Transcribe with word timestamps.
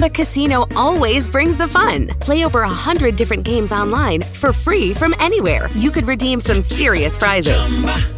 Chumba 0.00 0.14
Casino 0.14 0.64
always 0.76 1.28
brings 1.28 1.58
the 1.58 1.68
fun. 1.68 2.06
Play 2.20 2.46
over 2.46 2.62
a 2.62 2.68
hundred 2.70 3.16
different 3.16 3.44
games 3.44 3.70
online 3.70 4.22
for 4.22 4.50
free 4.50 4.94
from 4.94 5.14
anywhere. 5.18 5.68
You 5.72 5.90
could 5.90 6.08
redeem 6.08 6.40
some 6.40 6.62
serious 6.62 7.18
prizes. 7.18 7.60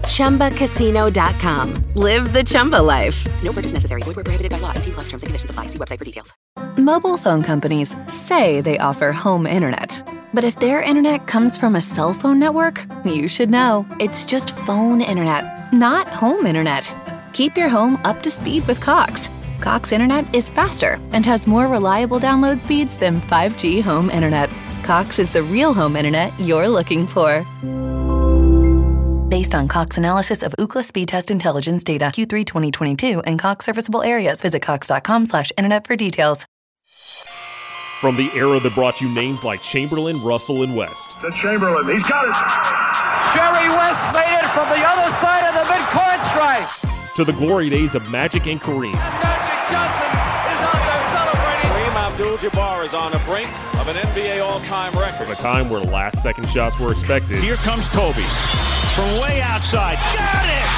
Chumba. 0.07 0.51
ChumbaCasino.com. 0.51 1.75
Live 1.97 2.33
the 2.33 2.45
Chumba 2.45 2.77
life. 2.81 3.27
No 3.43 3.51
purchase 3.51 3.73
necessary. 3.73 4.03
Void 4.03 4.15
where 4.15 4.23
prohibited 4.23 4.53
by 4.53 4.59
law. 4.59 4.75
T 4.75 4.93
plus 4.93 5.09
terms 5.09 5.25
and 5.25 5.29
conditions 5.29 5.51
apply. 5.51 5.67
See 5.67 5.79
website 5.79 5.99
for 5.99 6.05
details. 6.05 6.33
Mobile 6.77 7.17
phone 7.17 7.43
companies 7.43 7.97
say 8.07 8.61
they 8.61 8.79
offer 8.79 9.11
home 9.11 9.45
internet. 9.45 9.91
But 10.33 10.45
if 10.45 10.61
their 10.61 10.83
internet 10.83 11.27
comes 11.27 11.59
from 11.59 11.75
a 11.75 11.83
cell 11.83 12.15
phone 12.15 12.39
network, 12.39 12.87
you 13.05 13.27
should 13.27 13.51
know. 13.51 13.85
It's 13.99 14.25
just 14.25 14.57
phone 14.57 15.01
internet, 15.01 15.73
not 15.73 16.07
home 16.07 16.47
internet. 16.47 16.95
Keep 17.33 17.57
your 17.57 17.69
home 17.69 18.01
up 18.05 18.23
to 18.23 18.31
speed 18.31 18.69
with 18.69 18.81
Cox. 18.81 19.29
Cox 19.63 19.93
internet 19.93 20.35
is 20.35 20.49
faster 20.49 20.99
and 21.13 21.25
has 21.25 21.47
more 21.47 21.69
reliable 21.69 22.19
download 22.19 22.59
speeds 22.59 22.99
than 22.99 23.21
5G 23.21 23.81
home 23.81 24.11
internet. 24.11 24.51
Cox 24.83 25.21
is 25.21 25.31
the 25.31 25.45
real 25.45 25.73
home 25.73 25.95
internet 25.95 26.33
you're 26.41 26.69
looking 26.69 27.07
for. 27.07 27.47
Based 29.29 29.55
on 29.55 29.69
Cox 29.69 29.97
analysis 29.99 30.43
of 30.43 30.53
Ookla 30.59 30.85
speed 30.85 31.07
test 31.09 31.31
intelligence 31.31 31.85
data 31.85 32.07
Q3 32.07 32.45
2022 32.45 33.21
and 33.21 33.39
Cox 33.39 33.65
serviceable 33.65 34.03
areas, 34.03 34.41
visit 34.41 34.63
cox.com/internet 34.63 35.87
for 35.87 35.95
details. 35.95 36.45
From 38.01 38.17
the 38.17 38.31
era 38.35 38.59
that 38.59 38.75
brought 38.75 39.01
you 39.01 39.09
names 39.09 39.45
like 39.45 39.63
Chamberlain, 39.63 40.21
Russell, 40.25 40.65
and 40.65 40.77
West, 40.77 41.13
To 41.21 41.31
Chamberlain. 41.41 41.87
He's 41.87 42.07
got 42.09 42.25
it. 42.27 42.35
Jerry 43.33 43.69
West 43.69 44.03
made 44.13 44.39
it 44.43 44.47
from 44.51 44.69
the 44.75 44.83
other 44.85 45.09
side 45.23 45.45
of 45.47 45.55
the 45.55 45.65
midcourt 45.73 46.21
stripe. 46.33 47.15
to 47.15 47.25
the 47.25 47.33
glory 47.35 47.71
days 47.71 47.95
of 47.95 48.11
Magic 48.11 48.47
and 48.47 48.61
Kareem, 48.61 48.93
Magic 48.95 49.22
Johnson 49.73 50.13
is 50.53 50.61
out 50.69 50.83
there 50.85 51.05
celebrating. 51.17 51.71
Kareem 51.73 51.97
Abdul-Jabbar 51.97 52.85
is 52.85 52.93
on 52.95 53.13
the 53.13 53.19
brink 53.25 53.49
of 53.81 53.89
an 53.89 53.97
NBA 53.97 54.45
all-time 54.45 54.93
record. 54.93 55.25
from 55.25 55.33
a 55.33 55.37
time 55.37 55.71
where 55.71 55.81
last-second 55.81 56.47
shots 56.49 56.79
were 56.79 56.93
expected, 56.93 57.39
Here 57.43 57.57
comes 57.65 57.89
Kobe 57.89 58.23
from 58.93 59.09
way 59.25 59.41
outside. 59.41 59.97
Got 60.13 60.45
it! 60.45 60.69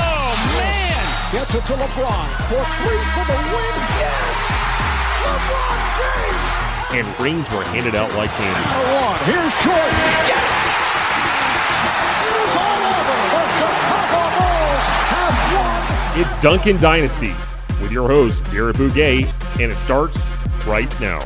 Oh, 0.00 0.32
man! 0.56 1.04
Gets 1.32 1.54
it 1.54 1.64
to 1.68 1.74
LeBron 1.76 2.28
for 2.48 2.64
three 2.80 3.04
for 3.12 3.24
the 3.28 3.36
win. 3.52 3.76
Yes! 4.00 4.32
LeBron 5.28 5.78
James. 6.00 7.04
and 7.04 7.20
rings 7.20 7.46
were 7.52 7.64
handed 7.64 7.94
out 7.94 8.08
like 8.16 8.30
candy. 8.30 8.64
The 8.64 8.88
one. 8.96 9.18
Here's 9.28 9.52
Jordan. 9.60 9.92
Yes! 10.24 10.48
It's 12.32 12.56
all 12.56 12.80
over. 12.96 13.16
The 13.28 13.44
Chicago 13.60 14.22
Bulls 14.40 14.84
have 15.12 15.36
won. 15.52 16.24
It's 16.24 16.36
Duncan 16.40 16.80
Dynasty 16.80 17.34
with 17.80 17.92
your 17.92 18.08
host, 18.08 18.44
Garrett 18.52 18.76
Bouguet, 18.76 19.32
and 19.60 19.72
it 19.72 19.76
starts 19.76 20.30
right 20.66 20.88
now. 21.00 21.20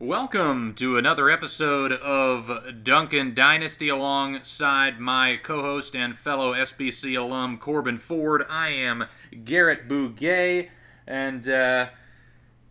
Welcome 0.00 0.74
to 0.76 0.96
another 0.96 1.28
episode 1.28 1.92
of 1.92 2.82
Duncan 2.84 3.34
Dynasty 3.34 3.88
alongside 3.88 5.00
my 5.00 5.38
co 5.42 5.60
host 5.60 5.94
and 5.94 6.16
fellow 6.16 6.54
SBC 6.54 7.18
alum 7.18 7.58
Corbin 7.58 7.98
Ford. 7.98 8.44
I 8.48 8.68
am 8.68 9.06
Garrett 9.44 9.88
Bouguet, 9.88 10.70
and 11.06 11.48
uh, 11.48 11.88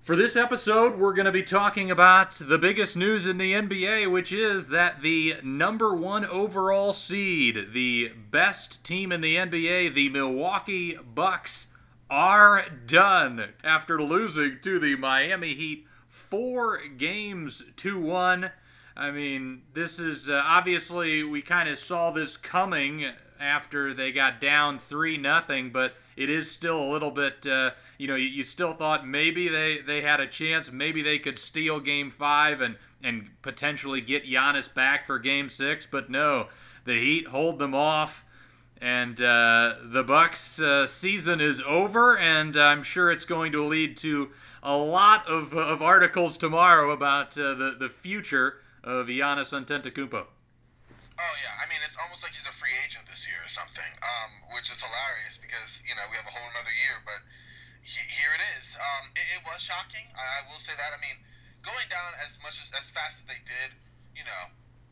for 0.08 0.16
this 0.16 0.38
episode, 0.38 0.98
we're 0.98 1.12
going 1.12 1.26
to 1.26 1.34
be 1.34 1.44
talking 1.44 1.92
about 1.92 2.32
the 2.32 2.58
biggest 2.58 2.96
news 2.96 3.28
in 3.28 3.38
the 3.38 3.52
NBA, 3.52 4.10
which 4.10 4.32
is 4.32 4.70
that 4.70 5.02
the 5.02 5.36
number 5.44 5.94
one 5.94 6.24
overall 6.28 6.94
seed, 6.94 7.74
the 7.74 8.14
best 8.32 8.82
team 8.86 9.12
in 9.12 9.20
the 9.20 9.36
NBA, 9.36 9.94
the 9.94 10.08
Milwaukee 10.08 10.96
Bucks, 11.14 11.68
are 12.10 12.64
done 12.86 13.50
after 13.66 14.02
losing 14.02 14.60
to 14.62 14.80
the 14.80 14.96
Miami 14.96 15.54
Heat 15.54 15.86
four 16.08 16.80
games 16.88 17.66
to 17.76 18.02
one. 18.02 18.52
I 18.96 19.12
mean, 19.12 19.64
this 19.74 20.00
is 20.00 20.30
uh, 20.30 20.42
obviously 20.46 21.22
we 21.26 21.42
kind 21.42 21.68
of 21.68 21.78
saw 21.78 22.12
this 22.12 22.38
coming 22.38 23.08
after 23.40 23.94
they 23.94 24.12
got 24.12 24.42
down 24.42 24.80
three 24.80 25.18
nothing, 25.18 25.72
but 25.72 25.96
it 26.16 26.30
is 26.30 26.50
still 26.50 26.82
a 26.82 26.90
little 26.92 27.12
bit. 27.12 27.46
Uh, 27.46 27.72
you 27.98 28.08
know, 28.08 28.16
you, 28.16 28.28
you 28.28 28.44
still 28.44 28.74
thought 28.74 29.06
maybe 29.06 29.48
they 29.48 29.80
they 29.80 30.02
had 30.02 30.20
a 30.20 30.28
chance, 30.28 30.72
maybe 30.72 31.02
they 31.02 31.20
could 31.20 31.40
steal 31.40 31.80
Game 31.80 32.12
Five 32.12 32.62
and 32.62 32.76
and 33.04 33.30
potentially 33.42 34.02
get 34.02 34.26
Giannis 34.26 34.74
back 34.74 35.06
for 35.06 35.20
Game 35.20 35.50
Six, 35.50 35.86
but 35.86 36.10
no, 36.10 36.48
the 36.86 36.94
Heat 36.94 37.28
hold 37.28 37.60
them 37.60 37.76
off. 37.76 38.24
And 38.80 39.20
uh, 39.20 39.74
the 39.82 40.04
Bucks' 40.04 40.60
uh, 40.60 40.86
season 40.86 41.42
is 41.42 41.64
over, 41.66 42.16
and 42.16 42.56
I'm 42.56 42.84
sure 42.84 43.10
it's 43.10 43.26
going 43.26 43.52
to 43.54 43.66
lead 43.66 43.98
to 43.98 44.30
a 44.62 44.78
lot 44.78 45.28
of, 45.28 45.54
of 45.54 45.82
articles 45.82 46.38
tomorrow 46.38 46.92
about 46.92 47.38
uh, 47.38 47.56
the 47.56 47.76
the 47.80 47.90
future 47.90 48.58
of 48.84 49.08
Giannis 49.08 49.52
Antetokounmpo. 49.52 50.28
Oh 51.18 51.36
yeah, 51.42 51.54
I 51.58 51.66
mean 51.66 51.82
it's 51.82 51.98
almost 51.98 52.22
like 52.22 52.38
he's 52.38 52.46
a 52.46 52.54
free 52.54 52.74
agent 52.86 53.10
this 53.10 53.26
year 53.26 53.42
or 53.42 53.50
something, 53.50 53.90
um, 54.06 54.32
which 54.54 54.70
is 54.70 54.78
hilarious 54.78 55.42
because 55.42 55.82
you 55.82 55.98
know 55.98 56.06
we 56.14 56.16
have 56.18 56.30
a 56.30 56.34
whole 56.34 56.46
another 56.54 56.74
year, 56.78 57.02
but 57.10 57.26
he, 57.82 57.98
here 58.06 58.30
it 58.38 58.44
is. 58.62 58.78
Um, 58.78 59.10
it, 59.18 59.26
it 59.34 59.42
was 59.42 59.58
shocking. 59.58 60.06
I, 60.14 60.22
I 60.22 60.40
will 60.46 60.62
say 60.62 60.78
that. 60.78 60.92
I 60.94 61.00
mean, 61.02 61.18
going 61.66 61.90
down 61.90 62.14
as 62.22 62.38
much 62.46 62.62
as 62.62 62.70
as 62.78 62.94
fast 62.94 63.26
as 63.26 63.34
they 63.34 63.42
did, 63.50 63.74
you 64.14 64.30
know, 64.30 64.44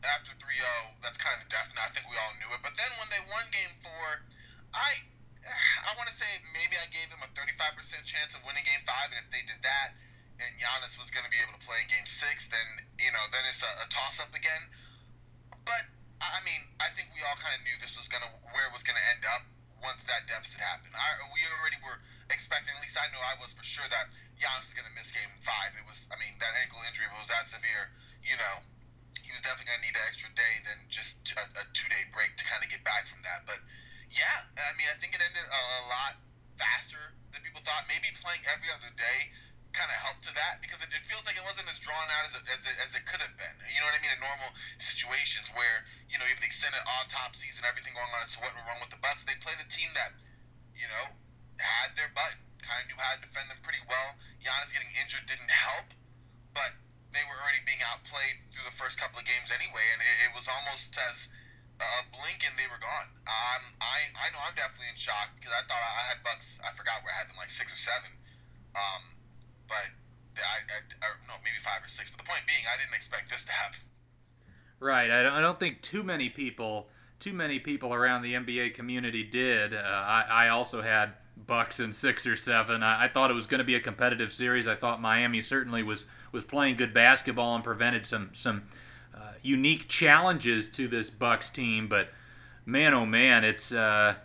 after 0.02 0.34
3-0, 0.34 0.98
that's 0.98 1.14
kind 1.14 1.30
of 1.38 1.46
the 1.46 1.50
death. 1.50 1.70
Now 1.78 1.86
I 1.86 1.90
think 1.94 2.10
we 2.10 2.18
all 2.18 2.34
knew 2.42 2.50
it, 2.50 2.62
but 2.62 2.74
then 2.74 2.90
when 2.98 3.06
they 3.14 3.22
won 3.30 3.46
Game 3.54 3.74
Four, 3.78 4.26
I 4.74 4.90
I 5.46 5.94
want 5.94 6.10
to 6.10 6.16
say 6.16 6.26
maybe 6.50 6.74
I 6.74 6.90
gave 6.90 7.06
them 7.06 7.22
a 7.22 7.30
35% 7.38 8.02
chance 8.02 8.34
of 8.34 8.42
winning 8.42 8.66
Game 8.66 8.82
Five, 8.82 9.14
and 9.14 9.22
if 9.22 9.30
they 9.30 9.46
did 9.46 9.62
that, 9.62 9.94
and 10.42 10.50
Giannis 10.58 10.98
was 10.98 11.14
going 11.14 11.22
to 11.22 11.30
be 11.30 11.38
able 11.38 11.54
to 11.54 11.62
play 11.62 11.78
in 11.80 11.86
Game 11.86 12.08
Six, 12.08 12.50
then 12.50 12.66
you 12.98 13.14
know 13.14 13.22
then 13.30 13.46
it's 13.46 13.62
a, 13.62 13.70
a 13.78 13.86
toss 13.94 14.18
up 14.18 14.34
again. 14.34 14.66
But 15.62 15.86
I 16.20 16.40
mean, 16.44 16.62
I 16.80 16.88
think 16.96 17.12
we 17.12 17.20
all 17.28 17.36
kind 17.36 17.52
of 17.56 17.60
knew 17.64 17.76
this 17.80 17.96
was 17.96 18.08
gonna 18.08 18.28
where 18.52 18.64
it 18.64 18.72
was 18.72 18.84
gonna 18.84 19.02
end 19.12 19.24
up 19.28 19.44
once 19.84 20.04
that 20.08 20.24
deficit 20.24 20.60
happened. 20.64 20.96
I, 20.96 21.08
we 21.32 21.40
already 21.60 21.76
were 21.84 22.00
expecting, 22.32 22.72
at 22.72 22.80
least 22.80 22.96
I 22.96 23.06
know 23.12 23.20
I 23.20 23.36
was 23.38 23.52
for 23.52 23.64
sure 23.64 23.86
that 23.92 24.12
Giannis 24.40 24.72
was 24.72 24.76
gonna 24.76 24.92
miss 24.96 25.12
Game 25.12 25.32
Five. 25.44 25.76
It 25.76 25.84
was, 25.84 26.08
I 26.08 26.16
mean, 26.16 26.32
that 26.40 26.52
ankle 26.64 26.80
injury 26.88 27.06
if 27.08 27.12
it 27.12 27.20
was 27.20 27.32
that 27.32 27.46
severe, 27.48 27.92
you 28.24 28.36
know, 28.40 28.56
he 29.20 29.30
was 29.32 29.44
definitely 29.44 29.76
gonna 29.76 29.84
need 29.84 29.96
an 29.96 30.04
extra 30.08 30.30
day 30.32 30.54
than 30.64 30.78
just 30.88 31.20
a, 31.36 31.44
a 31.60 31.64
two 31.76 31.88
day 31.92 32.02
break 32.16 32.32
to 32.40 32.44
kind 32.48 32.64
of 32.64 32.68
get 32.72 32.80
back 32.82 33.04
from 33.04 33.20
that. 33.22 33.44
But 33.44 33.60
yeah, 34.08 34.48
I 34.56 34.72
mean, 34.80 34.88
I 34.88 34.96
think 34.96 35.12
it 35.12 35.20
ended 35.20 35.44
a, 35.44 35.60
a 35.60 35.82
lot 35.92 36.14
faster 36.56 37.12
than 37.36 37.44
people 37.44 37.60
thought. 37.60 37.84
Maybe 37.92 38.08
playing 38.16 38.40
every 38.48 38.72
other 38.72 38.88
day 38.96 39.18
kind 39.76 39.92
of 39.92 39.98
helped 40.00 40.24
to 40.24 40.32
that 40.32 40.64
because 40.64 40.80
it, 40.80 40.88
it 40.88 41.04
feels 41.04 41.28
like 41.28 41.36
it 41.36 41.44
wasn't 41.44 41.68
as 41.68 41.76
drawn 41.76 42.08
out 42.16 42.24
as 42.24 42.32
it, 42.32 42.44
as, 42.48 42.64
it, 42.64 42.76
as 42.80 42.90
it 42.96 43.04
could 43.04 43.20
have 43.20 43.36
been. 43.36 43.52
You 43.68 43.84
know 43.84 43.92
what 43.92 44.00
I 44.00 44.00
mean? 44.00 44.16
In 44.16 44.20
normal 44.24 44.50
situations 44.80 45.52
where 45.52 45.84
you 46.08 46.16
know 46.16 46.24
you 46.24 46.32
have 46.32 46.40
the 46.40 46.48
extended 46.48 46.80
autopsies 46.88 47.60
and 47.60 47.68
everything 47.68 47.92
going 47.92 48.08
on, 48.16 48.24
so 48.24 48.40
what 48.40 48.56
went 48.56 48.64
wrong 48.64 48.80
with 48.80 48.88
the 48.88 49.00
Bucks? 49.04 49.28
They 49.28 49.36
played 49.44 49.60
a 49.60 49.68
team 49.68 49.92
that 49.92 50.16
you 50.72 50.88
know 50.88 51.04
had 51.60 51.92
their 51.92 52.08
button, 52.16 52.40
kind 52.64 52.80
of 52.80 52.84
knew 52.88 52.98
how 52.98 53.20
to 53.20 53.20
defend 53.20 53.52
them 53.52 53.60
pretty 53.60 53.84
well. 53.84 54.16
Giannis 54.40 54.72
getting 54.72 54.90
injured 54.96 55.28
didn't 55.28 55.52
help, 55.52 55.92
but 56.56 56.72
they 57.12 57.22
were 57.28 57.36
already 57.44 57.60
being 57.68 57.80
outplayed 57.92 58.40
through 58.52 58.64
the 58.64 58.76
first 58.76 58.96
couple 58.96 59.20
of 59.20 59.28
games 59.28 59.52
anyway, 59.52 59.84
and 59.92 60.00
it, 60.00 60.16
it 60.28 60.32
was 60.32 60.48
almost 60.48 60.96
as 61.12 61.28
a 61.76 62.08
blink 62.16 62.40
and 62.48 62.56
they 62.56 62.64
were 62.72 62.80
gone. 62.80 63.08
Um, 63.28 63.62
I 63.84 64.08
I 64.16 64.32
know 64.32 64.40
I'm 64.40 64.56
definitely 64.56 64.88
in 64.88 64.96
shock 64.96 65.36
because 65.36 65.52
I 65.52 65.60
thought 65.68 65.84
I, 65.84 65.92
I 65.92 66.04
had 66.16 66.24
Bucks. 66.24 66.56
I 66.64 66.72
forgot 66.72 67.04
where 67.04 67.12
I 67.12 67.20
had 67.20 67.28
them 67.28 67.36
like 67.36 67.52
six 67.52 67.76
or 67.76 67.80
seven. 67.80 68.08
Um, 68.72 69.16
but 69.68 69.90
I, 70.38 70.62
I, 70.62 70.78
or 71.02 71.14
no, 71.26 71.34
maybe 71.42 71.58
five 71.58 71.82
or 71.82 71.90
six. 71.90 72.10
But 72.10 72.22
the 72.22 72.28
point 72.28 72.46
being, 72.46 72.62
I 72.70 72.78
didn't 72.78 72.85
expect 72.96 73.30
this 73.30 73.44
to 73.44 73.52
happen. 73.52 73.78
Right. 74.80 75.10
I 75.10 75.22
don't, 75.22 75.32
I 75.32 75.40
don't 75.40 75.58
think 75.58 75.82
too 75.82 76.02
many 76.02 76.28
people, 76.28 76.88
too 77.18 77.32
many 77.32 77.58
people 77.58 77.94
around 77.94 78.22
the 78.22 78.34
NBA 78.34 78.74
community 78.74 79.22
did. 79.22 79.74
Uh, 79.74 79.78
I, 79.78 80.24
I 80.28 80.48
also 80.48 80.82
had 80.82 81.12
Bucks 81.36 81.80
in 81.80 81.92
six 81.92 82.26
or 82.26 82.36
seven. 82.36 82.82
I, 82.82 83.04
I 83.04 83.08
thought 83.08 83.30
it 83.30 83.34
was 83.34 83.46
going 83.46 83.58
to 83.58 83.64
be 83.64 83.74
a 83.74 83.80
competitive 83.80 84.32
series. 84.32 84.66
I 84.66 84.74
thought 84.74 85.00
Miami 85.00 85.40
certainly 85.40 85.82
was 85.82 86.06
was 86.32 86.44
playing 86.44 86.76
good 86.76 86.92
basketball 86.92 87.54
and 87.54 87.62
prevented 87.62 88.04
some 88.04 88.30
some 88.32 88.64
uh, 89.14 89.32
unique 89.42 89.88
challenges 89.88 90.68
to 90.70 90.88
this 90.88 91.08
Bucks 91.08 91.50
team. 91.50 91.88
But 91.88 92.08
man, 92.64 92.94
oh 92.94 93.06
man, 93.06 93.44
it's. 93.44 93.72
Uh, 93.72 94.16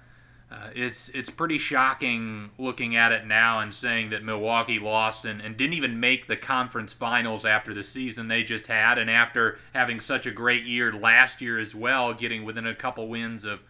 uh, 0.51 0.67
it's 0.75 1.07
it's 1.09 1.29
pretty 1.29 1.57
shocking 1.57 2.49
looking 2.57 2.93
at 2.93 3.13
it 3.13 3.25
now 3.25 3.59
and 3.59 3.73
saying 3.73 4.09
that 4.09 4.21
Milwaukee 4.21 4.79
lost 4.79 5.23
and, 5.23 5.39
and 5.39 5.55
didn't 5.55 5.75
even 5.75 5.97
make 5.99 6.27
the 6.27 6.35
conference 6.35 6.91
finals 6.93 7.45
after 7.45 7.73
the 7.73 7.83
season 7.83 8.27
they 8.27 8.43
just 8.43 8.67
had 8.67 8.97
and 8.97 9.09
after 9.09 9.57
having 9.73 10.01
such 10.01 10.25
a 10.25 10.31
great 10.31 10.65
year 10.65 10.91
last 10.91 11.41
year 11.41 11.57
as 11.57 11.73
well, 11.73 12.13
getting 12.13 12.43
within 12.43 12.67
a 12.67 12.75
couple 12.75 13.07
wins 13.07 13.45
of 13.45 13.61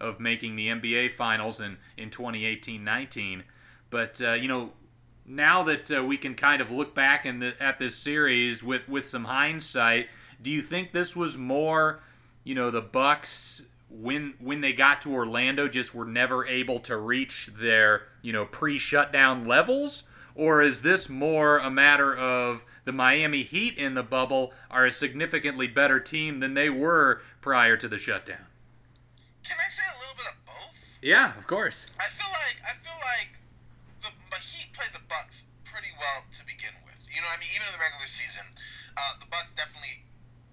of 0.00 0.18
making 0.18 0.56
the 0.56 0.68
NBA 0.68 1.12
Finals 1.12 1.60
in 1.60 1.76
in 1.96 2.10
2018-19. 2.10 3.42
But 3.90 4.20
uh, 4.20 4.32
you 4.32 4.48
know, 4.48 4.72
now 5.24 5.62
that 5.62 5.88
uh, 5.88 6.02
we 6.02 6.16
can 6.16 6.34
kind 6.34 6.60
of 6.60 6.68
look 6.68 6.96
back 6.96 7.24
in 7.24 7.38
the, 7.38 7.54
at 7.60 7.78
this 7.78 7.94
series 7.94 8.60
with 8.60 8.88
with 8.88 9.06
some 9.06 9.26
hindsight, 9.26 10.08
do 10.42 10.50
you 10.50 10.62
think 10.62 10.92
this 10.92 11.14
was 11.14 11.38
more, 11.38 12.00
you 12.42 12.56
know, 12.56 12.72
the 12.72 12.82
Bucks 12.82 13.62
when 14.00 14.34
when 14.40 14.60
they 14.60 14.72
got 14.72 15.00
to 15.02 15.12
Orlando 15.12 15.68
just 15.68 15.94
were 15.94 16.04
never 16.04 16.46
able 16.46 16.80
to 16.80 16.96
reach 16.96 17.50
their 17.56 18.08
you 18.22 18.32
know 18.32 18.44
pre-shutdown 18.44 19.46
levels, 19.46 20.04
or 20.34 20.62
is 20.62 20.82
this 20.82 21.08
more 21.08 21.58
a 21.58 21.70
matter 21.70 22.14
of 22.14 22.64
the 22.84 22.92
Miami 22.92 23.42
Heat 23.42 23.78
in 23.78 23.94
the 23.94 24.02
bubble 24.02 24.52
are 24.70 24.86
a 24.86 24.92
significantly 24.92 25.68
better 25.68 26.00
team 26.00 26.40
than 26.40 26.54
they 26.54 26.68
were 26.68 27.22
prior 27.40 27.76
to 27.76 27.88
the 27.88 27.98
shutdown? 27.98 28.46
Can 29.44 29.56
I 29.60 29.68
say 29.68 29.84
a 29.84 29.98
little 30.00 30.16
bit 30.16 30.26
of 30.26 30.36
both? 30.46 30.98
Yeah, 31.02 31.36
of 31.38 31.46
course. 31.46 31.86
I 32.00 32.08
feel 32.10 32.28
like 32.28 32.56
I 32.64 32.74
feel 32.80 32.98
like 33.14 33.38
the, 34.02 34.10
the 34.30 34.40
Heat 34.40 34.72
played 34.72 34.92
the 34.92 35.04
Bucks 35.08 35.44
pretty 35.64 35.92
well 36.00 36.24
to 36.32 36.42
begin 36.46 36.74
with. 36.84 37.06
You 37.08 37.22
know, 37.22 37.28
what 37.28 37.38
I 37.38 37.40
mean, 37.40 37.52
even 37.54 37.68
in 37.68 37.72
the 37.76 37.82
regular 37.82 38.08
season, 38.08 38.44
uh, 38.96 39.20
the 39.20 39.28
Bucks 39.30 39.52
definitely 39.52 40.04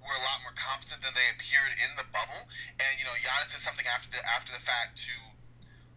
were 0.02 0.18
a 0.18 0.24
lot 0.26 0.42
more 0.42 0.56
competent 0.58 1.02
than 1.06 1.14
they 1.14 1.28
appeared 1.32 1.74
in 1.78 1.92
the 1.96 2.08
bubble. 2.10 2.42
And 2.82 2.92
you 2.98 3.06
know, 3.06 3.16
Giannis 3.32 3.56
did 3.56 3.64
something 3.64 3.88
after 3.88 4.12
the 4.12 4.20
after 4.28 4.52
the 4.52 4.60
fact 4.60 5.00
to 5.08 5.16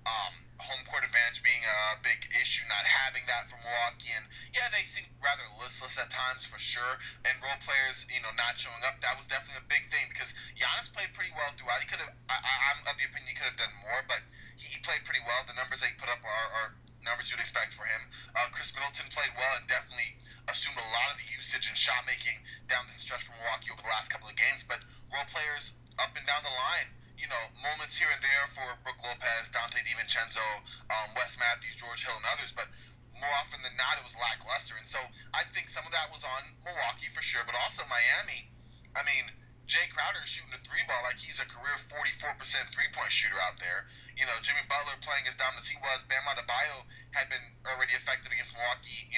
um, 0.06 0.34
home 0.62 0.84
court 0.86 1.02
advantage 1.02 1.42
being 1.42 1.58
a 1.66 1.98
big 2.06 2.30
issue, 2.30 2.62
not 2.70 2.86
having 2.86 3.26
that 3.26 3.50
for 3.50 3.58
Milwaukee. 3.58 4.14
And 4.14 4.22
yeah, 4.54 4.70
they 4.70 4.86
seemed 4.86 5.10
rather 5.18 5.42
listless 5.58 5.98
at 5.98 6.14
times 6.14 6.46
for 6.46 6.62
sure. 6.62 6.94
And 7.26 7.34
role 7.42 7.58
players, 7.64 8.06
you 8.06 8.22
know, 8.22 8.30
not 8.38 8.54
showing 8.54 8.78
up, 8.86 9.02
that 9.02 9.18
was 9.18 9.26
definitely 9.26 9.66
a 9.66 9.68
big 9.72 9.82
thing 9.90 10.06
because 10.14 10.30
Giannis 10.54 10.94
played 10.94 11.10
pretty 11.16 11.34
well 11.34 11.50
throughout. 11.58 11.82
He 11.82 11.90
could 11.90 11.98
have, 12.04 12.12
I, 12.30 12.38
I'm 12.38 12.86
of 12.86 12.94
the 13.00 13.08
opinion 13.10 13.32
he 13.32 13.36
could 13.36 13.50
have 13.50 13.58
done 13.58 13.74
more, 13.82 14.06
but 14.06 14.22
he, 14.54 14.70
he 14.70 14.78
played 14.86 15.02
pretty 15.02 15.24
well. 15.26 15.42
The 15.48 15.58
numbers 15.58 15.82
he 15.82 15.90
put 15.98 16.12
up 16.12 16.22
are, 16.22 16.48
are 16.62 16.68
numbers 17.02 17.34
you'd 17.34 17.42
expect 17.42 17.74
for 17.74 17.88
him. 17.88 18.02
Uh, 18.38 18.46
Khris 18.54 18.70
Middleton 18.76 19.10
played 19.10 19.34
well 19.34 19.54
and 19.58 19.66
definitely 19.66 20.14
assumed 20.46 20.78
a 20.78 20.88
lot 20.94 21.10
of 21.10 21.18
the 21.18 21.26
usage 21.34 21.66
and 21.66 21.74
shot 21.74 22.04
making 22.06 22.38
down 22.70 22.86
the 22.86 22.94
stretch 22.94 23.26
for 23.26 23.34
Milwaukee 23.40 23.74
over 23.74 23.82
the 23.82 23.90
last 23.90 24.12
couple 24.12 24.30
of 24.30 24.36
games. 24.38 24.62
But 24.62 24.84
role 25.10 25.26
players 25.32 25.74
up 25.98 26.14
and 26.14 26.24
down 26.28 26.44
the 26.44 26.54
line 26.54 26.93
you 27.18 27.28
know, 27.30 27.42
moments 27.62 27.94
here 27.96 28.10
and 28.10 28.22
there 28.22 28.44
for 28.52 28.66
Brook 28.82 28.98
Lopez, 29.06 29.50
Donte 29.54 29.78
DiVincenzo, 29.86 30.44
um, 30.90 31.08
Wes 31.14 31.38
Matthews, 31.38 31.78
George 31.78 32.02
Hill, 32.02 32.16
and 32.18 32.26
others, 32.34 32.50
but 32.50 32.66
more 33.14 33.34
often 33.38 33.62
than 33.62 33.74
not, 33.78 33.98
it 33.98 34.04
was 34.04 34.18
lackluster. 34.18 34.74
And 34.74 34.86
so 34.86 34.98
I 35.32 35.46
think 35.54 35.70
some 35.70 35.86
of 35.86 35.94
that 35.94 36.10
was 36.10 36.26
on 36.26 36.42
Milwaukee 36.66 37.10
for 37.10 37.22
sure, 37.22 37.46
but 37.46 37.54
also 37.62 37.86
Miami. 37.86 38.50
I 38.98 39.06
mean, 39.06 39.30
Jae 39.64 39.88
Crowder 39.94 40.20
is 40.20 40.28
shooting 40.28 40.52
a 40.52 40.60
three 40.60 40.84
ball 40.84 41.00
like 41.06 41.16
he's 41.16 41.40
a 41.40 41.46
career 41.48 41.72
44% 41.88 42.36
three 42.68 42.90
point 42.92 43.10
shooter 43.10 43.38
out 43.48 43.56
there. 43.62 43.86
You 44.14 44.26
know, 44.26 44.36
Jimmy 44.42 44.62
Butler 44.70 44.94
playing 45.02 45.26
as 45.26 45.34
dominant 45.34 45.66
as 45.66 45.70
he 45.70 45.78
was. 45.80 46.04
Bam 46.06 46.22
Adebayo 46.30 46.86
had 47.16 47.26
been 47.32 47.42
already 47.66 47.96
effective 47.98 48.30
against 48.30 48.54
Milwaukee, 48.54 49.10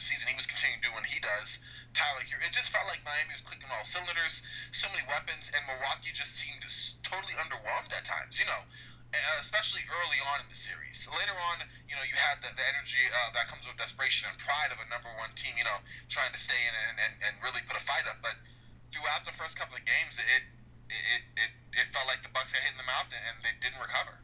season. 0.00 0.30
He 0.30 0.38
was 0.38 0.46
continuing 0.46 0.80
to 0.82 0.86
do 0.88 0.92
what 0.94 1.04
he 1.04 1.20
does. 1.20 1.60
Tyler. 1.96 2.22
It 2.22 2.52
just 2.52 2.70
felt 2.70 2.86
like 2.86 3.02
Miami 3.02 3.34
was 3.34 3.42
clicking 3.42 3.66
all 3.74 3.82
cylinders, 3.82 4.44
so 4.70 4.86
many 4.92 5.02
weapons, 5.08 5.50
and 5.50 5.60
Milwaukee 5.66 6.14
just 6.14 6.36
seemed 6.36 6.62
totally 7.02 7.34
underwhelmed 7.40 7.90
at 7.96 8.04
times. 8.04 8.38
You 8.38 8.46
know, 8.46 8.60
especially 9.40 9.82
early 9.88 10.20
on 10.30 10.44
in 10.44 10.48
the 10.52 10.58
series. 10.58 11.08
Later 11.16 11.34
on, 11.50 11.64
you 11.88 11.96
know, 11.96 12.04
you 12.04 12.14
had 12.14 12.38
the, 12.44 12.52
the 12.54 12.66
energy 12.76 13.02
uh, 13.10 13.32
that 13.34 13.48
comes 13.48 13.64
with 13.64 13.80
desperation 13.80 14.28
and 14.28 14.36
pride 14.38 14.70
of 14.70 14.78
a 14.78 14.86
number 14.92 15.10
one 15.18 15.32
team. 15.34 15.56
You 15.56 15.64
know, 15.64 15.80
trying 16.12 16.30
to 16.30 16.40
stay 16.40 16.58
in 16.58 16.74
and, 16.88 16.96
and, 17.08 17.14
and 17.24 17.32
really 17.40 17.64
put 17.64 17.74
a 17.74 17.82
fight 17.82 18.06
up. 18.06 18.20
But 18.20 18.36
throughout 18.92 19.24
the 19.24 19.34
first 19.34 19.56
couple 19.56 19.74
of 19.74 19.84
games, 19.88 20.20
it 20.20 20.44
it, 20.88 21.22
it, 21.36 21.50
it 21.84 21.86
felt 21.92 22.06
like 22.08 22.22
the 22.22 22.32
Bucks 22.32 22.52
got 22.52 22.62
hit 22.62 22.72
in 22.72 22.80
the 22.80 22.88
mouth 22.88 23.08
and 23.12 23.36
they 23.44 23.56
didn't 23.60 23.80
recover. 23.80 24.18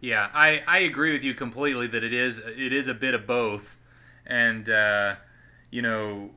Yeah, 0.00 0.28
I, 0.32 0.62
I 0.66 0.78
agree 0.78 1.12
with 1.12 1.24
you 1.24 1.34
completely 1.34 1.86
that 1.88 2.02
it 2.02 2.12
is 2.12 2.38
it 2.38 2.72
is 2.72 2.88
a 2.88 2.94
bit 2.94 3.14
of 3.14 3.26
both, 3.26 3.76
and 4.26 4.68
uh, 4.68 5.16
you 5.70 5.82
know 5.82 6.30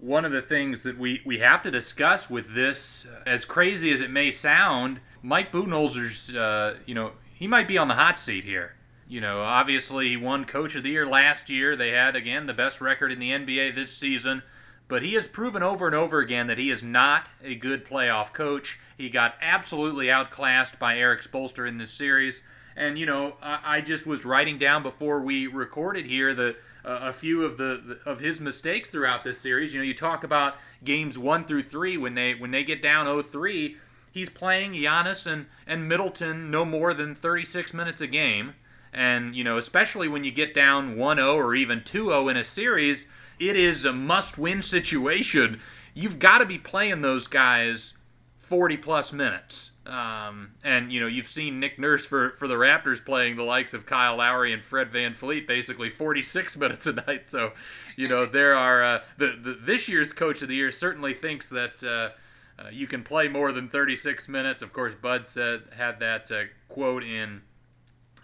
one 0.00 0.24
of 0.24 0.32
the 0.32 0.42
things 0.42 0.82
that 0.82 0.98
we, 0.98 1.20
we 1.24 1.38
have 1.38 1.62
to 1.62 1.70
discuss 1.70 2.30
with 2.30 2.54
this, 2.54 3.06
as 3.26 3.44
crazy 3.44 3.92
as 3.92 4.00
it 4.00 4.10
may 4.10 4.30
sound, 4.30 5.00
Mike 5.22 5.52
Budenholzer's, 5.52 6.34
uh, 6.34 6.76
you 6.86 6.94
know, 6.94 7.12
he 7.34 7.46
might 7.46 7.68
be 7.68 7.76
on 7.76 7.88
the 7.88 7.94
hot 7.94 8.18
seat 8.18 8.44
here. 8.44 8.74
You 9.06 9.20
know, 9.20 9.42
obviously 9.42 10.08
he 10.08 10.16
won 10.16 10.44
Coach 10.44 10.74
of 10.74 10.84
the 10.84 10.90
Year 10.90 11.06
last 11.06 11.50
year. 11.50 11.76
They 11.76 11.90
had, 11.90 12.16
again, 12.16 12.46
the 12.46 12.54
best 12.54 12.80
record 12.80 13.12
in 13.12 13.18
the 13.18 13.30
NBA 13.30 13.74
this 13.74 13.94
season. 13.94 14.42
But 14.88 15.02
he 15.02 15.14
has 15.14 15.26
proven 15.26 15.62
over 15.62 15.86
and 15.86 15.94
over 15.94 16.18
again 16.18 16.46
that 16.46 16.58
he 16.58 16.70
is 16.70 16.82
not 16.82 17.28
a 17.44 17.54
good 17.54 17.84
playoff 17.84 18.32
coach. 18.32 18.80
He 18.96 19.10
got 19.10 19.34
absolutely 19.40 20.10
outclassed 20.10 20.78
by 20.78 20.96
Erik 20.96 21.22
Spoelstra 21.22 21.68
in 21.68 21.78
this 21.78 21.92
series. 21.92 22.42
And, 22.76 22.98
you 22.98 23.06
know, 23.06 23.34
I, 23.42 23.60
I 23.64 23.80
just 23.82 24.06
was 24.06 24.24
writing 24.24 24.58
down 24.58 24.82
before 24.82 25.20
we 25.20 25.46
recorded 25.46 26.06
here 26.06 26.34
that 26.34 26.56
uh, 26.84 27.00
a 27.02 27.12
few 27.12 27.44
of 27.44 27.56
the 27.58 27.98
of 28.06 28.20
his 28.20 28.40
mistakes 28.40 28.88
throughout 28.88 29.24
this 29.24 29.38
series. 29.38 29.72
You 29.72 29.80
know, 29.80 29.84
you 29.84 29.94
talk 29.94 30.24
about 30.24 30.56
games 30.84 31.18
one 31.18 31.44
through 31.44 31.62
three 31.62 31.96
when 31.96 32.14
they 32.14 32.34
when 32.34 32.50
they 32.50 32.64
get 32.64 32.82
down 32.82 33.06
0-3, 33.06 33.76
he's 34.12 34.30
playing 34.30 34.72
Giannis 34.72 35.26
and 35.26 35.46
and 35.66 35.88
Middleton 35.88 36.50
no 36.50 36.64
more 36.64 36.94
than 36.94 37.14
36 37.14 37.74
minutes 37.74 38.00
a 38.00 38.06
game. 38.06 38.54
And 38.92 39.34
you 39.36 39.44
know, 39.44 39.56
especially 39.56 40.08
when 40.08 40.24
you 40.24 40.32
get 40.32 40.54
down 40.54 40.96
1-0 40.96 41.34
or 41.34 41.54
even 41.54 41.80
2-0 41.80 42.30
in 42.30 42.36
a 42.36 42.44
series, 42.44 43.08
it 43.38 43.56
is 43.56 43.84
a 43.84 43.92
must-win 43.92 44.62
situation. 44.76 45.60
You've 45.94 46.18
got 46.18 46.38
to 46.38 46.46
be 46.46 46.58
playing 46.58 47.02
those 47.02 47.26
guys 47.26 47.94
40 48.36 48.76
plus 48.78 49.12
minutes. 49.12 49.72
Um, 49.86 50.50
and 50.62 50.92
you 50.92 51.00
know 51.00 51.06
you've 51.06 51.26
seen 51.26 51.58
Nick 51.58 51.78
Nurse 51.78 52.04
for, 52.04 52.30
for 52.30 52.46
the 52.46 52.54
Raptors 52.54 53.04
playing 53.04 53.36
the 53.36 53.42
likes 53.42 53.72
of 53.72 53.86
Kyle 53.86 54.16
Lowry 54.16 54.52
and 54.52 54.62
Fred 54.62 54.90
VanVleet 54.90 55.46
basically 55.46 55.88
46 55.88 56.56
minutes 56.58 56.86
a 56.86 56.92
night. 56.92 57.26
So 57.26 57.52
you 57.96 58.08
know 58.08 58.26
there 58.26 58.54
are 58.54 58.82
uh, 58.84 59.00
the, 59.16 59.38
the 59.42 59.54
this 59.54 59.88
year's 59.88 60.12
Coach 60.12 60.42
of 60.42 60.48
the 60.48 60.54
Year 60.54 60.70
certainly 60.70 61.14
thinks 61.14 61.48
that 61.48 61.82
uh, 61.82 62.62
uh, 62.62 62.68
you 62.70 62.86
can 62.86 63.02
play 63.02 63.28
more 63.28 63.52
than 63.52 63.68
36 63.68 64.28
minutes. 64.28 64.60
Of 64.60 64.72
course, 64.72 64.94
Bud 64.94 65.26
said 65.26 65.62
had 65.74 65.98
that 66.00 66.30
uh, 66.30 66.44
quote 66.68 67.02
in 67.02 67.40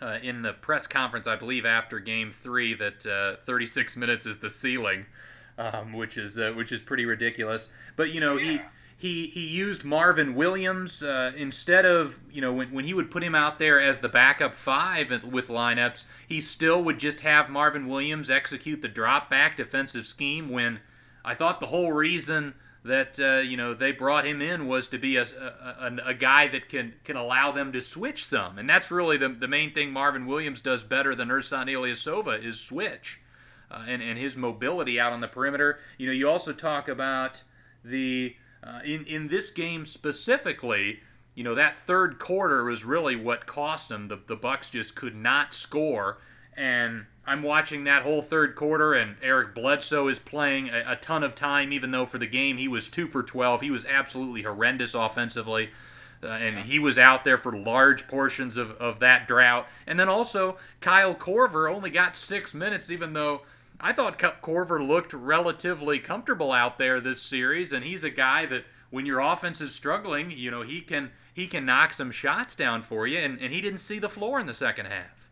uh, 0.03 0.19
in 0.23 0.43
the 0.43 0.53
press 0.53 0.87
conference, 0.87 1.27
I 1.27 1.37
believe 1.37 1.65
after 1.65 2.01
Game 2.01 2.33
Three, 2.33 2.75
that 2.75 3.07
uh, 3.07 3.43
36 3.45 3.97
minutes 3.97 4.27
is 4.27 4.39
the 4.41 4.51
ceiling, 4.51 5.07
um, 5.57 5.95
which 5.95 6.19
is 6.19 6.37
which 6.55 6.71
is 6.71 6.83
pretty 6.83 7.07
ridiculous. 7.07 7.71
But 7.97 8.11
you 8.11 8.21
know 8.21 8.37
he 8.37 8.59
he 8.97 9.27
he 9.27 9.47
used 9.47 9.85
Marvin 9.85 10.35
Williams 10.35 11.03
uh, 11.03 11.33
instead 11.37 11.85
of 11.85 12.21
you 12.31 12.41
know 12.41 12.53
when, 12.53 12.73
when 12.73 12.85
he 12.87 12.95
would 12.95 13.11
put 13.11 13.23
him 13.23 13.35
out 13.35 13.59
there 13.59 13.79
as 13.79 14.01
the 14.01 14.09
backup 14.09 14.55
five 14.55 15.11
with 15.25 15.49
lineups, 15.49 16.07
he 16.27 16.41
still 16.41 16.83
would 16.83 16.99
just 16.99 17.21
have 17.21 17.51
Marvin 17.51 17.89
Williams 17.89 18.31
execute 18.31 18.81
the 18.81 18.89
drop 18.89 19.29
back 19.29 19.57
defensive 19.57 20.07
scheme. 20.07 20.49
When 20.49 20.81
I 21.25 21.35
thought 21.35 21.61
the 21.61 21.67
whole 21.67 21.93
reason 21.93 22.55
that 22.85 23.21
uh, 23.21 23.43
you 23.43 23.57
know 23.57 23.75
they 23.75 23.93
brought 23.93 24.27
him 24.27 24.41
in 24.41 24.67
was 24.67 24.89
to 24.89 24.99
be 24.99 25.17
a, 25.17 25.25
a, 25.25 25.97
a, 26.07 26.15
guy 26.15 26.49
that 26.49 26.69
can 26.69 26.95
can 27.05 27.17
allow 27.17 27.53
them 27.53 27.73
to 27.73 27.83
switch 27.83 28.25
some, 28.25 28.59
and 28.59 28.71
that's 28.71 28.91
really 28.91 29.19
the, 29.19 29.29
the 29.29 29.49
main 29.49 29.75
thing 29.75 29.91
Marvin 29.91 30.25
Williams 30.25 30.63
does 30.63 30.85
better 30.85 31.15
than 31.15 31.29
Ersan 31.29 31.67
Ilyasova 31.67 32.43
is 32.43 32.61
switch, 32.61 33.21
uh, 33.71 33.85
and 33.87 34.01
and 34.01 34.19
his 34.19 34.39
mobility 34.39 34.99
out 34.99 35.13
on 35.13 35.21
the 35.21 35.29
perimeter. 35.29 35.81
You 35.99 36.07
know, 36.07 36.13
you 36.15 36.31
also 36.31 36.55
talk 36.55 36.89
about 36.89 37.43
the 37.85 38.37
uh, 38.63 38.81
in 38.85 39.05
in 39.05 39.29
this 39.29 39.51
game 39.51 39.87
specifically, 39.87 41.01
you 41.35 41.45
know 41.45 41.55
that 41.55 41.77
third 41.77 42.19
quarter 42.19 42.65
was 42.65 42.85
really 42.85 43.17
what 43.17 43.47
cost 43.47 43.89
them. 43.89 44.09
The 44.09 44.21
the 44.27 44.37
Bucks 44.37 44.71
just 44.71 44.97
could 44.97 45.15
not 45.15 45.55
score, 45.55 46.19
and 46.57 47.07
I'm 47.27 47.43
watching 47.43 47.85
that 47.85 48.05
whole 48.05 48.23
third 48.23 48.55
quarter, 48.55 48.95
and 48.95 49.17
Eric 49.21 49.55
Bledsoe 49.55 50.07
is 50.09 50.19
playing 50.19 50.69
a, 50.69 50.93
a 50.93 50.97
ton 50.97 51.25
of 51.25 51.35
time, 51.35 51.73
even 51.73 51.91
though 51.91 52.07
for 52.07 52.19
the 52.19 52.27
game 52.27 52.57
he 52.57 52.69
was 52.69 52.87
two 52.87 53.09
for 53.09 53.23
12. 53.23 53.63
He 53.63 53.71
was 53.71 53.85
absolutely 53.85 54.43
horrendous 54.43 54.95
offensively. 54.95 55.71
Uh, 56.23 56.29
and 56.29 56.57
he 56.61 56.79
was 56.79 56.99
out 56.99 57.25
there 57.25 57.37
for 57.37 57.53
large 57.53 58.09
portions 58.09 58.57
of, 58.57 58.71
of 58.73 59.01
that 59.01 59.29
drought. 59.29 59.67
And 59.87 60.01
then 60.01 60.09
also, 60.09 60.57
Kyle 60.81 61.15
Korver 61.15 61.71
only 61.71 61.91
got 61.91 62.17
six 62.17 62.55
minutes, 62.55 62.91
even 62.91 63.13
though 63.13 63.43
I 63.81 63.93
thought 63.93 64.19
Korver 64.19 64.81
looked 64.81 65.13
relatively 65.13 65.99
comfortable 65.99 66.53
out 66.53 66.79
there 66.79 67.01
this 67.01 67.21
series, 67.21 67.73
and 67.73 67.85
he's 67.85 68.05
a 68.05 68.11
guy 68.11 68.47
that 68.47 68.65
when 68.91 69.05
your 69.05 69.21
offense 69.21 69.61
is 69.61 69.75
struggling, 69.75 70.31
you 70.31 70.51
know 70.51 70.63
he 70.63 70.81
can 70.81 71.13
he 71.35 71.47
can 71.47 71.67
knock 71.67 71.93
some 71.93 72.11
shots 72.11 72.57
down 72.57 72.83
for 72.83 73.07
you, 73.07 73.19
and, 73.19 73.39
and 73.41 73.53
he 73.53 73.61
didn't 73.61 73.85
see 73.85 73.99
the 73.99 74.09
floor 74.09 74.41
in 74.41 74.47
the 74.47 74.57
second 74.57 74.87
half. 74.87 75.29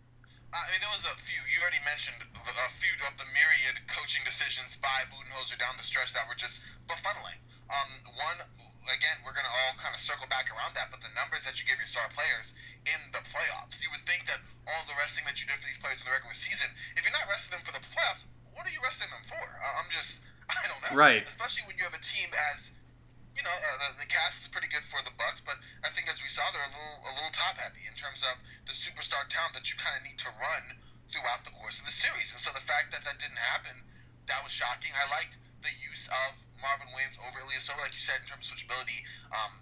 I 0.52 0.60
mean, 0.68 0.78
there 0.84 0.92
was 0.92 1.08
a 1.08 1.16
few. 1.16 1.40
You 1.48 1.62
already 1.64 1.80
mentioned 1.88 2.20
a 2.36 2.70
few 2.76 2.92
of 3.08 3.16
the 3.16 3.24
myriad 3.32 3.80
coaching 3.88 4.20
decisions 4.28 4.76
by 4.76 5.08
Budenholzer 5.08 5.56
down 5.56 5.72
the 5.80 5.86
stretch 5.86 6.12
that 6.12 6.28
were 6.28 6.36
just 6.36 6.60
befuddling. 6.86 7.40
Um, 7.72 7.90
one, 8.20 8.38
again, 8.92 9.16
we're 9.24 9.32
going 9.32 9.48
to 9.48 9.54
all 9.64 9.72
kind 9.80 9.96
of 9.96 9.98
circle 9.98 10.28
back 10.28 10.52
around 10.52 10.76
that, 10.76 10.92
but 10.92 11.00
the 11.00 11.08
numbers 11.16 11.48
that 11.48 11.56
you 11.56 11.64
give 11.64 11.80
your 11.80 11.88
star 11.88 12.04
players 12.12 12.52
in 12.84 13.00
the 13.16 13.24
playoffs, 13.32 13.80
you 13.80 13.88
would 13.96 14.04
think 14.04 14.28
that 14.28 14.44
all 14.68 14.84
the 14.84 14.92
resting 15.00 15.24
that 15.24 15.40
you 15.40 15.48
do 15.48 15.56
for 15.56 15.64
these 15.64 15.80
players 15.80 16.04
in 16.04 16.06
the 16.06 16.14
regular 16.14 16.36
season, 16.36 16.68
if 16.94 17.02
you're 17.02 17.16
not 17.16 17.24
resting 17.26 17.56
them 17.56 17.64
for 17.64 17.72
the 17.72 17.80
playoffs, 17.88 18.28
what 18.54 18.66
are 18.66 18.74
you 18.74 18.82
resting 18.82 19.10
them 19.10 19.24
for? 19.26 19.42
I'm 19.42 19.90
just, 19.90 20.22
I 20.50 20.64
don't 20.66 20.80
know. 20.86 20.94
Right. 20.96 21.26
Especially 21.26 21.66
when 21.66 21.76
you 21.76 21.84
have 21.84 21.94
a 21.94 22.02
team 22.02 22.30
as 22.54 22.72
you 23.34 23.42
know, 23.42 23.50
uh, 23.50 23.78
the, 23.82 24.06
the 24.06 24.08
cast 24.08 24.46
is 24.46 24.48
pretty 24.48 24.70
good 24.70 24.86
for 24.86 25.02
the 25.02 25.10
Bucks, 25.18 25.42
but 25.42 25.58
I 25.82 25.90
think 25.90 26.06
as 26.06 26.22
we 26.22 26.30
saw, 26.30 26.46
they're 26.54 26.62
a 26.62 26.70
little 26.70 26.98
a 27.10 27.12
little 27.18 27.34
top 27.34 27.58
heavy 27.58 27.82
in 27.82 27.94
terms 27.98 28.22
of 28.22 28.38
the 28.62 28.74
superstar 28.74 29.26
talent 29.26 29.58
that 29.58 29.66
you 29.66 29.74
kind 29.74 29.98
of 29.98 30.06
need 30.06 30.18
to 30.22 30.30
run 30.38 30.64
throughout 31.10 31.42
the 31.42 31.50
course 31.58 31.82
of 31.82 31.86
the 31.86 31.94
series. 31.94 32.30
And 32.30 32.38
so 32.38 32.54
the 32.54 32.62
fact 32.62 32.94
that 32.94 33.02
that 33.02 33.18
didn't 33.18 33.38
happen, 33.38 33.74
that 34.30 34.38
was 34.46 34.54
shocking. 34.54 34.94
I 34.94 35.06
liked 35.10 35.34
the 35.66 35.74
use 35.82 36.06
of 36.06 36.30
Marvin 36.62 36.86
Williams 36.94 37.18
over 37.26 37.42
Ilyasova, 37.42 37.82
like 37.82 37.94
you 37.94 38.02
said, 38.02 38.22
in 38.22 38.26
terms 38.30 38.46
of 38.46 38.54
switchability. 38.54 39.02
Um, 39.34 39.52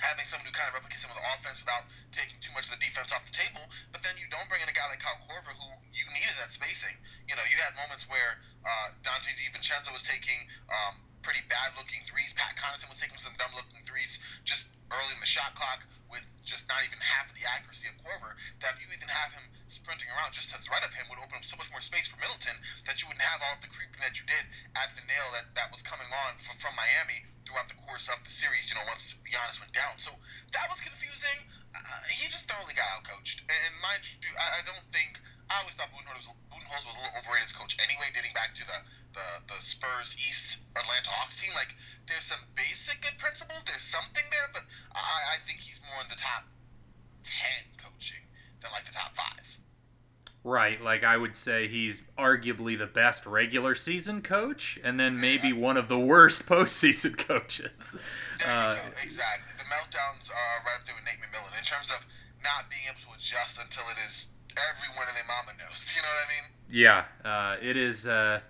having 0.00 0.24
someone 0.24 0.48
who 0.48 0.54
kind 0.56 0.70
of 0.72 0.80
replicates 0.80 1.04
some 1.04 1.12
of 1.12 1.20
the 1.20 1.26
offense 1.36 1.60
without 1.60 1.84
taking 2.08 2.40
too 2.40 2.52
much 2.56 2.70
of 2.70 2.78
the 2.78 2.80
defense 2.80 3.12
off 3.12 3.26
the 3.28 3.36
table. 3.36 3.60
But 3.92 4.00
then 4.00 4.16
you 4.16 4.24
don't 4.32 4.46
bring 4.48 4.64
in 4.64 4.68
a 4.70 4.76
guy 4.76 4.86
like 4.88 5.02
Kyle 5.02 5.18
Korver 5.28 5.52
who 5.52 5.68
you 5.92 6.06
needed 6.08 6.36
that 6.40 6.48
spacing. 6.54 6.96
You 7.30 7.38
know, 7.38 7.46
you 7.46 7.62
had 7.62 7.78
moments 7.78 8.10
where 8.10 8.42
uh, 8.66 8.90
Donte 9.06 9.30
DiVincenzo 9.38 9.94
was 9.94 10.02
taking 10.02 10.34
um, 10.66 10.98
pretty 11.22 11.46
bad 11.46 11.70
looking 11.78 12.02
threes. 12.10 12.34
Pat 12.34 12.58
Connaughton 12.58 12.90
was 12.90 12.98
taking 12.98 13.22
some 13.22 13.38
dumb 13.38 13.54
looking 13.54 13.86
threes 13.86 14.18
just 14.42 14.74
early 14.90 15.14
in 15.14 15.22
the 15.22 15.30
shot 15.30 15.54
clock 15.54 15.86
with 16.10 16.26
just 16.42 16.66
not 16.66 16.82
even 16.82 16.98
half 16.98 17.30
of 17.30 17.38
the 17.38 17.46
accuracy 17.46 17.86
of 17.86 17.94
Korver. 18.02 18.34
That 18.58 18.74
if 18.74 18.82
you 18.82 18.90
even 18.90 19.06
have 19.06 19.30
him 19.30 19.46
sprinting 19.70 20.10
around, 20.18 20.34
just 20.34 20.50
the 20.50 20.58
threat 20.66 20.82
of 20.82 20.90
him 20.90 21.06
would 21.06 21.22
open 21.22 21.38
up 21.38 21.46
so 21.46 21.54
much 21.54 21.70
more 21.70 21.78
space 21.78 22.10
for 22.10 22.18
Middleton 22.18 22.58
that 22.90 22.98
you 22.98 23.06
wouldn't 23.06 23.22
have 23.22 23.38
all 23.46 23.54
the 23.62 23.70
creeping 23.70 24.02
that 24.02 24.18
you 24.18 24.26
did 24.26 24.42
at 24.74 24.90
the 24.98 25.06
nail 25.06 25.30
that, 25.38 25.46
that 25.54 25.70
was 25.70 25.86
coming 25.86 26.10
on 26.26 26.34
from, 26.42 26.58
from 26.58 26.74
Miami 26.74 27.22
throughout 27.46 27.70
the 27.70 27.78
course 27.86 28.10
of 28.10 28.18
the 28.26 28.30
series, 28.30 28.66
you 28.70 28.74
know, 28.74 28.86
once 28.90 29.14
Giannis 29.22 29.62
went 29.62 29.70
down. 29.70 29.94
So 30.02 30.10
that 30.54 30.66
was 30.66 30.82
confusing. 30.82 31.46
Uh, 31.70 31.78
he 32.10 32.26
just 32.26 32.50
thoroughly 32.50 32.74
got 32.74 32.86
outcoached. 32.98 33.46
And 33.46 33.70
mind 33.78 34.02
you, 34.18 34.34
I 34.34 34.66
don't 34.66 34.82
think 34.90 35.18
I 35.50 35.58
always 35.60 35.74
thought 35.74 35.90
Budenholzer 35.90 36.30
was, 36.30 36.30
Budenholzer 36.46 36.86
was 36.86 36.94
a 36.94 37.02
little 37.02 37.18
overrated 37.18 37.50
as 37.50 37.52
coach 37.52 37.74
anyway, 37.82 38.06
dating 38.14 38.30
back 38.38 38.54
to 38.54 38.64
the, 38.64 38.78
the, 39.18 39.26
the 39.50 39.58
Spurs 39.58 40.14
East 40.22 40.62
Atlanta 40.78 41.10
Hawks 41.10 41.42
team. 41.42 41.50
Like, 41.58 41.74
there's 42.06 42.30
some 42.30 42.40
basic 42.54 43.02
good 43.02 43.18
principles. 43.18 43.66
There's 43.66 43.82
something 43.82 44.22
there, 44.30 44.46
but 44.54 44.62
I, 44.94 45.34
I 45.34 45.36
think 45.42 45.58
he's 45.58 45.82
more 45.90 45.98
in 46.02 46.08
the 46.08 46.16
top 46.16 46.46
10 47.26 47.82
coaching 47.82 48.22
than 48.62 48.70
like 48.70 48.86
the 48.86 48.94
top 48.94 49.14
five. 49.14 49.58
Right, 50.42 50.80
like 50.80 51.04
I 51.04 51.18
would 51.18 51.36
say 51.36 51.68
he's 51.68 52.00
arguably 52.16 52.78
the 52.78 52.86
best 52.86 53.26
regular 53.26 53.74
season 53.74 54.22
coach, 54.22 54.80
and 54.82 54.98
then 54.98 55.20
maybe 55.20 55.52
one 55.52 55.76
of 55.76 55.88
the 55.88 55.98
worst 55.98 56.46
postseason 56.48 57.18
coaches. 57.18 57.98
Uh. 58.46 58.74
Exactly. 59.02 59.52
The 59.58 59.68
meltdowns 59.68 60.30
are 60.30 60.64
right 60.64 60.78
up 60.78 60.84
there 60.86 60.94
with 60.96 61.04
Nate 61.04 61.20
McMillan 61.20 61.58
in 61.58 61.64
terms 61.66 61.92
of 61.92 62.06
not 62.42 62.70
being 62.70 62.88
able 62.88 63.00
to 63.12 63.18
adjust 63.18 63.60
until 63.60 63.84
it 63.92 63.98
is 63.98 64.10
everyone 64.14 64.16
and 64.16 64.29
their 64.29 64.29
You 65.96 66.02
know 66.02 66.08
what 66.08 66.26
I 66.26 66.42
mean? 66.42 66.50
Yeah, 66.70 67.04
uh, 67.24 67.56
it 67.60 67.76
is. 67.76 68.06
Uh, 68.06 68.40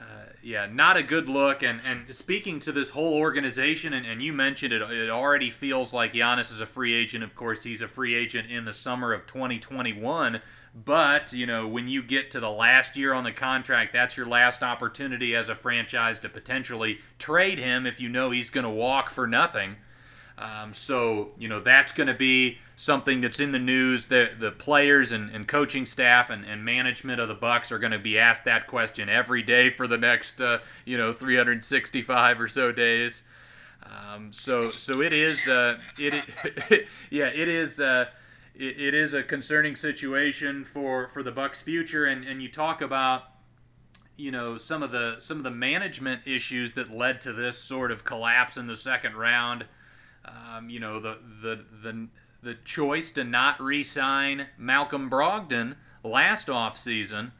uh, 0.00 0.04
yeah, 0.42 0.66
not 0.70 0.96
a 0.96 1.02
good 1.02 1.28
look. 1.28 1.62
And, 1.62 1.80
and 1.86 2.14
speaking 2.14 2.58
to 2.60 2.72
this 2.72 2.90
whole 2.90 3.14
organization, 3.14 3.92
and, 3.92 4.04
and 4.04 4.20
you 4.20 4.32
mentioned 4.32 4.72
it, 4.72 4.82
it 4.82 5.08
already 5.08 5.50
feels 5.50 5.94
like 5.94 6.12
Giannis 6.12 6.52
is 6.52 6.60
a 6.60 6.66
free 6.66 6.92
agent. 6.92 7.24
Of 7.24 7.34
course, 7.34 7.62
he's 7.62 7.80
a 7.80 7.88
free 7.88 8.14
agent 8.14 8.50
in 8.50 8.64
the 8.64 8.72
summer 8.72 9.12
of 9.12 9.26
2021. 9.26 10.40
But, 10.74 11.32
you 11.32 11.46
know, 11.46 11.68
when 11.68 11.86
you 11.86 12.02
get 12.02 12.32
to 12.32 12.40
the 12.40 12.50
last 12.50 12.96
year 12.96 13.14
on 13.14 13.22
the 13.22 13.32
contract, 13.32 13.92
that's 13.92 14.16
your 14.16 14.26
last 14.26 14.62
opportunity 14.62 15.34
as 15.34 15.48
a 15.48 15.54
franchise 15.54 16.18
to 16.20 16.28
potentially 16.28 16.98
trade 17.18 17.58
him 17.58 17.86
if 17.86 18.00
you 18.00 18.08
know 18.08 18.32
he's 18.32 18.50
going 18.50 18.64
to 18.64 18.70
walk 18.70 19.08
for 19.08 19.26
nothing. 19.26 19.76
Um, 20.36 20.72
so, 20.72 21.30
you 21.38 21.48
know, 21.48 21.60
that's 21.60 21.92
going 21.92 22.08
to 22.08 22.14
be 22.14 22.58
something 22.76 23.20
that's 23.20 23.40
in 23.40 23.52
the 23.52 23.58
news. 23.58 24.06
The, 24.06 24.30
the 24.38 24.50
players 24.50 25.12
and, 25.12 25.30
and 25.30 25.46
coaching 25.46 25.86
staff 25.86 26.30
and, 26.30 26.44
and 26.44 26.64
management 26.64 27.20
of 27.20 27.28
the 27.28 27.34
Bucks 27.34 27.70
are 27.70 27.78
going 27.78 27.92
to 27.92 27.98
be 27.98 28.18
asked 28.18 28.44
that 28.44 28.66
question 28.66 29.08
every 29.08 29.42
day 29.42 29.70
for 29.70 29.86
the 29.86 29.98
next, 29.98 30.40
uh, 30.40 30.58
you 30.84 30.96
know, 30.96 31.12
365 31.12 32.40
or 32.40 32.48
so 32.48 32.72
days. 32.72 33.22
Um, 33.84 34.32
so, 34.32 34.62
so 34.62 35.00
it 35.00 35.12
is, 35.12 35.46
uh, 35.46 35.78
it, 35.98 36.86
yeah, 37.10 37.26
it 37.26 37.48
is, 37.48 37.78
uh, 37.80 38.06
it, 38.54 38.80
it 38.80 38.94
is 38.94 39.14
a 39.14 39.22
concerning 39.22 39.76
situation 39.76 40.64
for, 40.64 41.08
for 41.08 41.22
the 41.22 41.32
Bucks' 41.32 41.62
future. 41.62 42.06
And, 42.06 42.24
and 42.24 42.42
you 42.42 42.48
talk 42.48 42.80
about, 42.80 43.24
you 44.16 44.30
know, 44.30 44.56
some 44.56 44.82
of 44.82 44.92
the 44.92 45.16
some 45.18 45.38
of 45.38 45.42
the 45.42 45.50
management 45.50 46.22
issues 46.24 46.74
that 46.74 46.88
led 46.88 47.20
to 47.22 47.32
this 47.32 47.58
sort 47.58 47.90
of 47.90 48.04
collapse 48.04 48.56
in 48.56 48.68
the 48.68 48.76
second 48.76 49.16
round. 49.16 49.66
Um, 50.24 50.70
you 50.70 50.78
know, 50.78 51.00
the 51.00 51.18
the 51.42 51.64
the 51.82 52.08
the 52.44 52.54
choice 52.64 53.10
to 53.12 53.24
not 53.24 53.60
re-sign 53.60 54.48
Malcolm 54.58 55.10
Brogdon 55.10 55.76
last 56.02 56.48
offseason 56.48 57.32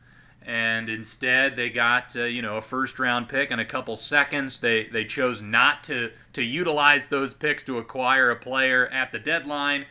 and 0.47 0.89
instead 0.89 1.57
they 1.57 1.71
got 1.71 2.15
uh, 2.17 2.25
you 2.25 2.43
know 2.43 2.57
a 2.57 2.63
first 2.63 2.99
round 2.99 3.29
pick 3.29 3.51
and 3.51 3.61
a 3.61 3.65
couple 3.65 3.97
seconds. 3.97 4.61
They 4.61 4.85
they 4.85 5.05
chose 5.05 5.41
not 5.41 5.83
to 5.85 6.13
to 6.35 6.43
utilize 6.43 7.09
those 7.09 7.33
picks 7.35 7.65
to 7.65 7.79
acquire 7.79 8.31
a 8.31 8.37
player 8.37 8.87
at 8.89 9.13
the 9.13 9.19
deadline 9.19 9.87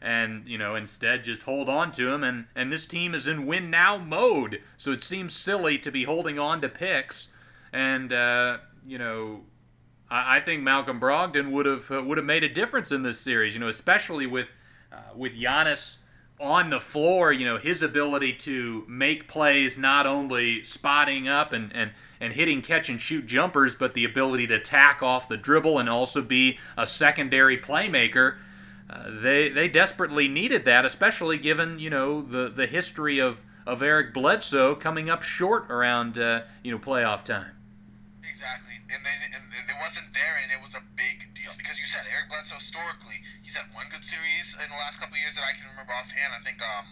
and 0.00 0.48
you 0.48 0.56
know 0.56 0.74
instead 0.74 1.24
just 1.24 1.42
hold 1.42 1.68
on 1.68 1.92
to 1.92 2.12
him. 2.12 2.24
And 2.24 2.46
and 2.54 2.72
this 2.72 2.86
team 2.86 3.14
is 3.14 3.28
in 3.28 3.44
win 3.46 3.70
now 3.70 3.98
mode. 3.98 4.62
So 4.76 4.92
it 4.92 5.04
seems 5.04 5.34
silly 5.34 5.78
to 5.78 5.90
be 5.90 6.04
holding 6.04 6.38
on 6.38 6.60
to 6.62 6.68
picks. 6.68 7.28
And 7.72 8.12
uh, 8.12 8.58
you 8.86 8.98
know 8.98 9.44
I, 10.10 10.40
think 10.40 10.62
Malcolm 10.62 10.98
Brogdon 10.98 11.50
would 11.50 11.66
have 11.66 11.90
uh, 11.90 12.02
would 12.02 12.16
have 12.16 12.24
made 12.24 12.42
a 12.42 12.48
difference 12.48 12.90
in 12.90 13.02
this 13.02 13.20
series 13.20 13.52
you 13.52 13.60
know 13.60 13.68
especially 13.68 14.26
with 14.26 14.48
with 15.14 15.34
Giannis 15.34 15.98
on 16.40 16.70
the 16.70 16.78
floor 16.78 17.32
you 17.32 17.44
know 17.44 17.58
his 17.58 17.82
ability 17.82 18.32
to 18.32 18.84
make 18.86 19.26
plays 19.26 19.76
not 19.76 20.06
only 20.06 20.62
spotting 20.62 21.26
up 21.26 21.52
and 21.52 21.74
and 21.74 21.90
and 22.20 22.32
hitting 22.32 22.62
catch 22.62 22.88
and 22.88 23.00
shoot 23.00 23.26
jumpers 23.26 23.74
but 23.74 23.94
the 23.94 24.04
ability 24.04 24.46
to 24.46 24.56
tack 24.56 25.02
off 25.02 25.28
the 25.28 25.36
dribble 25.36 25.80
and 25.80 25.88
also 25.88 26.22
be 26.22 26.56
a 26.76 26.86
secondary 26.86 27.58
playmaker 27.58 28.36
uh, 28.90 29.10
they 29.20 29.50
they 29.50 29.68
desperately 29.68 30.28
needed 30.28 30.64
that, 30.64 30.84
especially 30.84 31.36
given 31.36 31.78
you 31.78 31.90
know 31.90 32.22
the 32.22 32.48
the 32.48 32.66
history 32.66 33.18
of 33.18 33.42
of 33.66 33.82
Eric 33.82 34.14
Bledsoe 34.14 34.74
coming 34.74 35.10
up 35.10 35.22
short 35.22 35.70
around 35.70 36.18
uh, 36.18 36.42
you 36.62 36.72
know 36.72 36.78
playoff 36.78 37.22
time. 37.22 37.52
Exactly, 38.26 38.74
and 38.80 39.04
then 39.04 39.18
and 39.24 39.47
historically 42.58 43.22
he's 43.46 43.54
had 43.54 43.70
one 43.72 43.86
good 43.94 44.02
series 44.02 44.58
in 44.58 44.66
the 44.66 44.78
last 44.82 44.98
couple 44.98 45.14
years 45.16 45.38
that 45.38 45.46
I 45.46 45.54
can 45.54 45.70
remember 45.70 45.94
offhand. 45.94 46.34
I 46.34 46.42
think 46.42 46.58
um 46.60 46.86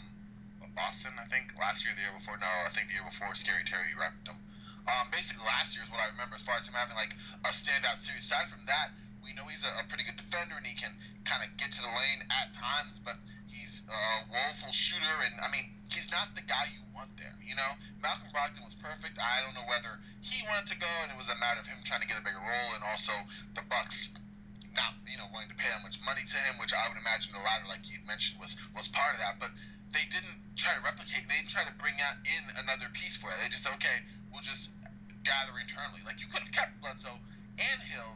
Boston, 0.76 1.16
I 1.16 1.24
think 1.32 1.56
last 1.56 1.88
year, 1.88 1.96
the 1.96 2.04
year 2.04 2.12
before. 2.12 2.36
No, 2.36 2.46
I 2.46 2.68
think 2.68 2.92
the 2.92 3.00
year 3.00 3.08
before, 3.08 3.32
Scary 3.32 3.64
Terry 3.64 3.96
wrapped 3.96 4.28
them. 4.28 4.36
Um, 4.84 5.08
basically, 5.08 5.48
last 5.48 5.72
year 5.74 5.82
is 5.82 5.90
what 5.90 6.04
I 6.04 6.12
remember 6.12 6.36
as 6.36 6.44
far 6.44 6.60
as 6.60 6.68
him 6.68 6.76
having 6.76 6.94
like 7.00 7.16
a 7.42 7.50
standout 7.50 7.98
series. 7.98 8.28
Aside 8.28 8.46
from 8.52 8.60
that, 8.68 8.92
we 9.24 9.32
know 9.34 9.48
he's 9.48 9.64
a, 9.64 9.72
a 9.80 9.88
pretty 9.88 10.04
good 10.04 10.20
defender 10.20 10.54
and 10.54 10.62
he 10.68 10.76
can 10.76 10.92
kind 11.24 11.42
of 11.42 11.50
get 11.56 11.72
to 11.74 11.80
the 11.80 11.90
lane 11.90 12.22
at 12.28 12.52
times, 12.52 13.00
but 13.00 13.16
he's 13.48 13.82
a 13.88 14.00
woeful 14.30 14.70
shooter, 14.70 15.16
and 15.24 15.34
I 15.42 15.48
mean, 15.50 15.66
he's 15.88 16.12
not 16.12 16.28
the 16.36 16.44
guy 16.44 16.68
you 16.76 16.84
want 16.94 17.10
there. 17.16 17.34
You 17.40 17.56
know, 17.56 17.70
Malcolm 18.04 18.30
Brogdon 18.30 18.62
was 18.62 18.76
perfect. 18.76 19.16
I 19.18 19.42
don't 19.42 19.56
know 19.56 19.66
whether 19.66 19.96
he 20.20 20.44
wanted 20.52 20.70
to 20.70 20.78
go, 20.78 20.92
and 21.02 21.10
it 21.10 21.18
was 21.18 21.32
a 21.32 21.38
matter 21.40 21.58
of 21.58 21.66
him 21.66 21.80
trying 21.82 22.04
to 22.04 22.08
get 22.08 22.20
a 22.20 22.24
bigger 22.24 22.38
role, 22.38 22.70
and 22.78 22.84
also 22.86 23.16
the 23.56 23.64
Bucks 23.72 24.12
not, 24.76 24.94
you 25.08 25.16
know, 25.18 25.28
wanting 25.32 25.50
to 25.50 25.58
pay 25.58 25.68
that 25.68 25.82
much 25.82 25.98
money 26.04 26.22
to 26.22 26.38
him, 26.48 26.60
which 26.60 26.72
I 26.76 26.84
would 26.88 27.00
imagine 27.00 27.32
the 27.32 27.42
latter, 27.42 27.66
like 27.68 27.84
you 27.88 27.98
mentioned, 28.06 28.38
was 28.40 28.56
was 28.76 28.88
part 28.88 29.16
of 29.16 29.20
that. 29.20 29.40
But 29.40 29.50
they 29.92 30.04
didn't 30.12 30.36
try 30.56 30.76
to 30.76 30.82
replicate. 30.84 31.24
They 31.28 31.40
didn't 31.40 31.52
try 31.52 31.64
to 31.64 31.74
bring 31.80 31.96
out 32.04 32.16
in 32.24 32.42
another 32.62 32.88
piece 32.92 33.16
for 33.16 33.32
it. 33.32 33.40
They 33.40 33.48
just 33.48 33.64
said, 33.64 33.74
okay, 33.80 34.04
we'll 34.32 34.44
just 34.44 34.70
gather 35.24 35.56
internally. 35.58 36.04
Like 36.06 36.20
you 36.20 36.28
could 36.28 36.44
have 36.44 36.52
kept 36.52 36.78
Bledsoe 36.80 37.16
and 37.58 37.78
Hill 37.82 38.12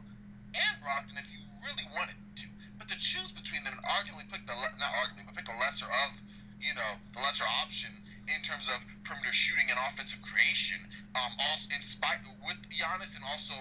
and 0.55 0.73
Brogdon 0.83 1.17
if 1.19 1.31
you 1.31 1.41
really 1.63 1.87
wanted 1.95 2.17
to 2.43 2.47
But 2.77 2.87
to 2.89 2.97
choose 2.97 3.31
between 3.31 3.63
them 3.63 3.73
and 3.77 3.83
arguably 3.85 4.25
pick 4.29 4.45
the 4.45 4.55
not 4.79 4.91
arguably 5.01 5.25
but 5.25 5.35
pick 5.35 5.45
the 5.45 5.57
lesser 5.61 5.89
of 6.07 6.21
you 6.59 6.73
know 6.73 6.91
the 7.13 7.21
lesser 7.21 7.45
option 7.61 7.89
in 8.29 8.39
terms 8.41 8.69
of 8.69 8.77
perimeter 9.03 9.33
shooting 9.33 9.67
and 9.69 9.79
offensive 9.89 10.21
creation. 10.21 10.79
Um, 11.15 11.31
also 11.51 11.69
in 11.75 11.81
spite 11.81 12.21
with 12.45 12.57
Giannis 12.69 13.15
and 13.15 13.25
also 13.27 13.53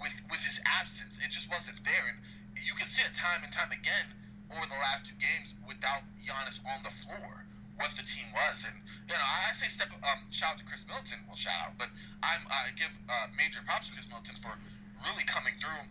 with 0.00 0.14
with 0.30 0.42
his 0.42 0.60
absence, 0.80 1.18
it 1.22 1.30
just 1.30 1.50
wasn't 1.50 1.82
there. 1.84 2.06
And 2.08 2.18
you 2.62 2.74
can 2.74 2.86
see 2.86 3.02
it 3.02 3.12
time 3.14 3.42
and 3.42 3.52
time 3.52 3.70
again 3.72 4.06
over 4.54 4.66
the 4.66 4.80
last 4.86 5.10
two 5.10 5.18
games 5.18 5.58
without 5.66 6.04
Giannis 6.22 6.62
on 6.62 6.78
the 6.84 6.92
floor 6.92 7.44
what 7.76 7.90
the 7.98 8.06
team 8.06 8.26
was. 8.30 8.66
And 8.70 8.76
you 9.10 9.14
know, 9.14 9.22
I 9.22 9.50
say 9.50 9.66
step 9.66 9.90
um, 9.90 10.20
shout 10.30 10.54
out 10.54 10.58
to 10.62 10.66
Khris 10.66 10.86
Middleton. 10.86 11.18
Well, 11.26 11.38
shout 11.38 11.58
out, 11.58 11.74
but 11.78 11.90
I'm 12.22 12.42
I 12.50 12.70
give 12.78 12.92
uh, 13.10 13.26
major 13.34 13.60
props 13.66 13.90
to 13.90 13.98
Khris 13.98 14.06
Middleton 14.06 14.38
for 14.38 14.54
really 15.02 15.26
coming 15.26 15.54
through 15.58 15.82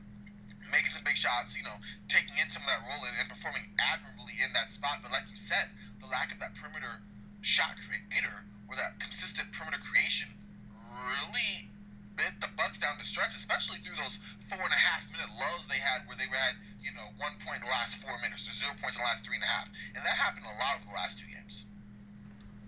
making 0.72 0.96
some 0.96 1.04
big 1.04 1.20
shots, 1.20 1.60
you 1.60 1.64
know, 1.68 1.76
taking 2.08 2.40
in 2.40 2.48
some 2.48 2.64
of 2.64 2.70
that 2.72 2.82
role 2.88 3.04
and, 3.04 3.16
and 3.20 3.28
performing 3.28 3.68
admirably 3.92 4.40
in 4.40 4.50
that 4.56 4.72
spot. 4.72 5.04
But 5.04 5.12
like 5.12 5.28
you 5.28 5.36
said, 5.36 5.68
the 6.00 6.08
lack 6.08 6.32
of 6.32 6.40
that 6.40 6.56
perimeter 6.56 7.04
shot 7.44 7.76
creator 7.84 8.48
or 8.72 8.80
that 8.80 8.96
consistent 9.04 9.52
perimeter 9.52 9.84
creation 9.84 10.32
really 10.72 11.68
bit 12.16 12.34
the 12.42 12.50
Bucks 12.58 12.78
down 12.78 12.96
the 13.00 13.06
stretch, 13.06 13.36
especially 13.36 13.78
through 13.82 13.98
those 14.02 14.20
four 14.50 14.62
and 14.62 14.74
a 14.74 14.84
half 14.84 15.06
minute 15.12 15.30
lulls 15.40 15.68
they 15.68 15.80
had 15.80 16.06
where 16.08 16.18
they 16.18 16.30
had, 16.30 16.56
you 16.82 16.92
know, 16.94 17.08
one 17.18 17.34
point 17.42 17.62
in 17.62 17.66
the 17.66 17.74
last 17.74 18.02
four 18.04 18.14
minutes 18.22 18.48
or 18.48 18.54
zero 18.54 18.74
points 18.82 18.98
in 18.98 19.02
the 19.02 19.10
last 19.10 19.26
three 19.26 19.36
and 19.36 19.44
a 19.44 19.52
half. 19.52 19.68
And 19.96 20.02
that 20.04 20.16
happened 20.16 20.46
a 20.46 20.56
lot 20.62 20.78
over 20.78 20.86
the 20.86 20.98
last 20.98 21.20
two 21.20 21.28
games. 21.28 21.66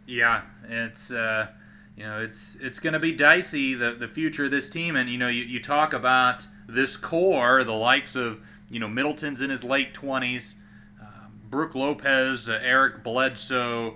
Yeah, 0.05 0.41
it's 0.69 1.11
uh 1.11 1.47
you 1.95 2.03
know, 2.03 2.19
it's 2.19 2.55
it's 2.55 2.79
going 2.79 2.93
to 2.93 2.99
be 2.99 3.13
dicey 3.13 3.73
the 3.73 3.91
the 3.91 4.07
future 4.07 4.45
of 4.45 4.51
this 4.51 4.69
team, 4.69 4.95
and 4.95 5.09
you 5.09 5.17
know, 5.17 5.29
you, 5.29 5.43
you 5.43 5.61
talk 5.61 5.93
about 5.93 6.47
this 6.67 6.97
core, 6.97 7.63
the 7.63 7.71
likes 7.71 8.15
of 8.15 8.41
you 8.69 8.79
know 8.79 8.89
Middleton's 8.89 9.39
in 9.39 9.49
his 9.49 9.63
late 9.63 9.93
20s, 9.93 10.55
um, 11.01 11.39
Brook 11.49 11.73
Lopez, 11.73 12.49
uh, 12.49 12.59
Eric 12.61 13.01
Bledsoe. 13.01 13.95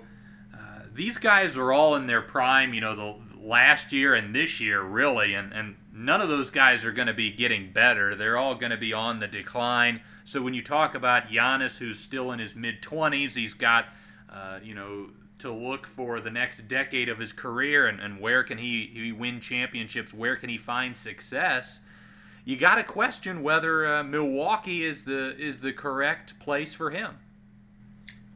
Uh, 0.54 0.82
these 0.94 1.18
guys 1.18 1.58
are 1.58 1.72
all 1.72 1.94
in 1.94 2.06
their 2.06 2.22
prime. 2.22 2.72
You 2.72 2.80
know 2.80 2.96
the 2.96 3.29
last 3.40 3.92
year 3.92 4.14
and 4.14 4.34
this 4.34 4.60
year 4.60 4.82
really, 4.82 5.34
and 5.34 5.52
and 5.52 5.76
none 5.92 6.20
of 6.20 6.28
those 6.28 6.50
guys 6.50 6.84
are 6.84 6.92
going 6.92 7.08
to 7.08 7.14
be 7.14 7.30
getting 7.30 7.72
better. 7.72 8.14
They're 8.14 8.36
all 8.36 8.54
going 8.54 8.70
to 8.70 8.78
be 8.78 8.92
on 8.92 9.20
the 9.20 9.26
decline. 9.26 10.00
So 10.24 10.42
when 10.42 10.54
you 10.54 10.62
talk 10.62 10.94
about 10.94 11.28
Giannis, 11.28 11.78
who's 11.78 11.98
still 11.98 12.30
in 12.32 12.38
his 12.38 12.54
mid 12.54 12.82
20s, 12.82 13.34
he's 13.34 13.54
got 13.54 13.86
uh, 14.30 14.60
you 14.62 14.74
know 14.74 15.10
to 15.40 15.50
look 15.50 15.86
for 15.86 16.20
the 16.20 16.30
next 16.30 16.68
decade 16.68 17.08
of 17.08 17.18
his 17.18 17.32
career 17.32 17.86
and, 17.86 17.98
and 17.98 18.20
where 18.20 18.42
can 18.42 18.58
he, 18.58 18.90
he 18.92 19.10
win 19.10 19.40
championships, 19.40 20.12
where 20.12 20.36
can 20.36 20.50
he 20.50 20.58
find 20.58 20.94
success, 20.96 21.80
you 22.44 22.56
got 22.56 22.76
to 22.76 22.84
question 22.84 23.42
whether 23.42 23.86
uh, 23.86 24.02
Milwaukee 24.02 24.84
is 24.84 25.04
the 25.04 25.36
is 25.36 25.60
the 25.60 25.72
correct 25.72 26.38
place 26.38 26.74
for 26.74 26.90
him. 26.90 27.18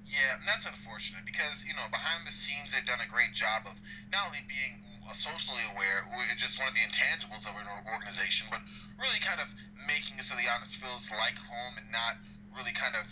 Yeah, 0.04 0.34
and 0.34 0.42
that's 0.46 0.66
unfortunate 0.66 1.24
because 1.24 1.64
you 1.66 1.74
know 1.74 1.86
behind 1.90 2.26
the 2.26 2.32
scenes 2.32 2.74
they've 2.74 2.84
done 2.84 3.00
a 3.04 3.10
great 3.10 3.32
job 3.32 3.62
of 3.64 3.80
not 4.12 4.26
only 4.26 4.40
being 4.46 4.83
socially 5.12 5.60
aware, 5.76 6.08
just 6.40 6.56
one 6.56 6.68
of 6.68 6.74
the 6.74 6.80
intangibles 6.80 7.44
of 7.44 7.52
an 7.60 7.68
organization, 7.92 8.48
but 8.48 8.64
really 8.96 9.20
kind 9.20 9.42
of 9.42 9.52
making 9.84 10.16
it 10.16 10.24
so 10.24 10.32
the 10.38 10.46
Giannis 10.48 10.72
feels 10.72 11.12
like 11.20 11.36
home 11.36 11.74
and 11.76 11.88
not 11.92 12.16
really 12.56 12.72
kind 12.72 12.96
of 12.96 13.04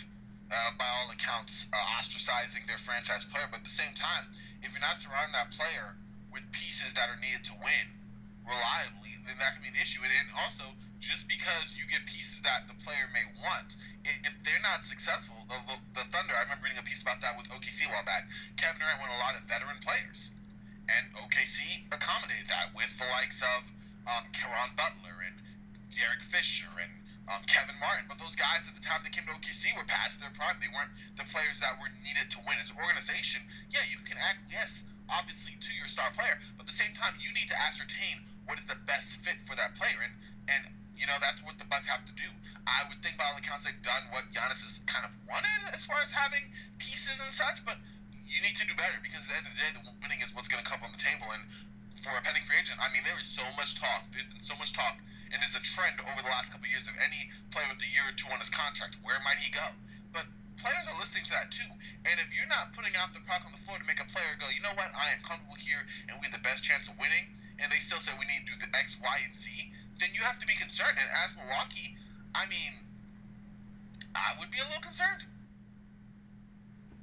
uh, 0.49 0.71
by 0.77 0.85
all 0.85 1.09
accounts, 1.13 1.69
uh, 1.73 1.97
ostracizing 1.97 2.65
their 2.65 2.77
franchise 2.81 3.25
player. 3.25 3.45
But 3.49 3.61
at 3.61 3.67
the 3.67 3.73
same 3.73 3.93
time, 3.93 4.29
if 4.61 4.73
you're 4.73 4.85
not 4.85 4.97
surrounding 4.97 5.33
that 5.33 5.53
player 5.53 5.97
with 6.33 6.45
pieces 6.51 6.93
that 6.97 7.09
are 7.09 7.19
needed 7.21 7.45
to 7.49 7.55
win 7.61 7.85
reliably, 8.45 9.13
then 9.25 9.37
that 9.39 9.57
can 9.57 9.61
be 9.63 9.71
an 9.71 9.79
issue. 9.79 10.01
And, 10.03 10.11
and 10.11 10.29
also, 10.45 10.65
just 10.99 11.27
because 11.27 11.75
you 11.75 11.83
get 11.91 12.05
pieces 12.07 12.41
that 12.47 12.67
the 12.67 12.77
player 12.79 13.05
may 13.11 13.25
want, 13.43 13.75
if 14.03 14.35
they're 14.43 14.65
not 14.67 14.83
successful, 14.83 15.35
the, 15.47 15.57
the 15.95 16.03
Thunder, 16.11 16.35
I 16.35 16.43
remember 16.43 16.67
reading 16.67 16.79
a 16.79 16.87
piece 16.87 17.03
about 17.03 17.23
that 17.23 17.35
with 17.39 17.47
OKC 17.51 17.87
a 17.87 17.91
while 17.91 18.03
back. 18.03 18.27
Kevin 18.55 18.79
Durant 18.79 18.99
won 18.99 19.11
a 19.11 19.19
lot 19.23 19.35
of 19.35 19.47
veteran 19.47 19.79
players. 19.79 20.31
And 20.91 21.03
OKC 21.15 21.87
accommodated 21.95 22.47
that 22.51 22.75
with 22.75 22.91
the 22.99 23.07
likes 23.15 23.39
of 23.41 23.71
um, 24.07 24.23
Caron 24.35 24.71
Butler 24.75 25.15
and 25.23 25.35
Derek 25.95 26.19
Fisher 26.19 26.67
and 26.81 26.91
um, 27.31 27.39
Kevin 27.47 27.75
Martin. 27.79 28.05
But 28.11 28.19
those 28.19 28.35
guys 28.35 28.67
at 28.67 28.75
the 28.75 28.83
time 28.83 28.99
they 29.03 29.13
came 29.13 29.23
to 29.31 29.35
OKC 29.39 29.71
were 29.79 29.87
past 29.87 30.19
their 30.19 30.33
prime. 30.35 30.59
They 30.59 30.71
weren't 30.75 30.91
the 31.15 31.23
players 31.23 31.63
that 31.63 31.79
were 31.79 31.91
needed 32.03 32.27
to 32.35 32.39
win 32.43 32.59
as 32.59 32.71
an 32.75 32.83
organization. 32.83 33.39
Yeah, 33.71 33.85
you 33.87 33.99
can 34.03 34.19
acquiesce, 34.19 34.83
obviously, 35.07 35.55
to 35.55 35.71
your 35.79 35.87
star 35.87 36.11
player, 36.11 36.35
but 36.59 36.67
at 36.67 36.69
the 36.71 36.75
same 36.75 36.91
time, 36.95 37.15
you 37.23 37.31
need 37.31 37.47
to 37.47 37.57
ascertain 37.63 38.19
what 38.43 38.59
is 38.59 38.67
the 38.67 38.79
best 38.83 39.23
fit 39.23 39.39
for 39.39 39.55
that 39.55 39.75
player. 39.79 39.95
And, 40.03 40.13
and 40.51 40.61
you 40.99 41.07
know, 41.07 41.15
that's 41.23 41.39
what 41.47 41.55
the 41.55 41.67
Bucks 41.71 41.87
have 41.87 42.03
to 42.03 42.15
do. 42.19 42.27
I 42.67 42.83
would 42.91 42.99
think 43.03 43.19
by 43.19 43.27
all 43.27 43.39
accounts 43.39 43.67
they've 43.67 43.83
done 43.83 44.03
what 44.11 44.27
Giannis 44.31 44.63
has 44.63 44.83
kind 44.87 45.03
of 45.03 45.15
wanted 45.27 45.71
as 45.71 45.83
far 45.87 45.99
as 46.03 46.11
having 46.11 46.43
pieces 46.79 47.19
and 47.23 47.31
such, 47.31 47.63
but 47.67 47.75
you 48.23 48.39
need 48.39 48.55
to 48.55 48.65
do 48.67 48.75
better 48.79 48.95
because 49.03 49.27
at 49.27 49.35
the 49.35 49.37
end 49.37 49.45
of 49.47 49.51
the 49.51 49.59
day, 49.59 49.71
the 49.75 49.83
winning 49.99 50.22
what's 50.33 50.49
going 50.49 50.61
to 50.61 50.69
come 50.69 50.81
on 50.83 50.91
the 50.91 51.01
table. 51.01 51.25
And 51.33 51.43
for 51.97 52.13
a 52.17 52.21
pending 52.21 52.43
free 52.43 52.59
agent, 52.59 52.77
I 52.81 52.89
mean, 52.91 53.01
there 53.05 53.17
is 53.17 53.29
so 53.29 53.45
much 53.55 53.79
talk. 53.79 54.05
There's 54.11 54.27
been 54.29 54.43
so 54.43 54.57
much 54.57 54.73
talk 54.73 54.99
and 55.33 55.41
is 55.41 55.57
a 55.57 55.63
trend 55.65 55.97
over 55.97 56.21
the 56.21 56.29
last 56.29 56.53
couple 56.53 56.69
of 56.69 56.73
years 56.73 56.85
of 56.85 56.93
any 57.01 57.25
player 57.49 57.65
with 57.69 57.81
a 57.81 57.89
year 57.89 58.05
or 58.05 58.13
two 58.13 58.29
on 58.29 58.37
his 58.37 58.53
contract. 58.53 59.01
Where 59.01 59.17
might 59.25 59.41
he 59.41 59.49
go? 59.49 59.65
But 60.13 60.29
players 60.61 60.85
are 60.85 60.97
listening 61.01 61.25
to 61.25 61.33
that 61.33 61.49
too. 61.49 61.65
And 62.05 62.21
if 62.21 62.29
you're 62.29 62.49
not 62.49 62.69
putting 62.77 62.93
out 63.01 63.17
the 63.17 63.25
puck 63.25 63.41
on 63.41 63.49
the 63.49 63.57
floor 63.57 63.81
to 63.81 63.85
make 63.89 63.97
a 63.97 64.05
player 64.05 64.37
go, 64.37 64.45
you 64.53 64.61
know 64.61 64.73
what, 64.77 64.93
I 64.93 65.09
am 65.09 65.25
comfortable 65.25 65.57
here 65.57 65.81
and 66.05 66.13
we 66.21 66.29
have 66.29 66.35
the 66.37 66.45
best 66.45 66.61
chance 66.61 66.85
of 66.85 66.99
winning, 67.01 67.33
and 67.57 67.65
they 67.73 67.81
still 67.81 67.97
say 67.97 68.13
we 68.21 68.29
need 68.29 68.45
to 68.45 68.53
do 68.53 68.57
the 68.61 68.69
X, 68.77 69.01
Y, 69.01 69.17
and 69.25 69.33
Z, 69.33 69.49
then 69.97 70.13
you 70.13 70.21
have 70.21 70.37
to 70.37 70.45
be 70.45 70.53
concerned. 70.53 70.93
And 71.01 71.09
as 71.25 71.33
Milwaukee, 71.33 71.97
I 72.37 72.45
mean, 72.45 72.73
I 74.13 74.37
would 74.37 74.53
be 74.53 74.61
a 74.61 74.67
little 74.69 74.85
concerned. 74.85 75.25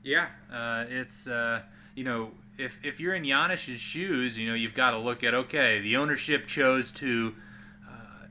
Yeah, 0.03 0.27
uh, 0.53 0.85
it's 0.89 1.27
uh, 1.27 1.61
you 1.95 2.05
know 2.05 2.31
if 2.61 2.79
if 2.85 3.01
you're 3.01 3.15
in 3.15 3.25
Giannis's 3.25 3.81
shoes, 3.81 4.39
you 4.39 4.49
know 4.49 4.55
you've 4.55 4.75
got 4.75 4.91
to 4.93 4.99
look 4.99 5.25
at 5.25 5.35
okay, 5.35 5.81
the 5.81 5.97
ownership 5.97 6.47
chose 6.47 6.91
to 6.93 7.35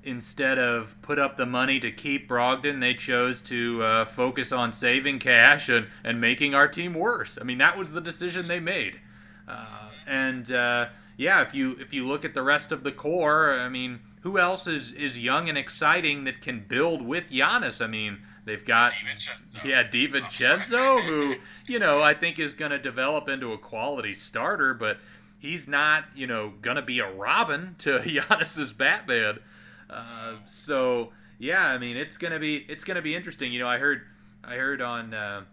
instead 0.04 0.58
of 0.58 1.00
put 1.02 1.20
up 1.20 1.38
the 1.38 1.46
money 1.46 1.80
to 1.80 1.92
keep 1.92 2.28
Brogdon, 2.28 2.80
they 2.80 2.94
chose 2.94 3.42
to 3.42 3.84
uh, 3.84 4.06
focus 4.06 4.52
on 4.52 4.72
saving 4.72 5.20
cash 5.20 5.70
and, 5.70 5.88
and 6.04 6.22
making 6.22 6.56
our 6.56 6.68
team 6.68 6.94
worse. 6.94 7.38
I 7.40 7.44
mean, 7.44 7.58
that 7.58 7.78
was 7.78 7.92
the 7.92 8.02
decision 8.02 8.48
they 8.48 8.60
made. 8.60 9.00
Uh, 9.48 9.66
and 10.08 10.52
uh, 10.52 10.88
yeah, 11.18 11.42
if 11.42 11.54
you 11.54 11.76
if 11.80 11.94
you 11.94 12.08
look 12.08 12.24
at 12.24 12.34
the 12.34 12.44
rest 12.44 12.72
of 12.72 12.84
the 12.84 12.92
core, 12.92 13.54
I 13.54 13.70
mean, 13.70 14.00
who 14.22 14.38
else 14.38 14.68
is, 14.68 14.92
is 14.92 15.20
young 15.20 15.50
and 15.50 15.58
exciting 15.58 16.24
that 16.26 16.42
can 16.42 16.66
build 16.68 17.02
with 17.02 17.32
Giannis? 17.32 17.84
I 17.84 17.88
mean, 17.88 18.20
they've 18.50 18.66
got 18.66 18.94
DiVincenzo. 18.94 19.64
yeah, 19.64 19.84
DiVincenzo, 19.84 21.02
who 21.02 21.36
you 21.68 21.80
know 21.80 22.02
I 22.02 22.14
think 22.14 22.40
is 22.40 22.56
going 22.56 22.72
to 22.72 22.80
develop 22.80 23.30
into 23.30 23.54
a 23.54 23.58
quality 23.58 24.14
starter, 24.14 24.74
but 24.74 24.98
he's 25.38 25.68
not 25.68 26.06
you 26.16 26.28
know 26.28 26.54
going 26.62 26.76
to 26.76 26.82
be 26.82 27.00
a 27.00 27.12
Robin 27.12 27.76
to 27.80 28.00
Giannis's 28.04 28.74
Batman. 28.74 29.40
Uh, 29.90 30.36
so 30.46 31.12
yeah, 31.38 31.68
I 31.68 31.78
mean 31.78 31.98
it's 31.98 32.18
gonna 32.18 32.40
be 32.40 32.58
it's 32.68 32.84
gonna 32.84 33.02
be 33.02 33.16
interesting. 33.16 33.52
You 33.52 33.60
know, 33.60 33.68
I 33.68 33.78
heard 33.78 34.02
I 34.44 34.56
heard 34.56 34.82
on 34.82 35.14
uh, 35.14 35.44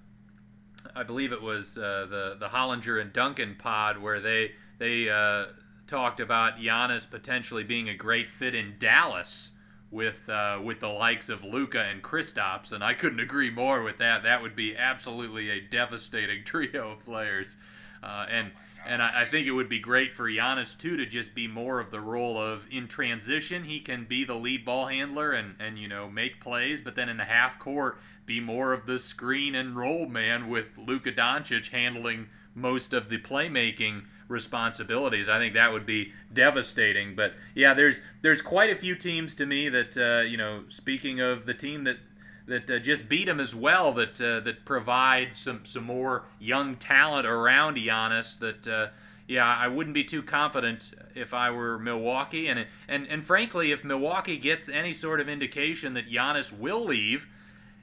I 0.94 1.02
believe 1.02 1.32
it 1.32 1.42
was 1.42 1.78
uh, 1.78 2.06
the 2.08 2.36
the 2.38 2.48
Hollinger 2.48 3.00
and 3.00 3.12
Duncan 3.12 3.56
pod 3.58 3.98
where 3.98 4.20
they 4.20 4.52
they 4.78 5.08
uh, 5.08 5.46
talked 5.86 6.20
about 6.20 6.58
Giannis 6.58 7.08
potentially 7.08 7.64
being 7.64 7.88
a 7.88 7.94
great 7.94 8.28
fit 8.28 8.54
in 8.54 8.74
Dallas 8.78 9.52
with 9.90 10.28
uh, 10.28 10.60
with 10.62 10.80
the 10.80 10.88
likes 10.88 11.28
of 11.28 11.44
Luka 11.44 11.82
and 11.82 12.02
Kristaps, 12.02 12.72
and 12.72 12.82
I 12.82 12.94
couldn't 12.94 13.20
agree 13.20 13.50
more 13.50 13.82
with 13.82 13.98
that. 13.98 14.22
That 14.22 14.42
would 14.42 14.56
be 14.56 14.76
absolutely 14.76 15.50
a 15.50 15.60
devastating 15.60 16.42
trio 16.44 16.92
of 16.92 17.00
players, 17.00 17.56
uh, 18.02 18.26
and 18.30 18.50
and 18.86 19.02
I, 19.02 19.22
I, 19.22 19.24
think 19.24 19.46
it 19.46 19.52
would 19.52 19.68
be 19.68 19.80
great 19.80 20.12
for 20.12 20.30
Giannis 20.30 20.76
too 20.76 20.96
to 20.96 21.06
just 21.06 21.34
be 21.34 21.48
more 21.48 21.80
of 21.80 21.90
the 21.90 22.00
role 22.00 22.38
of 22.38 22.66
in 22.70 22.88
transition. 22.88 23.64
He 23.64 23.80
can 23.80 24.04
be 24.04 24.24
the 24.24 24.34
lead 24.34 24.64
ball 24.64 24.86
handler 24.86 25.32
and, 25.32 25.54
and 25.58 25.78
you 25.78 25.88
know 25.88 26.08
make 26.08 26.40
plays, 26.40 26.80
but 26.80 26.94
then 26.94 27.08
in 27.08 27.16
the 27.16 27.24
half 27.24 27.58
court 27.58 27.98
be 28.24 28.40
more 28.40 28.72
of 28.72 28.86
the 28.86 28.98
screen 28.98 29.54
and 29.54 29.76
roll 29.76 30.06
man 30.06 30.48
with 30.48 30.76
Luka 30.78 31.12
Doncic 31.12 31.70
handling 31.70 32.28
most 32.54 32.92
of 32.92 33.08
the 33.08 33.18
playmaking 33.18 34.04
responsibilities. 34.28 35.28
I 35.28 35.38
think 35.38 35.54
that 35.54 35.72
would 35.72 35.86
be 35.86 36.12
devastating. 36.32 37.14
But 37.14 37.34
yeah, 37.54 37.74
there's 37.74 38.00
there's 38.22 38.42
quite 38.42 38.70
a 38.70 38.76
few 38.76 38.94
teams 38.94 39.34
to 39.36 39.46
me 39.46 39.68
that 39.68 39.96
uh, 39.96 40.22
you 40.22 40.36
know. 40.36 40.64
Speaking 40.68 41.20
of 41.20 41.46
the 41.46 41.54
team 41.54 41.84
that 41.84 41.98
that 42.46 42.70
uh, 42.70 42.78
just 42.78 43.08
beat 43.08 43.28
him 43.28 43.40
as 43.40 43.54
well. 43.54 43.92
That 43.92 44.20
uh, 44.20 44.40
that 44.40 44.64
provide 44.64 45.36
some 45.36 45.64
some 45.64 45.84
more 45.84 46.24
young 46.38 46.76
talent 46.76 47.26
around 47.26 47.76
Giannis. 47.76 48.38
That 48.38 48.66
uh, 48.66 48.88
yeah, 49.26 49.46
I 49.46 49.68
wouldn't 49.68 49.94
be 49.94 50.04
too 50.04 50.22
confident 50.22 50.92
if 51.14 51.34
I 51.34 51.50
were 51.50 51.78
Milwaukee. 51.78 52.48
And 52.48 52.66
and 52.88 53.06
and 53.08 53.24
frankly, 53.24 53.72
if 53.72 53.84
Milwaukee 53.84 54.38
gets 54.38 54.68
any 54.68 54.92
sort 54.92 55.20
of 55.20 55.28
indication 55.28 55.94
that 55.94 56.10
Giannis 56.10 56.56
will 56.56 56.84
leave, 56.84 57.26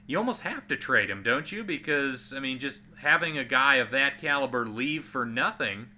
you 0.06 0.18
almost 0.18 0.42
have 0.42 0.66
to 0.68 0.76
trade 0.76 1.10
him, 1.10 1.22
don't 1.22 1.52
you? 1.52 1.62
Because 1.62 2.32
I 2.34 2.40
mean, 2.40 2.58
just 2.58 2.82
having 2.98 3.36
a 3.38 3.44
guy 3.44 3.76
of 3.76 3.90
that 3.90 4.18
caliber 4.18 4.66
leave 4.66 5.04
for 5.04 5.26
nothing 5.26 5.88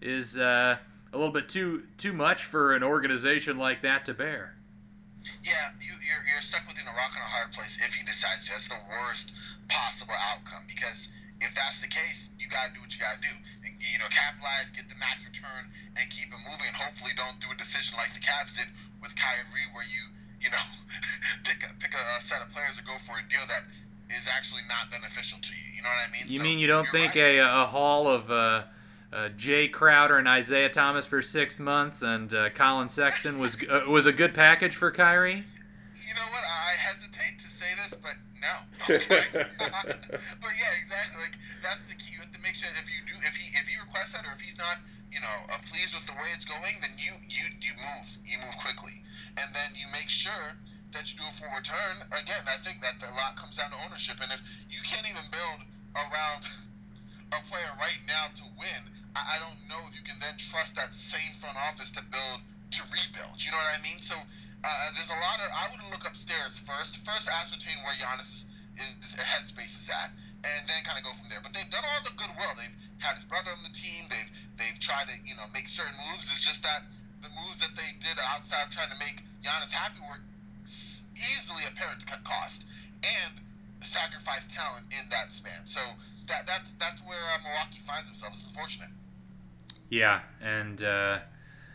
is 0.00 0.36
uh, 0.38 0.76
a 1.12 1.16
little 1.16 1.32
bit 1.32 1.48
too 1.48 1.84
too 1.96 2.12
much 2.12 2.44
for 2.44 2.74
an 2.74 2.82
organization 2.82 3.58
like 3.58 3.82
that 3.82 4.04
to 4.06 4.14
bear. 4.14 4.56
Yeah, 5.42 5.74
you, 5.80 5.92
you're, 5.92 6.24
you're 6.30 6.44
stuck 6.44 6.64
within 6.66 6.86
a 6.86 6.94
rock 6.96 7.12
and 7.12 7.24
a 7.24 7.30
hard 7.30 7.52
place 7.52 7.82
if 7.82 7.94
he 7.94 8.04
decides 8.04 8.46
to. 8.46 8.52
That's 8.52 8.68
the 8.68 8.80
worst 8.88 9.34
possible 9.68 10.14
outcome 10.32 10.64
because 10.68 11.12
if 11.40 11.54
that's 11.54 11.80
the 11.80 11.90
case, 11.90 12.30
you 12.38 12.48
got 12.48 12.70
to 12.70 12.72
do 12.74 12.80
what 12.80 12.90
you 12.94 13.00
got 13.00 13.18
to 13.18 13.22
do. 13.22 13.34
You 13.62 13.98
know, 13.98 14.10
capitalize, 14.10 14.74
get 14.74 14.88
the 14.88 14.98
max 14.98 15.22
return, 15.22 15.70
and 15.94 16.04
keep 16.10 16.30
it 16.30 16.40
moving. 16.42 16.66
And 16.66 16.78
hopefully, 16.78 17.14
don't 17.14 17.38
do 17.38 17.50
a 17.54 17.56
decision 17.58 17.94
like 17.94 18.10
the 18.10 18.22
Cavs 18.22 18.58
did 18.58 18.66
with 19.02 19.14
Kyrie, 19.14 19.70
where 19.70 19.86
you, 19.86 20.02
you 20.42 20.50
know, 20.50 20.66
pick 21.46 21.62
a, 21.62 21.70
pick 21.78 21.94
a 21.94 22.04
set 22.18 22.42
of 22.42 22.50
players 22.50 22.78
to 22.78 22.84
go 22.84 22.98
for 22.98 23.18
a 23.18 23.24
deal 23.30 23.44
that 23.46 23.70
is 24.10 24.26
actually 24.26 24.66
not 24.66 24.90
beneficial 24.90 25.38
to 25.38 25.52
you. 25.54 25.78
You 25.78 25.82
know 25.82 25.92
what 25.94 26.02
I 26.02 26.10
mean? 26.10 26.26
You 26.26 26.38
so 26.38 26.44
mean 26.44 26.58
you 26.58 26.66
don't 26.66 26.88
think 26.88 27.14
right. 27.14 27.38
a, 27.38 27.62
a 27.62 27.66
haul 27.66 28.08
of 28.08 28.30
uh, 28.30 28.66
uh, 29.12 29.28
Jae 29.36 29.70
Crowder 29.72 30.18
and 30.18 30.28
Isaiah 30.28 30.68
Thomas 30.68 31.06
for 31.06 31.22
six 31.22 31.58
months 31.58 32.02
and 32.02 32.32
uh, 32.32 32.50
Collin 32.50 32.88
Sexton 32.88 33.40
was 33.40 33.56
uh, 33.68 33.88
was 33.88 34.06
a 34.06 34.12
good 34.12 34.34
package 34.34 34.76
for 34.76 34.90
Kyrie? 34.90 35.40
You 35.40 36.14
know 36.14 36.28
what? 36.32 36.44
I 36.44 36.76
hesitate 36.76 37.38
to 37.40 37.48
say 37.48 37.68
this, 37.80 37.96
but 37.96 38.16
no. 38.40 38.54
but 38.88 40.52
yeah, 40.56 40.72
exactly. 40.76 41.24
Like 41.24 41.36
that's 41.64 41.88
the 41.88 41.96
key. 41.96 42.12
You 42.12 42.20
have 42.20 42.32
to 42.32 42.42
make 42.44 42.54
sure 42.54 42.68
if 42.76 42.88
you 42.92 43.00
do, 43.08 43.16
if 43.24 43.36
he 43.36 43.48
if 43.56 43.64
he 43.64 43.80
requests 43.80 44.12
that, 44.12 44.28
or 44.28 44.32
if 44.32 44.40
he's 44.40 44.60
not, 44.60 44.76
you 45.08 45.20
know, 45.20 45.36
uh, 45.52 45.60
pleased 45.64 45.96
with 45.96 46.04
the 46.04 46.16
way 46.20 46.28
it's 46.36 46.44
going, 46.44 46.76
then 46.84 46.92
you 47.00 47.12
you 47.28 47.44
you 47.64 47.72
move, 47.80 48.06
you 48.28 48.36
move 48.44 48.56
quickly, 48.60 49.00
and 49.40 49.48
then 49.56 49.72
you 49.72 49.88
make 49.96 50.12
sure 50.12 50.52
that 50.92 51.08
you 51.08 51.16
do 51.16 51.24
a 51.24 51.32
full 51.32 51.52
return. 51.56 51.96
Again, 52.12 52.44
I 52.44 52.60
think 52.60 52.80
that 52.84 53.00
a 53.00 53.12
lot 53.16 53.36
comes 53.40 53.56
down 53.56 53.72
to 53.72 53.78
ownership, 53.88 54.20
and 54.20 54.28
if 54.32 54.40
you 54.68 54.80
can't 54.84 55.04
even 55.08 55.24
build 55.32 55.64
around 55.96 56.44
a 57.36 57.40
player 57.48 57.72
right 57.80 58.00
now 58.04 58.28
to 58.36 58.44
win, 58.56 58.97
I, 59.16 59.36
I 59.36 59.36
don't 59.38 59.56
know 59.68 59.80
if 59.88 59.96
you 59.96 60.04
can 60.04 60.18
then 60.20 60.34
trust 60.36 60.76
that 60.76 60.92
same 60.92 61.32
front 61.36 61.56
office 61.70 61.90
to 61.92 62.02
build 62.10 62.40
to 62.76 62.82
rebuild. 62.92 63.40
You 63.40 63.50
know 63.52 63.58
what 63.58 63.78
I 63.78 63.82
mean? 63.82 64.00
So 64.00 64.16
Uh, 64.58 64.90
there's 64.98 65.10
a 65.14 65.20
lot 65.22 65.38
of. 65.38 65.48
I 65.54 65.64
would 65.70 65.82
look 65.94 66.02
upstairs 66.02 66.58
first. 66.58 67.06
First, 67.06 67.30
ascertain 67.30 67.78
where 67.86 67.94
Giannis' 67.94 68.42
is, 68.74 68.90
is, 68.98 69.14
headspace 69.22 69.70
is 69.70 69.86
at, 70.02 70.10
and 70.42 70.62
then 70.66 70.82
kind 70.82 70.98
of 70.98 71.06
go 71.06 71.14
from 71.14 71.30
there. 71.30 71.38
But 71.38 71.54
they've 71.54 71.70
done 71.70 71.86
all 71.86 72.02
the 72.02 72.10
goodwill. 72.18 72.54
They've 72.58 72.74
had 72.98 73.14
his 73.14 73.22
brother 73.24 73.54
on 73.54 73.62
the 73.62 73.70
team. 73.70 74.10
They've 74.10 74.30
they've 74.58 74.78
tried 74.82 75.06
to 75.08 75.16
you 75.22 75.38
know 75.38 75.46
make 75.54 75.70
certain 75.70 75.94
moves. 76.10 76.26
It's 76.26 76.42
just 76.42 76.66
that 76.66 76.90
the 77.22 77.30
moves 77.38 77.62
that 77.62 77.78
they 77.78 77.86
did 78.02 78.18
outside 78.34 78.66
of 78.66 78.70
trying 78.74 78.90
to 78.90 78.98
make 78.98 79.22
Giannis 79.46 79.70
happy 79.70 80.02
were 80.02 80.18
easily 80.66 81.62
apparent 81.70 82.02
to 82.02 82.06
cut 82.10 82.22
cost 82.26 82.66
and 83.06 83.30
sacrifice 83.78 84.50
talent 84.50 84.90
in 84.90 85.06
that 85.14 85.30
span. 85.30 85.70
So 85.70 85.80
that 86.34 86.50
that's 86.50 86.74
that's 86.82 86.98
where 87.06 87.22
uh, 87.38 87.46
Milwaukee 87.46 87.78
finds 87.78 88.10
themselves. 88.10 88.42
It's 88.42 88.50
unfortunate. 88.50 88.90
Yeah, 89.90 90.20
and 90.40 90.82
uh, 90.82 91.20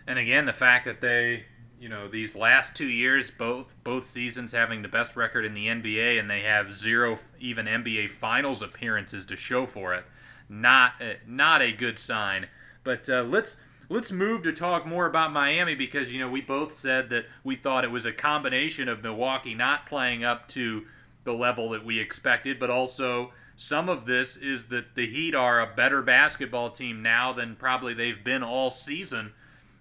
and 0.07 0.19
again 0.19 0.45
the 0.45 0.53
fact 0.53 0.85
that 0.85 1.01
they 1.01 1.45
you 1.79 1.89
know 1.89 2.07
these 2.07 2.35
last 2.35 2.75
two 2.75 2.87
years 2.87 3.31
both 3.31 3.75
both 3.83 4.05
seasons 4.05 4.51
having 4.51 4.81
the 4.81 4.87
best 4.87 5.15
record 5.15 5.45
in 5.45 5.53
the 5.53 5.67
NBA 5.67 6.19
and 6.19 6.29
they 6.29 6.41
have 6.41 6.73
zero 6.73 7.17
even 7.39 7.65
NBA 7.65 8.09
finals 8.09 8.61
appearances 8.61 9.25
to 9.25 9.35
show 9.35 9.65
for 9.65 9.93
it 9.93 10.05
not 10.49 10.93
a, 11.01 11.17
not 11.27 11.61
a 11.61 11.71
good 11.71 11.99
sign. 11.99 12.47
But 12.83 13.09
uh, 13.09 13.23
let's 13.23 13.59
let's 13.89 14.11
move 14.11 14.43
to 14.43 14.53
talk 14.53 14.85
more 14.85 15.05
about 15.05 15.31
Miami 15.31 15.75
because 15.75 16.11
you 16.11 16.19
know 16.19 16.29
we 16.29 16.41
both 16.41 16.73
said 16.73 17.09
that 17.09 17.25
we 17.43 17.55
thought 17.55 17.83
it 17.83 17.91
was 17.91 18.05
a 18.05 18.13
combination 18.13 18.87
of 18.87 19.03
Milwaukee 19.03 19.55
not 19.55 19.85
playing 19.85 20.23
up 20.23 20.47
to 20.49 20.85
the 21.23 21.33
level 21.33 21.69
that 21.69 21.85
we 21.85 21.99
expected 21.99 22.59
but 22.59 22.69
also 22.69 23.31
some 23.55 23.89
of 23.89 24.05
this 24.05 24.35
is 24.35 24.65
that 24.65 24.95
the 24.95 25.07
Heat 25.07 25.35
are 25.35 25.61
a 25.61 25.67
better 25.67 26.01
basketball 26.01 26.69
team 26.71 27.01
now 27.01 27.33
than 27.33 27.55
probably 27.55 27.93
they've 27.93 28.23
been 28.23 28.43
all 28.43 28.69
season 28.69 29.33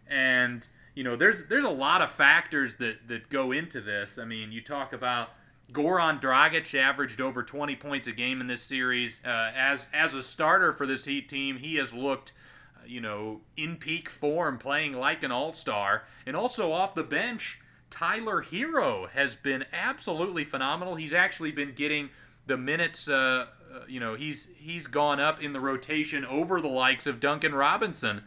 and 0.09 0.69
you 0.95 1.05
know, 1.05 1.17
there's 1.17 1.47
there's 1.47 1.65
a 1.65 1.71
lot 1.71 2.03
of 2.03 2.11
factors 2.11 2.77
that 2.77 3.09
that 3.09 3.29
go 3.29 3.53
into 3.53 3.81
this. 3.81 4.19
I 4.19 4.25
mean, 4.25 4.53
you 4.53 4.61
talk 4.61 4.93
about 4.93 5.31
Goran 5.73 6.21
Dragic 6.21 6.79
averaged 6.79 7.21
over 7.21 7.43
20 7.43 7.77
points 7.77 8.07
a 8.07 8.13
game 8.13 8.41
in 8.41 8.47
this 8.47 8.63
series. 8.63 9.25
Uh, 9.25 9.53
as 9.57 9.89
as 9.93 10.15
a 10.15 10.23
starter 10.23 10.73
for 10.73 10.87
this 10.87 11.07
Heat 11.07 11.29
team, 11.29 11.57
he 11.57 11.77
has 11.77 11.95
looked, 11.95 12.33
uh, 12.77 12.87
you 12.87 13.01
know, 13.01 13.41
in 13.57 13.77
peak 13.77 14.11
form, 14.11 14.59
playing 14.59 14.93
like 14.93 15.23
an 15.23 15.33
All 15.33 15.53
Star, 15.53 16.05
and 16.27 16.37
also 16.37 16.73
off 16.73 16.95
the 16.95 17.05
bench. 17.05 17.59
Tyler 17.91 18.43
Herro 18.43 19.11
has 19.11 19.37
been 19.37 19.67
absolutely 19.71 20.45
phenomenal. 20.45 20.95
He's 20.95 21.13
actually 21.13 21.53
been 21.53 21.73
getting 21.75 22.11
the 22.47 22.57
minutes. 22.57 23.09
Uh, 23.09 23.47
uh 23.73 23.81
you 23.89 24.01
know, 24.01 24.15
he's 24.15 24.49
he's 24.57 24.87
gone 24.87 25.21
up 25.21 25.43
in 25.43 25.53
the 25.53 25.61
rotation 25.61 26.25
over 26.25 26.61
the 26.61 26.69
likes 26.69 27.07
of 27.07 27.21
Duncan 27.21 27.55
Robinson 27.55 28.23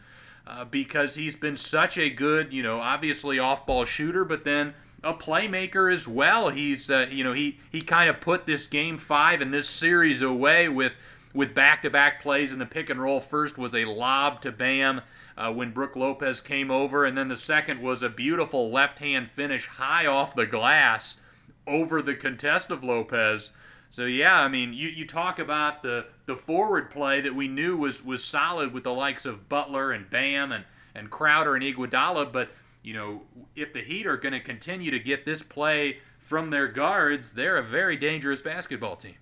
uh, 0.46 0.64
because 0.64 1.14
he's 1.14 1.36
been 1.36 1.56
such 1.56 1.98
a 1.98 2.10
good, 2.10 2.52
you 2.52 2.62
know, 2.62 2.78
obviously 2.80 3.38
off-ball 3.38 3.84
shooter, 3.84 4.24
but 4.24 4.44
then 4.44 4.74
a 5.02 5.14
playmaker 5.14 5.92
as 5.92 6.08
well. 6.08 6.48
He's, 6.50 6.90
uh, 6.90 7.06
you 7.10 7.22
know, 7.24 7.32
he 7.32 7.58
he 7.70 7.80
kind 7.80 8.10
of 8.10 8.20
put 8.20 8.46
this 8.46 8.66
game 8.66 8.98
five 8.98 9.40
and 9.40 9.52
this 9.52 9.68
series 9.68 10.22
away 10.22 10.68
with 10.68 10.94
with 11.32 11.54
back-to-back 11.54 12.22
plays 12.22 12.50
in 12.50 12.58
the 12.58 12.66
pick 12.66 12.88
and 12.88 13.00
roll. 13.00 13.20
First 13.20 13.58
was 13.58 13.74
a 13.74 13.84
lob 13.84 14.40
to 14.42 14.52
Bam. 14.52 15.02
Uh, 15.38 15.52
when 15.52 15.70
Brook 15.70 15.94
Lopez 15.94 16.40
came 16.40 16.70
over, 16.70 17.04
and 17.04 17.18
then 17.18 17.28
the 17.28 17.36
second 17.36 17.82
was 17.82 18.02
a 18.02 18.08
beautiful 18.08 18.70
left 18.70 19.00
hand 19.00 19.28
finish 19.28 19.66
high 19.66 20.06
off 20.06 20.34
the 20.34 20.46
glass 20.46 21.20
over 21.66 22.00
the 22.00 22.14
contest 22.14 22.70
of 22.70 22.82
Lopez. 22.82 23.50
So 23.90 24.04
yeah, 24.04 24.40
I 24.42 24.48
mean, 24.48 24.72
you, 24.72 24.88
you 24.88 25.06
talk 25.06 25.38
about 25.38 25.82
the 25.82 26.06
the 26.26 26.36
forward 26.36 26.90
play 26.90 27.20
that 27.20 27.34
we 27.34 27.48
knew 27.48 27.76
was 27.76 28.04
was 28.04 28.22
solid 28.24 28.72
with 28.72 28.84
the 28.84 28.92
likes 28.92 29.24
of 29.24 29.48
Butler 29.48 29.92
and 29.92 30.10
Bam 30.10 30.52
and 30.52 30.64
and 30.94 31.10
Crowder 31.10 31.54
and 31.54 31.64
Iguodala, 31.64 32.32
but 32.32 32.50
you 32.82 32.94
know, 32.94 33.22
if 33.54 33.72
the 33.72 33.82
Heat 33.82 34.06
are 34.06 34.16
going 34.16 34.32
to 34.32 34.40
continue 34.40 34.90
to 34.90 34.98
get 34.98 35.26
this 35.26 35.42
play 35.42 35.98
from 36.18 36.50
their 36.50 36.68
guards, 36.68 37.34
they're 37.34 37.58
a 37.58 37.62
very 37.62 37.96
dangerous 37.96 38.40
basketball 38.40 38.94
team. 38.94 39.18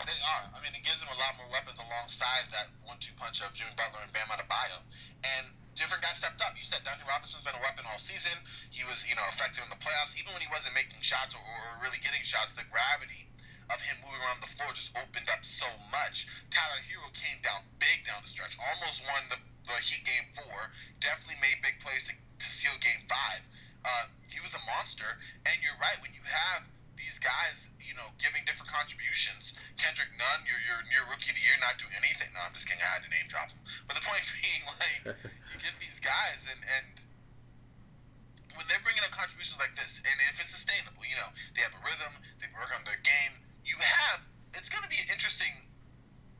They 0.00 0.16
are. 0.24 0.42
I 0.52 0.58
mean, 0.64 0.72
it 0.72 0.84
gives 0.84 1.00
them 1.04 1.12
a 1.12 1.18
lot 1.20 1.36
more 1.36 1.48
weapons 1.52 1.76
alongside 1.76 2.48
that 2.52 2.68
one-two 2.84 3.12
punch 3.16 3.40
of 3.40 3.52
Jimmy 3.52 3.72
Butler 3.76 4.04
and 4.04 4.12
Bam 4.12 4.28
Adebayo. 4.32 4.80
And 5.24 5.52
different 5.76 6.04
guys 6.04 6.20
stepped 6.20 6.40
up. 6.44 6.56
You 6.56 6.64
said 6.64 6.84
Duncan 6.84 7.04
Robinson's 7.04 7.44
been 7.44 7.56
a 7.56 7.64
weapon 7.64 7.84
all 7.92 8.00
season. 8.00 8.36
He 8.72 8.84
was, 8.88 9.04
you 9.04 9.16
know, 9.16 9.24
effective 9.28 9.64
in 9.64 9.70
the 9.72 9.80
playoffs, 9.80 10.16
even 10.16 10.32
when 10.32 10.40
he 10.40 10.48
wasn't 10.48 10.76
making 10.76 11.00
shots 11.00 11.36
or, 11.36 11.44
or 11.44 11.84
really 11.84 12.00
getting 12.00 12.24
shots. 12.24 12.56
The 12.56 12.64
gravity 12.72 13.28
of 13.70 13.78
him 13.82 13.96
moving 14.02 14.22
around 14.22 14.38
the 14.42 14.50
floor 14.50 14.70
just 14.74 14.94
opened 14.98 15.26
up 15.30 15.42
so 15.42 15.66
much. 15.90 16.30
Tyler 16.50 16.80
Herro 16.86 17.10
came 17.14 17.38
down 17.42 17.66
big 17.82 18.06
down 18.06 18.22
the 18.22 18.30
stretch, 18.30 18.54
almost 18.58 19.02
won 19.10 19.22
the, 19.30 19.38
the 19.66 19.76
Heat 19.82 20.06
game 20.06 20.26
four, 20.34 20.70
definitely 21.02 21.42
made 21.42 21.58
big 21.62 21.78
plays 21.82 22.06
to, 22.06 22.14
to 22.14 22.48
seal 22.48 22.74
game 22.78 23.02
five. 23.10 23.42
Uh, 23.86 24.10
he 24.26 24.38
was 24.42 24.54
a 24.54 24.62
monster, 24.66 25.06
and 25.46 25.54
you're 25.62 25.78
right, 25.78 25.98
when 26.02 26.10
you 26.14 26.22
have 26.26 26.66
these 26.98 27.20
guys, 27.22 27.70
you 27.78 27.94
know, 27.94 28.08
giving 28.18 28.42
different 28.48 28.72
contributions. 28.72 29.54
Kendrick 29.78 30.10
Nunn, 30.16 30.40
you're, 30.48 30.62
you're 30.66 30.82
near 30.90 31.04
rookie 31.12 31.30
of 31.30 31.36
the 31.36 31.44
year, 31.44 31.54
not 31.60 31.78
doing 31.78 31.92
anything. 31.94 32.32
No, 32.34 32.40
I'm 32.42 32.50
just 32.56 32.66
kidding. 32.66 32.82
I 32.82 32.98
had 32.98 33.04
to 33.06 33.12
name 33.12 33.28
drop 33.28 33.52
him. 33.52 33.62
But 33.86 33.94
the 33.94 34.04
point 34.04 34.24
being, 34.42 34.62
like, 34.80 35.00
you 35.54 35.58
get 35.60 35.76
these 35.78 36.02
guys, 36.02 36.50
and, 36.50 36.58
and 36.58 36.86
when 38.56 38.64
they're 38.66 38.82
bringing 38.82 39.04
up 39.04 39.12
contributions 39.12 39.60
like 39.60 39.76
this, 39.76 40.00
and 40.02 40.16
if 40.32 40.40
it's 40.40 40.50
sustainable, 40.50 41.04
you 41.04 41.14
know, 41.20 41.30
they 41.54 41.62
have 41.62 41.76
a 41.76 41.82
rhythm, 41.84 42.12
they 42.40 42.48
work 42.56 42.72
on 42.72 42.82
their 42.88 42.98
game, 43.04 43.32
you 43.66 43.76
have 43.82 44.24
it's 44.54 44.72
going 44.72 44.82
to 44.82 44.88
be 44.88 44.96
an 45.02 45.10
interesting 45.12 45.52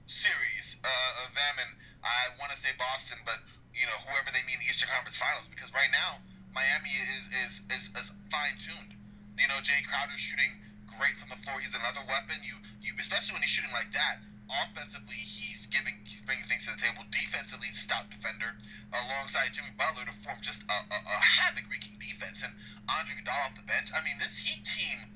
series 0.07 0.81
uh, 0.81 1.25
of 1.27 1.35
them, 1.35 1.55
and 1.67 1.71
I 2.01 2.33
want 2.39 2.55
to 2.55 2.59
say 2.59 2.73
Boston, 2.79 3.21
but 3.27 3.43
you 3.75 3.85
know 3.85 3.99
whoever 4.09 4.33
they 4.33 4.41
meet 4.49 4.57
in 4.57 4.63
the 4.65 4.71
Eastern 4.71 4.89
Conference 4.89 5.19
Finals, 5.19 5.51
because 5.53 5.75
right 5.77 5.91
now 5.93 6.23
Miami 6.55 6.89
is 6.89 7.29
is 7.45 7.53
is, 7.69 7.85
is 7.93 8.15
fine 8.33 8.57
tuned. 8.57 8.97
You 9.37 9.45
know, 9.53 9.61
Jae 9.61 9.85
Crowder's 9.85 10.23
shooting 10.23 10.49
great 10.97 11.13
from 11.19 11.29
the 11.29 11.37
floor. 11.37 11.61
He's 11.61 11.77
another 11.77 12.01
weapon. 12.09 12.41
You 12.41 12.57
you 12.81 12.97
especially 12.97 13.37
when 13.37 13.45
he's 13.45 13.53
shooting 13.53 13.75
like 13.77 13.93
that. 13.93 14.23
Offensively, 14.47 15.19
he's 15.19 15.67
giving 15.75 15.93
he's 16.07 16.23
bringing 16.23 16.47
things 16.47 16.71
to 16.71 16.73
the 16.73 16.81
table. 16.81 17.03
Defensively, 17.11 17.67
stout 17.75 18.07
defender 18.09 18.55
alongside 18.95 19.51
Jimmy 19.51 19.75
Butler 19.75 20.07
to 20.07 20.15
form 20.15 20.39
just 20.39 20.63
a, 20.71 20.79
a, 20.87 20.99
a 21.03 21.19
havoc-wreaking 21.21 21.99
defense. 21.99 22.47
And 22.47 22.55
Andre 22.87 23.19
Iguodala 23.19 23.51
off 23.51 23.59
the 23.59 23.67
bench. 23.67 23.91
I 23.91 24.01
mean, 24.07 24.15
this 24.23 24.39
Heat 24.39 24.63
team 24.63 25.16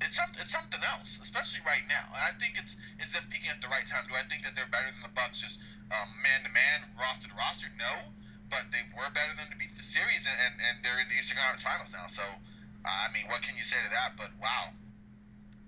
it's 0.00 0.16
something 0.16 0.40
it's 0.40 0.52
something 0.52 0.80
else, 0.96 1.20
especially 1.20 1.60
right 1.68 1.84
now. 1.88 2.08
I 2.12 2.32
think 2.40 2.56
it's 2.56 2.76
it's 2.98 3.12
them 3.12 3.24
peaking 3.30 3.52
at 3.52 3.60
the 3.60 3.68
right 3.68 3.84
time. 3.84 4.04
Do 4.08 4.16
I 4.16 4.24
think 4.26 4.44
that 4.44 4.56
they're 4.56 4.70
better 4.72 4.88
than 4.88 5.04
the 5.04 5.14
Bucks 5.14 5.40
just 5.40 5.60
man 5.90 6.40
to 6.44 6.50
man, 6.52 6.78
roster 6.96 7.28
to 7.28 7.36
roster? 7.36 7.68
No, 7.78 8.12
but 8.48 8.66
they 8.72 8.82
were 8.96 9.08
better 9.12 9.32
than 9.36 9.46
to 9.52 9.56
beat 9.56 9.72
the 9.76 9.84
series, 9.84 10.26
and, 10.26 10.38
and, 10.46 10.54
and 10.68 10.74
they're 10.84 11.00
in 11.00 11.08
the 11.08 11.16
Eastern 11.16 11.38
Conference 11.38 11.62
Finals 11.62 11.92
now. 11.92 12.06
So, 12.08 12.24
uh, 12.24 12.88
I 12.88 13.08
mean, 13.12 13.28
what 13.28 13.42
can 13.42 13.56
you 13.56 13.62
say 13.62 13.78
to 13.82 13.90
that? 13.90 14.16
But 14.16 14.30
wow. 14.40 14.72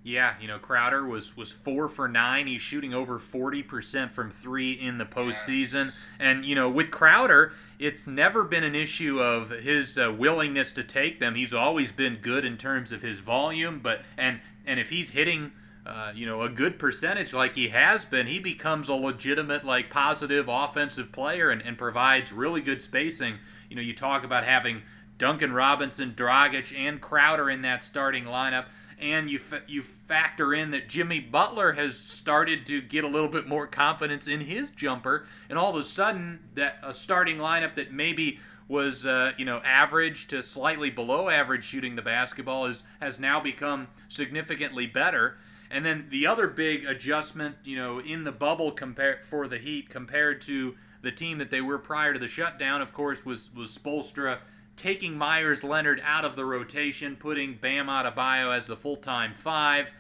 Yeah, 0.03 0.35
you 0.41 0.49
know 0.49 0.59
Crowder 0.59 1.07
was 1.07 1.37
was 1.37 1.53
four 1.53 1.89
for 1.89 2.09
nine. 2.09 2.49
He's 2.49 2.61
shooting 2.61 2.93
over 2.93 3.21
forty 3.21 3.63
percent 3.63 4.11
from 4.11 4.31
three 4.31 4.73
in 4.73 4.99
the 4.99 5.05
postseason, 5.05 5.87
yes. 5.87 6.19
and 6.21 6.45
you 6.45 6.57
know 6.57 6.69
with 6.69 6.91
Crowder, 6.91 7.53
it's 7.83 8.07
never 8.07 8.45
been 8.45 8.63
an 8.63 8.77
issue 8.77 9.21
of 9.21 9.51
his 9.51 9.99
uh, 9.99 10.15
willingness 10.17 10.71
to 10.73 10.85
take 10.85 11.19
them. 11.19 11.35
He's 11.35 11.53
always 11.53 11.91
been 11.91 12.17
good 12.17 12.45
in 12.45 12.57
terms 12.57 12.93
of 12.93 13.03
his 13.03 13.19
volume, 13.19 13.81
but 13.81 14.03
and 14.17 14.41
and 14.65 14.79
if 14.79 14.91
he's 14.91 15.11
hitting 15.11 15.51
uh, 15.85 16.13
you 16.15 16.25
know 16.25 16.43
a 16.43 16.49
good 16.49 16.79
percentage 16.79 17.33
like 17.33 17.57
he 17.57 17.69
has 17.71 18.05
been, 18.05 18.29
he 18.29 18.39
becomes 18.39 18.89
a 18.89 18.95
legitimate 18.95 19.65
like 19.65 19.91
positive 19.91 20.47
offensive 20.49 21.11
player 21.11 21.51
and, 21.51 21.61
and 21.63 21.77
provides 21.77 22.33
really 22.33 22.61
good 22.61 22.81
spacing. 22.81 23.39
You 23.69 23.75
know, 23.75 23.83
you 23.83 23.95
talk 23.95 24.23
about 24.23 24.45
having 24.45 24.83
Duncan 25.19 25.53
Robinson, 25.53 26.13
Dragic, 26.13 26.77
and 26.77 27.01
Crowder 27.01 27.51
in 27.51 27.63
that 27.63 27.83
starting 27.83 28.25
lineup 28.25 28.67
and 29.03 29.29
you 29.29 29.39
fa- 29.39 29.65
you 29.67 29.83
factor 29.83 30.55
in 30.55 30.71
that 30.71 30.89
Jimmy 30.89 31.21
Butler 31.21 31.73
has 31.73 31.99
started 31.99 32.65
to 32.67 32.81
get 32.81 33.03
a 33.05 33.09
little 33.09 33.29
bit 33.29 33.49
more 33.49 33.67
confidence 33.67 34.29
in 34.29 34.43
his 34.43 34.71
jumper, 34.71 35.27
and 35.51 35.59
all 35.59 35.71
of 35.71 35.77
a 35.77 35.83
sudden 35.83 36.41
that 36.55 36.79
a 36.83 36.95
starting 36.95 37.39
lineup 37.39 37.75
that 37.75 37.93
maybe 37.93 38.39
was 38.69 39.05
uh, 39.05 39.33
you 39.37 39.45
know 39.45 39.59
average 39.65 40.29
to 40.29 40.41
slightly 40.41 40.89
below 40.89 41.29
average 41.29 41.65
shooting 41.65 41.97
the 41.97 42.03
basketball 42.03 42.65
is 42.67 42.85
has 43.01 43.19
now 43.19 43.41
become 43.41 43.89
significantly 44.09 44.87
better. 44.87 45.37
And 45.71 45.87
then 45.87 46.09
the 46.11 46.27
other 46.27 46.49
big 46.49 46.85
adjustment, 46.85 47.57
you 47.65 47.77
know, 47.77 47.99
in 47.99 48.25
the 48.25 48.33
bubble 48.33 48.73
compare 48.73 49.21
for 49.23 49.49
the 49.49 49.57
Heat 49.57 49.89
compared 49.89 50.43
to 50.43 50.77
the 51.01 51.11
team 51.11 51.39
that 51.39 51.51
they 51.51 51.63
were 51.63 51.79
prior 51.79 52.13
to 52.13 52.19
the 52.19 52.29
shutdown, 52.29 52.81
of 52.81 52.93
course, 52.93 53.27
was 53.27 53.51
was 53.55 53.77
Spoelstra 53.77 54.39
taking 54.77 55.17
Meyers 55.17 55.63
Leonard 55.63 56.03
out 56.05 56.25
of 56.25 56.37
the 56.37 56.45
rotation, 56.45 57.17
putting 57.17 57.55
Bam 57.55 57.87
Adebayo 57.87 58.57
as 58.57 58.67
the 58.67 58.77
full 58.77 58.97
time 58.97 59.35
five. 59.35 59.93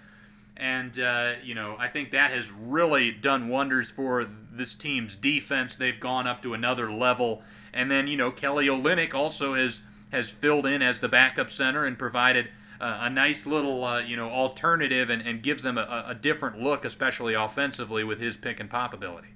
And, 0.56 0.98
uh, 0.98 1.34
you 1.42 1.54
know, 1.54 1.76
I 1.78 1.88
think 1.88 2.10
that 2.10 2.30
has 2.30 2.52
really 2.52 3.10
done 3.10 3.48
wonders 3.48 3.90
for 3.90 4.28
this 4.52 4.74
team's 4.74 5.16
defense. 5.16 5.76
They've 5.76 5.98
gone 5.98 6.26
up 6.26 6.42
to 6.42 6.54
another 6.54 6.90
level. 6.92 7.42
And 7.72 7.90
then, 7.90 8.06
you 8.06 8.16
know, 8.16 8.30
Kelly 8.30 8.66
Olynyk 8.66 9.14
also 9.14 9.54
has, 9.54 9.80
has 10.10 10.30
filled 10.30 10.66
in 10.66 10.82
as 10.82 11.00
the 11.00 11.08
backup 11.08 11.48
center 11.48 11.84
and 11.84 11.98
provided 11.98 12.48
uh, 12.80 12.98
a 13.00 13.10
nice 13.10 13.46
little, 13.46 13.82
uh, 13.84 14.00
you 14.00 14.16
know, 14.16 14.28
alternative 14.28 15.08
and, 15.08 15.22
and 15.22 15.42
gives 15.42 15.62
them 15.62 15.78
a, 15.78 16.04
a 16.08 16.14
different 16.14 16.60
look, 16.60 16.84
especially 16.84 17.32
offensively, 17.32 18.04
with 18.04 18.20
his 18.20 18.36
pick 18.36 18.60
and 18.60 18.68
pop 18.68 18.92
ability. 18.92 19.28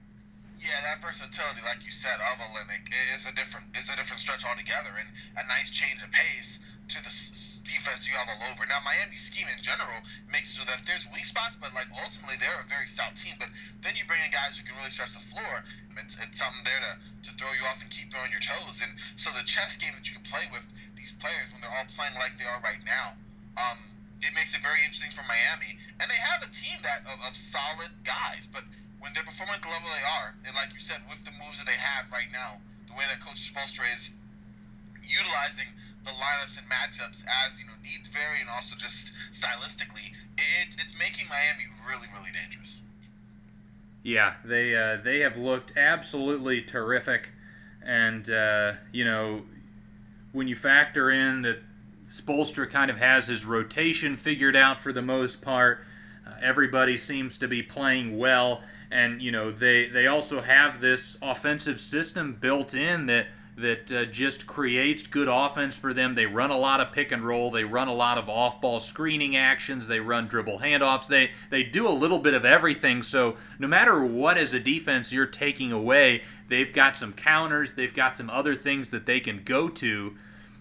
Yeah, 0.57 0.81
that 0.89 1.05
versatility, 1.05 1.61
like 1.69 1.85
you 1.85 1.93
said, 1.93 2.17
of 2.17 2.41
Olynyk 2.41 2.89
is 3.13 3.29
a 3.29 3.35
different 3.37 3.69
is 3.77 3.93
a 3.93 3.97
different 3.97 4.25
stretch 4.25 4.45
altogether, 4.45 4.89
and 4.97 5.09
a 5.37 5.45
nice 5.53 5.69
change 5.69 6.01
of 6.01 6.11
pace 6.11 6.65
to 6.89 6.99
the 7.03 7.13
defense 7.67 8.07
you 8.07 8.15
have 8.15 8.31
all 8.31 8.41
over. 8.55 8.63
Now, 8.71 8.79
Miami's 8.87 9.27
scheme 9.27 9.47
in 9.51 9.59
general 9.59 9.99
makes 10.31 10.55
it 10.55 10.63
so 10.63 10.65
that 10.71 10.87
there's 10.87 11.05
weak 11.11 11.27
spots, 11.27 11.59
but 11.59 11.75
like 11.75 11.91
ultimately 11.99 12.39
they're 12.39 12.63
a 12.63 12.69
very 12.71 12.87
stout 12.87 13.19
team. 13.19 13.35
But 13.43 13.51
then 13.83 13.99
you 13.99 14.07
bring 14.07 14.23
in 14.23 14.31
guys 14.31 14.57
who 14.57 14.63
can 14.63 14.79
really 14.79 14.95
stretch 14.95 15.19
the 15.19 15.27
floor. 15.27 15.67
It's, 15.99 16.21
it's 16.23 16.39
something 16.39 16.63
there 16.63 16.79
to, 16.79 16.93
to 17.27 17.31
throw 17.41 17.51
you 17.57 17.65
off 17.67 17.83
and 17.83 17.91
keep 17.91 18.13
you 18.13 18.21
on 18.23 18.31
your 18.31 18.45
toes. 18.45 18.85
And 18.87 18.93
so 19.19 19.35
the 19.35 19.43
chess 19.43 19.77
game 19.81 19.93
that 19.97 20.07
you 20.07 20.15
can 20.15 20.27
play 20.29 20.47
with 20.55 20.63
these 20.95 21.17
players 21.19 21.51
when 21.51 21.65
they're 21.65 21.75
all 21.75 21.89
playing 21.91 22.15
like 22.23 22.39
they 22.39 22.47
are 22.47 22.61
right 22.63 22.81
now, 22.87 23.19
um, 23.59 23.79
it 24.23 24.31
makes 24.39 24.55
it 24.55 24.63
very 24.63 24.79
interesting 24.87 25.11
for 25.11 25.27
Miami. 25.27 25.75
And 25.99 26.07
they 26.07 26.21
have 26.21 26.45
a 26.47 26.51
team 26.53 26.79
that 26.87 27.03
of, 27.09 27.19
of 27.27 27.35
solid 27.35 27.91
guys, 28.07 28.47
but 28.47 28.63
when 29.01 29.13
they're 29.15 29.27
performing 29.27 29.55
at 29.55 29.63
the 29.63 29.69
level 29.69 29.89
they 29.93 30.07
are, 30.21 30.35
and 30.47 30.55
like 30.57 30.73
you 30.73 30.81
said, 30.81 30.99
with 31.09 31.25
the 31.25 31.33
moves 31.39 31.63
that 31.63 31.69
they 31.69 31.79
have 31.79 32.11
right 32.13 32.29
now, 32.33 32.61
the 32.89 32.95
way 32.95 33.05
that 33.11 33.21
Coach 33.21 33.53
Spoelstra 33.53 33.85
is 33.93 34.15
utilizing 35.03 35.69
the 36.05 36.11
lineups 36.11 36.59
and 36.59 36.67
matchups 36.71 37.27
as 37.45 37.59
you 37.59 37.67
know 37.67 37.75
needs 37.83 38.09
vary 38.09 38.41
and 38.41 38.49
also 38.55 38.77
just 38.77 39.13
stylistically, 39.33 40.11
it, 40.39 40.77
it's 40.79 40.99
making 40.99 41.27
Miami 41.29 41.69
really 41.89 42.07
really 42.15 42.31
dangerous. 42.33 42.83
Yeah, 44.03 44.35
they 44.45 44.77
uh, 44.77 44.99
they 45.03 45.21
have 45.21 45.37
looked 45.37 45.77
absolutely 45.77 46.63
terrific, 46.63 47.33
and 47.85 48.29
uh, 48.31 48.73
you 48.93 49.05
know 49.05 49.43
when 50.33 50.49
you 50.49 50.55
factor 50.55 51.11
in 51.11 51.43
that 51.43 51.59
Spoelstra 52.09 52.71
kind 52.71 52.91
of 52.91 52.99
has 52.99 53.27
his 53.27 53.45
rotation 53.45 54.17
figured 54.17 54.55
out 54.55 54.79
for 54.79 54.93
the 54.93 55.03
most 55.03 55.43
part, 55.43 55.81
uh, 56.27 56.35
everybody 56.41 56.97
seems 56.97 57.37
to 57.39 57.49
be 57.49 57.63
playing 57.63 58.17
well, 58.17 58.63
and 58.91 59.21
you 59.21 59.33
know 59.33 59.51
they 59.51 59.89
they 59.89 60.07
also 60.07 60.41
have 60.41 60.81
this 60.81 61.17
offensive 61.23 61.81
system 61.81 62.35
built 62.35 62.75
in 62.75 63.07
that 63.07 63.29
that 63.57 63.91
uh, 63.91 64.05
just 64.05 64.47
creates 64.47 65.03
good 65.05 65.29
offense 65.29 65.79
for 65.79 65.95
them. 65.95 66.15
They 66.15 66.27
run 66.27 66.51
a 66.51 66.59
lot 66.59 66.81
of 66.81 66.93
pick 66.93 67.11
and 67.11 67.27
roll. 67.27 67.51
They 67.51 67.65
run 67.65 67.89
a 67.89 67.95
lot 67.95 68.19
of 68.19 68.29
off-ball 68.29 68.81
screening 68.81 69.35
actions. 69.35 69.89
They 69.89 69.99
run 69.99 70.27
dribble 70.27 70.59
handoffs. 70.59 71.07
They 71.07 71.31
they 71.51 71.63
do 71.63 71.89
a 71.89 71.91
little 71.91 72.19
bit 72.19 72.35
of 72.35 72.45
everything. 72.45 73.03
So 73.03 73.37
no 73.59 73.67
matter 73.67 74.05
what 74.05 74.37
as 74.37 74.53
a 74.53 74.61
defense 74.61 75.13
you're 75.13 75.27
taking 75.27 75.73
away, 75.73 76.23
they've 76.49 76.73
got 76.73 76.97
some 76.97 77.13
counters. 77.15 77.75
They've 77.75 77.95
got 77.95 78.17
some 78.17 78.29
other 78.29 78.55
things 78.55 78.91
that 78.91 79.07
they 79.07 79.21
can 79.21 79.43
go 79.43 79.69
to. 79.71 80.17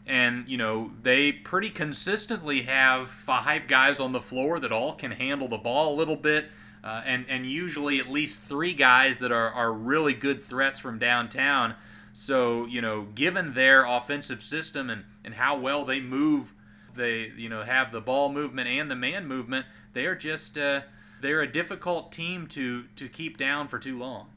And 0.08 0.48
you 0.48 0.58
know 0.58 0.92
they 1.02 1.32
pretty 1.34 1.72
consistently 1.72 2.62
have 2.62 3.10
five 3.10 3.68
guys 3.68 4.00
on 4.00 4.14
the 4.14 4.22
floor 4.22 4.60
that 4.60 4.72
all 4.72 4.94
can 4.94 5.12
handle 5.12 5.50
the 5.50 5.58
ball 5.58 5.94
a 5.94 5.98
little 5.98 6.16
bit. 6.16 6.50
Uh, 6.86 7.02
and, 7.04 7.26
and 7.28 7.48
usually 7.48 8.00
at 8.00 8.12
least 8.12 8.40
three 8.40 8.74
guys 8.74 9.18
that 9.18 9.32
are, 9.32 9.50
are 9.52 9.74
really 9.74 10.14
good 10.14 10.44
threats 10.44 10.80
from 10.80 11.00
downtown. 11.00 11.74
So, 12.14 12.68
you 12.68 12.80
know, 12.80 13.08
given 13.16 13.56
their 13.56 13.86
offensive 13.86 14.44
system 14.44 14.92
and, 14.92 15.04
and 15.24 15.34
how 15.34 15.58
well 15.58 15.84
they 15.84 16.00
move, 16.00 16.54
they, 16.96 17.32
you 17.36 17.50
know, 17.50 17.64
have 17.64 17.92
the 17.92 18.02
ball 18.02 18.32
movement 18.32 18.68
and 18.68 18.92
the 18.92 18.96
man 18.96 19.28
movement, 19.28 19.66
they 19.94 20.06
are 20.06 20.16
just, 20.16 20.60
uh, 20.60 20.82
they're 21.22 21.42
a 21.42 21.52
difficult 21.52 22.12
team 22.12 22.46
to, 22.48 22.84
to 22.96 23.10
keep 23.10 23.38
down 23.38 23.68
for 23.68 23.80
too 23.80 23.98
long. 23.98 24.28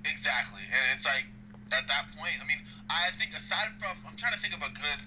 Exactly. 0.00 0.62
And 0.64 0.82
it's 0.94 1.04
like, 1.04 1.26
at 1.78 1.86
that 1.86 2.08
point, 2.16 2.32
I 2.42 2.46
mean, 2.48 2.64
I 2.88 3.10
think 3.20 3.32
aside 3.32 3.68
from, 3.78 3.96
I'm 4.08 4.16
trying 4.16 4.32
to 4.32 4.40
think 4.40 4.56
of 4.56 4.62
a 4.62 4.72
good, 4.72 5.06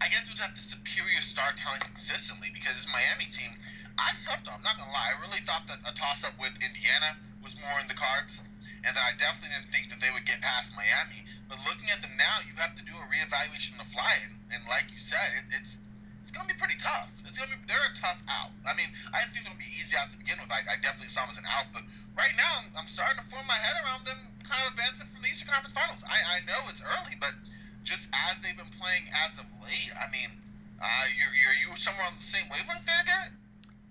I 0.00 0.08
guess 0.08 0.28
we'd 0.28 0.38
have 0.38 0.52
the 0.52 0.58
superior 0.58 1.20
star 1.20 1.52
talent 1.54 1.84
consistently 1.84 2.48
because 2.52 2.72
this 2.72 2.88
Miami 2.92 3.30
team, 3.30 3.52
I 3.98 4.12
slept 4.14 4.48
on. 4.48 4.56
I'm 4.56 4.64
not 4.64 4.76
to 4.78 4.88
lie. 4.92 5.12
I 5.12 5.16
really 5.24 5.42
thought 5.44 5.66
that 5.68 5.80
a 5.84 5.92
toss 5.92 6.24
up 6.24 6.34
with 6.40 6.52
Indiana 6.62 7.16
was 7.42 7.58
more 7.58 7.78
in 7.80 7.88
the 7.88 7.98
cards 7.98 8.42
and 8.82 8.90
that 8.94 9.04
I 9.06 9.14
definitely 9.14 9.54
didn't 9.54 9.70
think 9.70 9.86
that 9.94 10.02
they 10.02 10.10
would 10.10 10.26
get 10.26 10.42
past 10.42 10.74
Miami. 10.74 11.22
But 11.46 11.62
looking 11.70 11.90
at 11.94 12.02
them 12.02 12.14
now, 12.18 12.36
you 12.46 12.54
have 12.58 12.74
to 12.74 12.84
do 12.84 12.94
a 12.94 13.06
reevaluation 13.06 13.78
on 13.78 13.80
the 13.82 13.90
fly, 13.90 14.10
and, 14.26 14.34
and 14.50 14.60
like 14.66 14.90
you 14.90 14.98
said, 14.98 15.22
it, 15.38 15.46
it's 15.54 15.78
it's 16.22 16.30
to 16.30 16.38
be 16.46 16.54
pretty 16.54 16.78
tough. 16.78 17.10
It's 17.26 17.38
to 17.38 17.46
be 17.50 17.58
they're 17.66 17.88
a 17.90 17.94
tough 17.98 18.22
out. 18.30 18.54
I 18.62 18.74
mean, 18.78 18.86
I 19.10 19.22
didn't 19.22 19.34
think 19.34 19.46
it 19.46 19.50
would 19.54 19.62
be 19.62 19.70
easy 19.74 19.98
out 19.98 20.10
to 20.10 20.18
begin 20.18 20.38
with. 20.38 20.50
I, 20.54 20.62
I 20.70 20.78
definitely 20.78 21.10
saw 21.10 21.26
them 21.26 21.34
as 21.34 21.42
an 21.42 21.50
out, 21.50 21.66
but 21.74 21.82
right 22.14 22.30
now 22.38 22.50
I'm, 22.62 22.82
I'm 22.82 22.88
starting 22.90 23.18
to 23.18 23.26
form 23.26 23.42
my 23.50 23.58
head 23.58 23.74
around 23.82 24.06
them 24.06 24.18
kind 24.46 24.62
of 24.66 24.74
advancing 24.74 25.10
from 25.10 25.22
the 25.22 25.30
Eastern 25.30 25.50
Conference 25.50 25.74
Finals. 25.74 26.02
I, 26.06 26.18
I 26.18 26.46
know 26.46 26.58
it's 26.70 26.82
early, 26.82 27.18
but 27.18 27.34
just 27.82 28.10
as 28.30 28.38
they've 28.38 28.56
been 28.56 28.70
playing 28.78 29.02
as 29.26 29.42
of 29.42 29.46
late, 29.66 29.90
I 29.98 30.06
mean, 30.14 30.30
uh, 30.78 31.04
you're, 31.18 31.34
you're 31.42 31.58
you 31.66 31.68
somewhere 31.74 32.06
on 32.06 32.14
the 32.18 32.26
same 32.26 32.46
wavelength 32.50 32.86
there, 32.86 33.02
Garrett? 33.02 33.34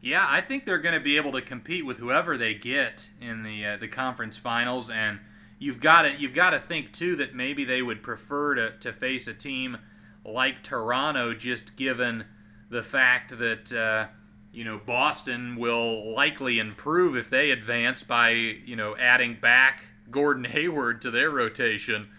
Yeah, 0.02 0.26
I 0.28 0.42
think 0.42 0.66
they're 0.66 0.80
going 0.80 0.96
to 0.96 1.02
be 1.02 1.18
able 1.18 1.32
to 1.34 1.42
compete 1.42 1.86
with 1.86 2.00
whoever 2.00 2.36
they 2.36 2.56
get 2.56 3.12
in 3.22 3.44
the 3.44 3.66
uh, 3.66 3.78
the 3.78 3.88
conference 3.88 4.36
finals, 4.36 4.90
and 4.90 5.20
you've 5.60 5.80
got 5.80 6.02
to 6.04 6.16
you've 6.18 6.34
got 6.34 6.50
to 6.52 6.60
think 6.60 6.92
too 6.92 7.16
that 7.18 7.36
maybe 7.36 7.64
they 7.64 7.84
would 7.84 8.02
prefer 8.02 8.56
to, 8.56 8.72
to 8.80 8.92
face 8.92 9.28
a 9.28 9.34
team 9.34 9.78
like 10.26 10.64
Toronto, 10.64 11.36
just 11.36 11.78
given 11.78 12.26
the 12.70 12.82
fact 12.82 13.38
that 13.38 13.72
uh, 13.72 14.08
you 14.52 14.64
know 14.64 14.82
Boston 14.84 15.56
will 15.56 16.16
likely 16.16 16.58
improve 16.58 17.16
if 17.16 17.30
they 17.30 17.52
advance 17.52 18.02
by 18.02 18.32
you 18.32 18.76
know 18.76 18.98
adding 18.98 19.38
back 19.40 19.84
Gordon 20.10 20.46
Hayward 20.46 21.04
to 21.04 21.12
their 21.12 21.30
rotation. 21.30 22.10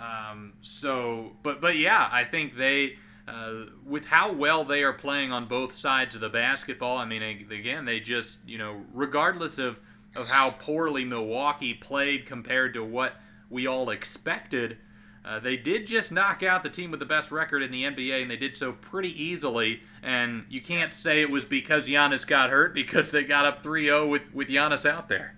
Um, 0.00 0.52
so, 0.62 1.32
but 1.42 1.60
but 1.60 1.76
yeah, 1.76 2.08
I 2.12 2.22
think 2.22 2.56
they 2.56 2.98
uh, 3.28 3.64
with 3.84 4.06
how 4.06 4.32
well 4.32 4.64
they 4.64 4.82
are 4.84 4.92
playing 4.92 5.32
on 5.32 5.46
both 5.46 5.74
sides 5.74 6.14
of 6.14 6.20
the 6.20 6.28
basketball, 6.28 6.96
I 6.96 7.04
mean, 7.04 7.22
again, 7.22 7.84
they 7.84 8.00
just, 8.00 8.38
you 8.46 8.58
know, 8.58 8.84
regardless 8.92 9.58
of, 9.58 9.80
of 10.14 10.28
how 10.28 10.50
poorly 10.50 11.04
Milwaukee 11.04 11.74
played 11.74 12.24
compared 12.24 12.72
to 12.74 12.84
what 12.84 13.14
we 13.50 13.66
all 13.66 13.90
expected, 13.90 14.78
uh, 15.24 15.40
they 15.40 15.56
did 15.56 15.86
just 15.86 16.12
knock 16.12 16.44
out 16.44 16.62
the 16.62 16.70
team 16.70 16.92
with 16.92 17.00
the 17.00 17.06
best 17.06 17.32
record 17.32 17.60
in 17.60 17.72
the 17.72 17.82
NBA, 17.82 18.22
and 18.22 18.30
they 18.30 18.36
did 18.36 18.56
so 18.56 18.72
pretty 18.72 19.10
easily. 19.20 19.82
And 20.00 20.44
you 20.48 20.60
can't 20.60 20.94
say 20.94 21.20
it 21.20 21.30
was 21.30 21.44
because 21.44 21.88
Giannis 21.88 22.24
got 22.24 22.50
hurt 22.50 22.74
because 22.74 23.10
they 23.10 23.24
got 23.24 23.44
up 23.44 23.60
3 23.60 23.86
0 23.86 24.08
with, 24.08 24.32
with 24.32 24.46
Giannis 24.46 24.88
out 24.88 25.08
there. 25.08 25.34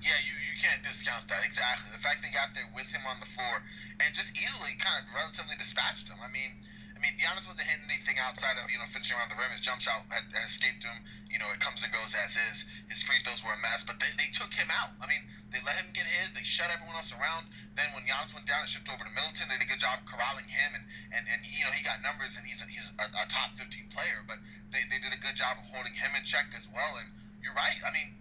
Yeah, 0.00 0.14
you, 0.22 0.32
you 0.46 0.54
can't 0.62 0.80
discount 0.84 1.26
that. 1.26 1.42
Exactly. 1.44 1.90
The 1.92 1.98
fact 1.98 2.22
they 2.22 2.30
got 2.30 2.54
there 2.54 2.62
with 2.72 2.86
him 2.94 3.02
on 3.10 3.18
the 3.18 3.26
floor 3.26 3.62
and 3.98 4.14
just 4.14 4.30
easily 4.38 4.78
kind 4.78 5.02
of 5.02 5.10
relatively 5.12 5.56
dispatched 5.58 6.08
him. 6.08 6.16
I 6.22 6.30
mean, 6.30 6.54
I 7.00 7.08
mean, 7.08 7.16
Giannis 7.16 7.48
wasn't 7.48 7.64
hitting 7.64 7.88
anything 7.88 8.20
outside 8.20 8.60
of 8.60 8.68
you 8.68 8.76
know 8.76 8.84
finishing 8.84 9.16
around 9.16 9.32
the 9.32 9.40
rim. 9.40 9.48
His 9.48 9.64
jump 9.64 9.80
shot 9.80 10.04
had, 10.12 10.28
had 10.36 10.44
escaped 10.44 10.84
him. 10.84 10.92
You 11.32 11.40
know, 11.40 11.48
it 11.48 11.56
comes 11.56 11.80
and 11.80 11.88
goes 11.88 12.12
as 12.12 12.36
is. 12.36 12.68
His 12.92 13.00
free 13.00 13.16
throws 13.24 13.40
were 13.40 13.56
a 13.56 13.60
mess, 13.64 13.88
but 13.88 13.96
they, 13.96 14.12
they 14.20 14.28
took 14.28 14.52
him 14.52 14.68
out. 14.68 14.92
I 15.00 15.08
mean, 15.08 15.24
they 15.48 15.64
let 15.64 15.80
him 15.80 15.88
get 15.96 16.04
his. 16.04 16.36
They 16.36 16.44
shut 16.44 16.68
everyone 16.68 17.00
else 17.00 17.16
around. 17.16 17.48
Then 17.72 17.88
when 17.96 18.04
Giannis 18.04 18.36
went 18.36 18.44
down 18.44 18.60
and 18.60 18.68
shifted 18.68 18.92
over 18.92 19.08
to 19.08 19.12
Middleton, 19.16 19.48
they 19.48 19.56
did 19.56 19.64
a 19.64 19.72
good 19.72 19.80
job 19.80 20.04
corralling 20.04 20.44
him, 20.44 20.76
and 20.76 20.84
and, 21.16 21.24
and 21.24 21.40
you 21.40 21.64
know 21.64 21.72
he 21.72 21.80
got 21.80 22.04
numbers, 22.04 22.36
and 22.36 22.44
he's 22.44 22.60
a, 22.60 22.68
he's 22.68 22.92
a, 23.00 23.08
a 23.16 23.24
top 23.32 23.56
15 23.56 23.88
player. 23.88 24.20
But 24.28 24.36
they, 24.68 24.84
they 24.92 25.00
did 25.00 25.16
a 25.16 25.20
good 25.24 25.40
job 25.40 25.56
of 25.56 25.64
holding 25.72 25.96
him 25.96 26.12
in 26.20 26.22
check 26.28 26.52
as 26.52 26.68
well. 26.68 27.00
And 27.00 27.08
you're 27.40 27.56
right. 27.56 27.80
I 27.80 27.96
mean, 27.96 28.12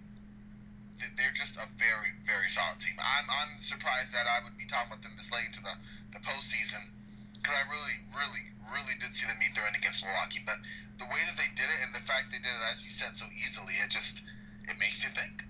they're 1.20 1.36
just 1.36 1.60
a 1.60 1.68
very 1.76 2.16
very 2.24 2.48
solid 2.48 2.80
team. 2.80 2.96
I'm 2.96 3.28
I'm 3.28 3.52
surprised 3.60 4.16
that 4.16 4.24
I 4.24 4.40
would 4.48 4.56
be 4.56 4.64
talking 4.64 4.88
about 4.88 5.04
them 5.04 5.12
this 5.20 5.36
late 5.36 5.52
into 5.52 5.60
the 5.68 5.76
the 6.16 6.24
postseason 6.24 6.96
because 7.40 7.56
I 7.56 7.64
really, 7.72 7.98
really, 8.14 8.44
really 8.68 8.96
did 9.00 9.14
see 9.14 9.28
them 9.28 9.38
meet 9.40 9.56
their 9.56 9.66
end 9.66 9.76
against 9.78 10.04
Milwaukee. 10.04 10.42
But 10.46 10.58
the 10.98 11.06
way 11.06 11.22
that 11.26 11.38
they 11.38 11.50
did 11.56 11.70
it 11.70 11.80
and 11.86 11.96
the 11.96 12.04
fact 12.04 12.32
they 12.32 12.38
did 12.38 12.52
it, 12.52 12.64
as 12.74 12.84
you 12.84 12.92
said, 12.92 13.16
so 13.16 13.26
easily, 13.32 13.74
it 13.84 13.90
just 13.90 14.24
it 14.68 14.76
makes 14.80 15.04
you 15.04 15.10
think. 15.10 15.46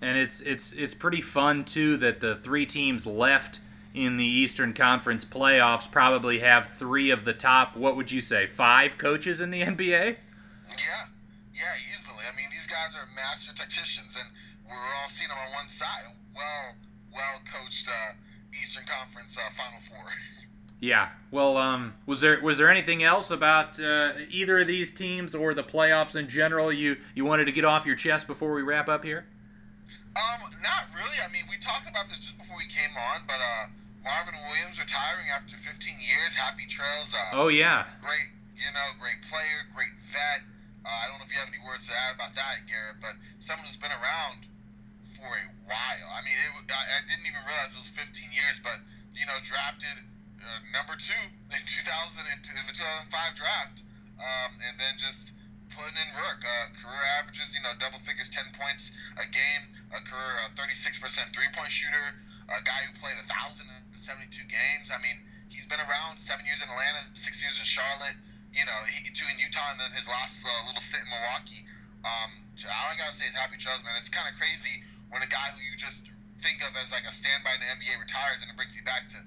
And 0.00 0.18
it's 0.18 0.40
it's 0.40 0.72
it's 0.72 0.94
pretty 0.94 1.20
fun 1.20 1.64
too 1.64 1.96
that 1.98 2.20
the 2.20 2.36
three 2.36 2.66
teams 2.66 3.06
left 3.06 3.60
in 3.94 4.16
the 4.16 4.26
Eastern 4.26 4.74
Conference 4.74 5.24
playoffs 5.24 5.90
probably 5.90 6.40
have 6.40 6.68
three 6.68 7.10
of 7.10 7.24
the 7.24 7.32
top. 7.32 7.76
What 7.76 7.96
would 7.96 8.10
you 8.10 8.20
say? 8.20 8.46
Five 8.46 8.98
coaches 8.98 9.40
in 9.40 9.50
the 9.50 9.62
NBA? 9.68 10.16
Yeah, 10.20 11.04
yeah, 11.54 11.74
easily. 11.78 12.24
I 12.26 12.36
mean, 12.36 12.50
these 12.50 12.66
guys 12.66 12.96
are 12.96 13.06
master 13.14 13.54
tacticians, 13.54 14.18
and 14.20 14.28
we're 14.66 14.94
all 15.00 15.08
seeing 15.08 15.28
them 15.28 15.38
on 15.38 15.52
one 15.54 15.68
side. 15.68 16.04
Well, 16.34 16.74
well 17.14 17.40
coached 17.46 17.88
uh, 17.88 18.12
Eastern 18.52 18.84
Conference 18.84 19.38
uh, 19.38 19.48
Final 19.50 19.80
Four. 19.80 20.04
Yeah. 20.84 21.08
Well, 21.32 21.56
um, 21.56 21.96
was 22.04 22.20
there 22.20 22.36
was 22.44 22.60
there 22.60 22.68
anything 22.68 23.02
else 23.02 23.32
about 23.32 23.80
uh, 23.80 24.12
either 24.28 24.60
of 24.60 24.68
these 24.68 24.92
teams 24.92 25.34
or 25.34 25.56
the 25.56 25.64
playoffs 25.64 26.12
in 26.12 26.28
general 26.28 26.68
you 26.68 27.00
you 27.16 27.24
wanted 27.24 27.48
to 27.48 27.56
get 27.56 27.64
off 27.64 27.88
your 27.88 27.96
chest 27.96 28.28
before 28.28 28.52
we 28.52 28.60
wrap 28.60 28.84
up 28.92 29.00
here? 29.00 29.24
Um, 30.12 30.40
not 30.60 30.84
really. 30.92 31.18
I 31.24 31.32
mean, 31.32 31.48
we 31.48 31.56
talked 31.56 31.88
about 31.88 32.12
this 32.12 32.20
just 32.20 32.36
before 32.36 32.60
we 32.60 32.68
came 32.68 32.92
on, 32.92 33.24
but 33.24 33.40
uh, 33.40 33.72
Marvin 34.04 34.36
Williams 34.52 34.76
retiring 34.76 35.24
after 35.32 35.56
15 35.56 35.72
years. 36.04 36.36
Happy 36.36 36.68
trails. 36.68 37.16
Uh, 37.16 37.40
oh 37.40 37.48
yeah. 37.48 37.88
Great, 38.04 38.28
you 38.52 38.68
know, 38.76 38.86
great 39.00 39.24
player, 39.24 39.64
great 39.72 39.96
vet. 39.96 40.44
Uh, 40.84 40.92
I 40.92 41.08
don't 41.08 41.16
know 41.16 41.24
if 41.24 41.32
you 41.32 41.40
have 41.40 41.48
any 41.48 41.64
words 41.64 41.88
to 41.88 41.96
add 41.96 42.20
about 42.20 42.36
that, 42.36 42.60
Garrett, 42.68 43.00
but 43.00 43.16
someone 43.40 43.64
who's 43.64 43.80
been 43.80 43.96
around 44.04 44.44
for 45.16 45.32
a 45.32 45.48
while. 45.64 46.06
I 46.12 46.20
mean, 46.28 46.36
it, 46.36 46.68
I, 46.68 47.00
I 47.00 47.00
didn't 47.08 47.24
even 47.24 47.40
realize 47.40 47.72
it 47.72 47.80
was 47.80 47.96
15 47.96 48.36
years, 48.36 48.60
but 48.60 48.76
you 49.16 49.24
know, 49.24 49.40
drafted 49.40 49.96
uh, 50.44 50.60
number 50.76 50.94
two 51.00 51.16
in 51.50 51.60
2000 51.64 52.28
in 52.28 52.64
the 52.68 52.76
2005 52.76 53.34
draft, 53.34 53.82
um, 54.20 54.50
and 54.68 54.76
then 54.76 54.94
just 55.00 55.34
putting 55.72 55.96
in 55.98 56.10
work. 56.20 56.40
Uh, 56.44 56.70
career 56.78 57.04
averages, 57.18 57.56
you 57.56 57.62
know, 57.64 57.72
double 57.82 57.98
figures, 57.98 58.30
10 58.30 58.54
points 58.54 58.94
a 59.18 59.26
game. 59.32 59.62
A 59.96 60.00
career 60.04 60.34
uh, 60.46 60.58
36% 60.58 61.00
three 61.34 61.50
point 61.54 61.70
shooter. 61.70 62.06
A 62.52 62.60
guy 62.62 62.76
who 62.84 62.92
played 63.00 63.16
1,072 63.16 63.96
games. 64.46 64.92
I 64.92 65.00
mean, 65.00 65.16
he's 65.48 65.64
been 65.64 65.80
around 65.80 66.20
seven 66.20 66.44
years 66.44 66.60
in 66.60 66.68
Atlanta, 66.68 67.08
six 67.16 67.40
years 67.40 67.56
in 67.56 67.64
Charlotte. 67.64 68.18
You 68.52 68.62
know, 68.68 68.78
he, 68.86 69.08
two 69.10 69.26
in 69.26 69.40
Utah, 69.40 69.74
and 69.74 69.80
then 69.80 69.90
his 69.96 70.06
last 70.06 70.44
uh, 70.44 70.52
little 70.68 70.84
stint 70.84 71.02
in 71.02 71.10
Milwaukee. 71.10 71.64
Um, 72.04 72.30
all 72.68 72.92
I 72.92 72.94
gotta 73.00 73.16
say 73.16 73.26
is 73.26 73.34
happy 73.34 73.56
trails, 73.56 73.80
man. 73.82 73.96
It's 73.96 74.12
kind 74.12 74.28
of 74.28 74.36
crazy 74.36 74.84
when 75.08 75.24
a 75.24 75.30
guy 75.32 75.50
who 75.56 75.64
you 75.64 75.74
just 75.74 76.12
think 76.44 76.60
of 76.62 76.76
as 76.76 76.92
like 76.92 77.08
a 77.08 77.10
standby 77.10 77.56
in 77.56 77.60
the 77.64 77.70
NBA 77.80 77.96
retires, 77.98 78.44
and 78.44 78.52
it 78.52 78.56
brings 78.60 78.76
you 78.76 78.84
back 78.84 79.08
to, 79.16 79.18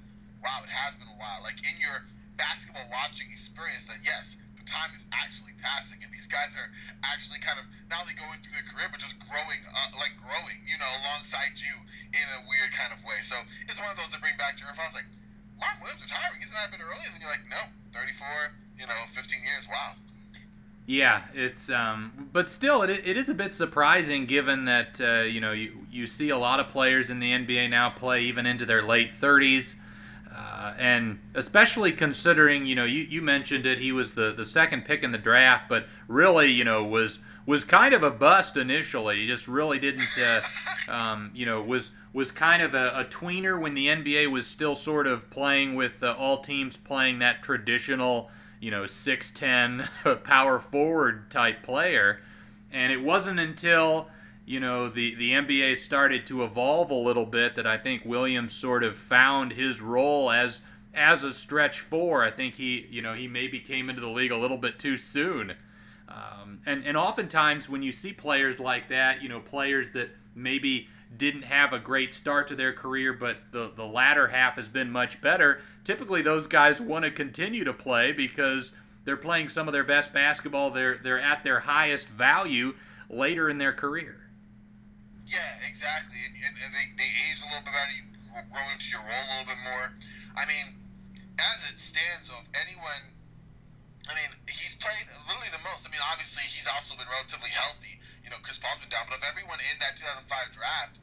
wow, 0.43 0.61
it 0.63 0.71
has 0.71 0.97
been 0.97 1.09
a 1.09 1.19
while. 1.19 1.41
Like 1.43 1.57
in 1.65 1.75
your 1.79 2.05
basketball 2.37 2.85
watching 2.93 3.27
experience, 3.29 3.89
that 3.89 4.01
yes, 4.05 4.37
the 4.55 4.65
time 4.65 4.93
is 4.93 5.09
actually 5.13 5.57
passing, 5.61 6.01
and 6.01 6.09
these 6.13 6.29
guys 6.29 6.57
are 6.57 6.69
actually 7.05 7.39
kind 7.41 7.57
of 7.57 7.65
not 7.89 8.05
only 8.05 8.13
going 8.17 8.37
through 8.41 8.55
their 8.57 8.67
career, 8.69 8.87
but 8.89 9.01
just 9.01 9.17
growing, 9.21 9.61
uh, 9.65 9.89
like 9.97 10.13
growing, 10.17 10.57
you 10.65 10.77
know, 10.77 10.91
alongside 11.05 11.57
you 11.57 11.73
in 12.13 12.25
a 12.37 12.41
weird 12.45 12.71
kind 12.73 12.93
of 12.93 13.01
way. 13.05 13.19
So 13.25 13.37
it's 13.69 13.81
one 13.81 13.89
of 13.89 13.97
those 13.97 14.13
that 14.13 14.21
bring 14.21 14.37
back 14.37 14.57
to 14.57 14.65
your. 14.65 14.73
Was 14.77 14.93
like, 14.93 15.09
Mark 15.57 15.77
Williams 15.81 16.05
retiring, 16.05 16.39
isn't 16.41 16.53
that 16.53 16.69
a 16.69 16.73
bit 16.73 16.81
early? 16.85 17.05
And 17.05 17.13
then 17.17 17.21
you're 17.21 17.33
like, 17.33 17.45
no, 17.49 17.61
34, 17.97 18.77
you 18.77 18.85
know, 18.85 18.99
15 19.09 19.41
years. 19.41 19.65
Wow. 19.69 19.97
Yeah, 20.87 21.23
it's 21.33 21.69
um, 21.69 22.29
but 22.31 22.47
still, 22.47 22.81
it, 22.81 22.89
it 23.05 23.17
is 23.17 23.27
a 23.27 23.33
bit 23.33 23.53
surprising 23.53 24.25
given 24.25 24.63
that 24.65 25.01
uh, 25.01 25.25
you 25.25 25.41
know 25.41 25.51
you 25.51 25.85
you 25.91 26.07
see 26.07 26.29
a 26.29 26.37
lot 26.37 26.61
of 26.61 26.69
players 26.69 27.09
in 27.09 27.19
the 27.19 27.33
NBA 27.33 27.69
now 27.69 27.89
play 27.89 28.21
even 28.21 28.45
into 28.45 28.65
their 28.65 28.81
late 28.81 29.11
30s, 29.11 29.75
uh, 30.67 30.73
and 30.79 31.19
especially 31.33 31.91
considering 31.91 32.65
you 32.65 32.75
know 32.75 32.85
you, 32.85 33.03
you 33.03 33.21
mentioned 33.21 33.65
it, 33.65 33.79
he 33.79 33.91
was 33.91 34.11
the 34.11 34.33
the 34.33 34.45
second 34.45 34.85
pick 34.85 35.03
in 35.03 35.11
the 35.11 35.17
draft, 35.17 35.69
but 35.69 35.87
really 36.07 36.51
you 36.51 36.63
know 36.63 36.83
was 36.83 37.19
was 37.45 37.63
kind 37.63 37.93
of 37.93 38.03
a 38.03 38.11
bust 38.11 38.57
initially. 38.57 39.17
He 39.17 39.27
just 39.27 39.47
really 39.47 39.79
didn't 39.79 40.07
uh, 40.21 40.41
um, 40.89 41.31
you 41.33 41.45
know 41.45 41.61
was 41.61 41.91
was 42.13 42.31
kind 42.31 42.63
of 42.63 42.73
a, 42.73 42.91
a, 42.95 43.05
tweener 43.05 43.61
when 43.61 43.75
the 43.75 43.87
NBA 43.87 44.31
was 44.31 44.47
still 44.47 44.73
sort 44.73 45.05
of 45.05 45.29
playing 45.29 45.75
with 45.75 46.01
uh, 46.01 46.15
all 46.17 46.39
teams 46.39 46.75
playing 46.75 47.19
that 47.19 47.43
traditional 47.43 48.31
you 48.59 48.71
know, 48.71 48.83
6'10 48.83 50.23
power 50.23 50.59
forward 50.59 51.29
type 51.29 51.63
player. 51.63 52.19
And 52.71 52.91
it 52.91 53.01
wasn't 53.01 53.39
until, 53.39 54.09
you 54.47 54.61
know, 54.61 54.87
the, 54.87 55.13
the 55.15 55.31
NBA 55.31 55.75
started 55.75 56.25
to 56.27 56.41
evolve 56.41 56.89
a 56.89 56.95
little 56.95 57.25
bit 57.25 57.55
that 57.55 57.67
I 57.67 57.77
think 57.77 58.05
Williams 58.05 58.53
sort 58.53 58.81
of 58.81 58.95
found 58.95 59.51
his 59.51 59.81
role 59.81 60.31
as 60.31 60.61
as 60.93 61.25
a 61.25 61.33
stretch 61.33 61.81
four. 61.81 62.23
I 62.23 62.31
think 62.31 62.55
he, 62.55 62.87
you 62.89 63.01
know, 63.01 63.13
he 63.13 63.27
maybe 63.27 63.59
came 63.59 63.89
into 63.89 64.01
the 64.01 64.09
league 64.09 64.31
a 64.31 64.37
little 64.37 64.57
bit 64.57 64.79
too 64.79 64.97
soon. 64.97 65.53
Um, 66.07 66.61
and, 66.65 66.83
and 66.85 66.95
oftentimes 66.95 67.67
when 67.67 67.83
you 67.83 67.91
see 67.91 68.13
players 68.13 68.57
like 68.57 68.87
that, 68.87 69.21
you 69.21 69.27
know, 69.27 69.41
players 69.41 69.89
that 69.91 70.11
maybe 70.33 70.87
didn't 71.15 71.43
have 71.43 71.73
a 71.73 71.79
great 71.79 72.13
start 72.13 72.47
to 72.47 72.55
their 72.55 72.71
career, 72.71 73.11
but 73.11 73.37
the, 73.51 73.73
the 73.75 73.85
latter 73.85 74.27
half 74.27 74.55
has 74.55 74.69
been 74.69 74.89
much 74.89 75.21
better. 75.21 75.59
Typically, 75.83 76.21
those 76.21 76.47
guys 76.47 76.79
want 76.79 77.03
to 77.03 77.11
continue 77.11 77.65
to 77.65 77.73
play 77.73 78.13
because 78.13 78.73
they're 79.03 79.17
playing 79.17 79.49
some 79.49 79.67
of 79.67 79.73
their 79.73 79.83
best 79.83 80.13
basketball. 80.13 80.71
They're 80.71 80.97
they're 80.97 81.19
at 81.19 81.43
their 81.43 81.59
highest 81.59 82.07
value 82.07 82.75
later 83.09 83.49
in 83.49 83.57
their 83.57 83.73
career. 83.73 84.26
Yeah, 85.27 85.67
exactly. 85.67 86.15
And, 86.23 86.33
and, 86.39 86.55
and 86.55 86.71
they, 86.71 86.87
they 86.95 87.09
age 87.27 87.43
a 87.43 87.47
little 87.51 87.67
bit 87.67 87.75
better. 87.75 87.91
You 87.91 88.07
grow 88.47 88.63
into 88.71 88.87
your 88.95 89.03
role 89.03 89.25
a 89.27 89.31
little 89.35 89.49
bit 89.51 89.61
more. 89.75 89.91
I 90.39 90.47
mean, 90.47 90.65
as 91.35 91.67
it 91.67 91.77
stands, 91.77 92.31
of 92.31 92.47
anyone, 92.63 93.03
I 94.07 94.15
mean, 94.15 94.31
he's 94.47 94.79
played 94.79 95.03
literally 95.27 95.51
the 95.51 95.63
most. 95.67 95.83
I 95.83 95.91
mean, 95.91 96.01
obviously, 96.07 96.47
he's 96.47 96.71
also 96.71 96.95
been 96.95 97.11
relatively 97.11 97.51
healthy. 97.51 97.99
You 98.23 98.31
know, 98.31 98.39
Chris 98.39 98.55
Paul's 98.55 98.79
been 98.79 98.87
down, 98.87 99.03
but 99.11 99.19
of 99.19 99.27
everyone 99.27 99.59
in 99.59 99.75
that 99.83 99.99
2005 99.99 100.31
draft, 100.55 100.95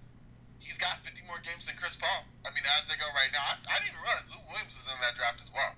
he's 0.56 0.80
got 0.80 1.04
50 1.04 1.28
more 1.28 1.40
games 1.44 1.68
than 1.68 1.76
Chris 1.76 2.00
Paul. 2.00 2.24
I 2.48 2.50
mean, 2.56 2.64
as 2.80 2.88
they 2.88 2.96
go 2.96 3.08
right 3.12 3.28
now, 3.28 3.44
I, 3.44 3.52
I 3.68 3.76
didn't 3.84 3.92
even 3.92 4.00
realize 4.00 4.32
Lou 4.32 4.40
Williams 4.48 4.72
was 4.72 4.88
in 4.88 4.96
that 5.04 5.14
draft 5.20 5.44
as 5.44 5.52
well. 5.52 5.72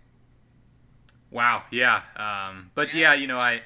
Wow. 1.34 1.66
Yeah. 1.74 2.06
Um, 2.14 2.70
but 2.78 2.94
yeah, 2.94 3.18
you 3.18 3.26
know, 3.26 3.42
I, 3.42 3.58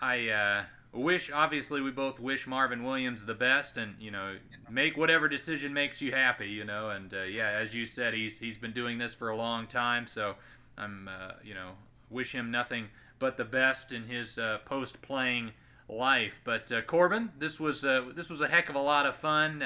I 0.00 0.28
uh, 0.28 0.60
wish. 0.92 1.30
Obviously, 1.30 1.80
we 1.80 1.90
both 1.90 2.20
wish 2.20 2.46
Marvin 2.46 2.84
Williams 2.84 3.24
the 3.24 3.34
best, 3.34 3.76
and 3.76 3.94
you 4.00 4.10
know, 4.10 4.36
make 4.70 4.96
whatever 4.96 5.28
decision 5.28 5.72
makes 5.72 6.00
you 6.00 6.12
happy. 6.12 6.48
You 6.48 6.64
know, 6.64 6.90
and 6.90 7.12
uh, 7.12 7.24
yeah, 7.30 7.52
as 7.60 7.74
you 7.74 7.86
said, 7.86 8.14
he's 8.14 8.38
he's 8.38 8.58
been 8.58 8.72
doing 8.72 8.98
this 8.98 9.14
for 9.14 9.28
a 9.28 9.36
long 9.36 9.66
time, 9.66 10.06
so 10.06 10.36
I'm, 10.76 11.08
uh, 11.08 11.32
you 11.44 11.54
know, 11.54 11.72
wish 12.08 12.32
him 12.32 12.50
nothing 12.50 12.88
but 13.18 13.36
the 13.36 13.44
best 13.44 13.92
in 13.92 14.04
his 14.04 14.38
uh, 14.38 14.58
post 14.64 15.02
playing 15.02 15.52
life. 15.88 16.40
But 16.44 16.72
uh, 16.72 16.82
Corbin, 16.82 17.30
this 17.38 17.60
was 17.60 17.84
uh, 17.84 18.10
this 18.14 18.30
was 18.30 18.40
a 18.40 18.48
heck 18.48 18.68
of 18.68 18.74
a 18.74 18.82
lot 18.82 19.06
of 19.06 19.14
fun 19.14 19.62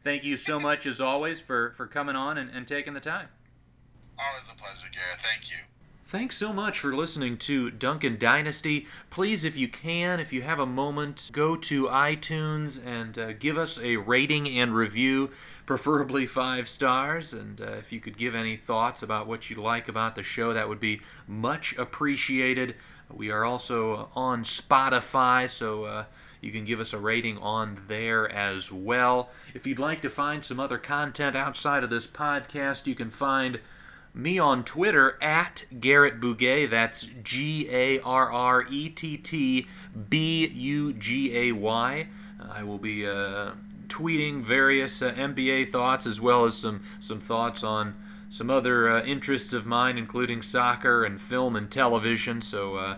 thank 0.00 0.24
you 0.24 0.36
so 0.36 0.58
much 0.58 0.86
as 0.86 1.00
always 1.00 1.40
for, 1.40 1.72
for 1.72 1.86
coming 1.86 2.16
on 2.16 2.38
and, 2.38 2.50
and 2.50 2.66
taking 2.66 2.94
the 2.94 3.00
time. 3.00 3.28
Always 4.18 4.50
a 4.50 4.56
pleasure, 4.56 4.88
Garrett. 4.92 5.20
Thank 5.20 5.50
you. 5.50 5.58
Thanks 6.08 6.38
so 6.38 6.54
much 6.54 6.78
for 6.78 6.96
listening 6.96 7.36
to 7.36 7.70
Duncan 7.70 8.16
Dynasty. 8.16 8.86
Please, 9.10 9.44
if 9.44 9.58
you 9.58 9.68
can, 9.68 10.20
if 10.20 10.32
you 10.32 10.40
have 10.40 10.58
a 10.58 10.64
moment, 10.64 11.28
go 11.32 11.54
to 11.54 11.84
iTunes 11.88 12.82
and 12.82 13.18
uh, 13.18 13.34
give 13.34 13.58
us 13.58 13.78
a 13.78 13.96
rating 13.96 14.48
and 14.48 14.74
review, 14.74 15.32
preferably 15.66 16.24
five 16.24 16.66
stars. 16.66 17.34
And 17.34 17.60
uh, 17.60 17.72
if 17.72 17.92
you 17.92 18.00
could 18.00 18.16
give 18.16 18.34
any 18.34 18.56
thoughts 18.56 19.02
about 19.02 19.26
what 19.26 19.50
you 19.50 19.56
like 19.56 19.86
about 19.86 20.16
the 20.16 20.22
show, 20.22 20.54
that 20.54 20.66
would 20.66 20.80
be 20.80 21.02
much 21.26 21.76
appreciated. 21.76 22.74
We 23.12 23.30
are 23.30 23.44
also 23.44 24.08
on 24.16 24.44
Spotify, 24.44 25.46
so 25.46 25.84
uh, 25.84 26.04
you 26.40 26.52
can 26.52 26.64
give 26.64 26.80
us 26.80 26.94
a 26.94 26.98
rating 26.98 27.36
on 27.36 27.82
there 27.86 28.32
as 28.32 28.72
well. 28.72 29.28
If 29.52 29.66
you'd 29.66 29.78
like 29.78 30.00
to 30.00 30.08
find 30.08 30.42
some 30.42 30.58
other 30.58 30.78
content 30.78 31.36
outside 31.36 31.84
of 31.84 31.90
this 31.90 32.06
podcast, 32.06 32.86
you 32.86 32.94
can 32.94 33.10
find 33.10 33.60
me 34.14 34.38
on 34.38 34.64
Twitter 34.64 35.16
at 35.22 35.64
Garrett 35.78 36.20
Bugay. 36.20 36.68
That's 36.68 37.08
G 37.22 37.68
A 37.70 38.00
R 38.00 38.30
R 38.30 38.66
E 38.68 38.88
T 38.88 39.16
T 39.16 39.66
B 40.08 40.46
U 40.48 40.92
G 40.92 41.36
A 41.36 41.52
Y. 41.52 42.08
I 42.40 42.62
will 42.62 42.78
be 42.78 43.06
uh, 43.06 43.52
tweeting 43.88 44.42
various 44.42 45.02
uh, 45.02 45.12
NBA 45.12 45.68
thoughts 45.68 46.06
as 46.06 46.20
well 46.20 46.44
as 46.44 46.56
some, 46.56 46.82
some 47.00 47.20
thoughts 47.20 47.64
on 47.64 47.94
some 48.28 48.50
other 48.50 48.88
uh, 48.88 49.02
interests 49.02 49.52
of 49.52 49.66
mine, 49.66 49.98
including 49.98 50.42
soccer 50.42 51.04
and 51.04 51.20
film 51.20 51.56
and 51.56 51.70
television. 51.70 52.40
So, 52.40 52.76
uh, 52.76 52.96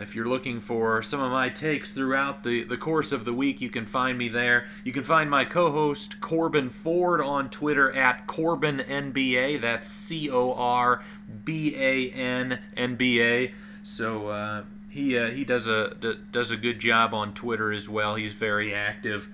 if 0.00 0.16
you're 0.16 0.28
looking 0.28 0.60
for 0.60 1.02
some 1.02 1.20
of 1.20 1.30
my 1.30 1.48
takes 1.48 1.90
throughout 1.90 2.42
the, 2.42 2.64
the 2.64 2.76
course 2.76 3.12
of 3.12 3.24
the 3.24 3.34
week, 3.34 3.60
you 3.60 3.68
can 3.68 3.86
find 3.86 4.16
me 4.16 4.28
there. 4.28 4.66
You 4.82 4.92
can 4.92 5.04
find 5.04 5.28
my 5.28 5.44
co 5.44 5.70
host 5.70 6.20
Corbin 6.20 6.70
Ford 6.70 7.20
on 7.20 7.50
Twitter 7.50 7.92
at 7.92 8.26
CorbinNBA. 8.26 9.60
That's 9.60 9.86
C 9.86 10.30
O 10.30 10.54
R 10.54 11.02
B 11.44 11.74
A 11.76 12.10
N 12.10 12.58
N 12.76 12.96
B 12.96 13.22
A. 13.22 13.52
So 13.82 14.28
uh, 14.28 14.62
he, 14.88 15.18
uh, 15.18 15.30
he 15.30 15.44
does, 15.44 15.66
a, 15.66 15.94
d- 15.94 16.18
does 16.32 16.50
a 16.50 16.56
good 16.56 16.78
job 16.78 17.12
on 17.12 17.34
Twitter 17.34 17.72
as 17.72 17.88
well. 17.88 18.14
He's 18.14 18.32
very 18.32 18.74
active. 18.74 19.28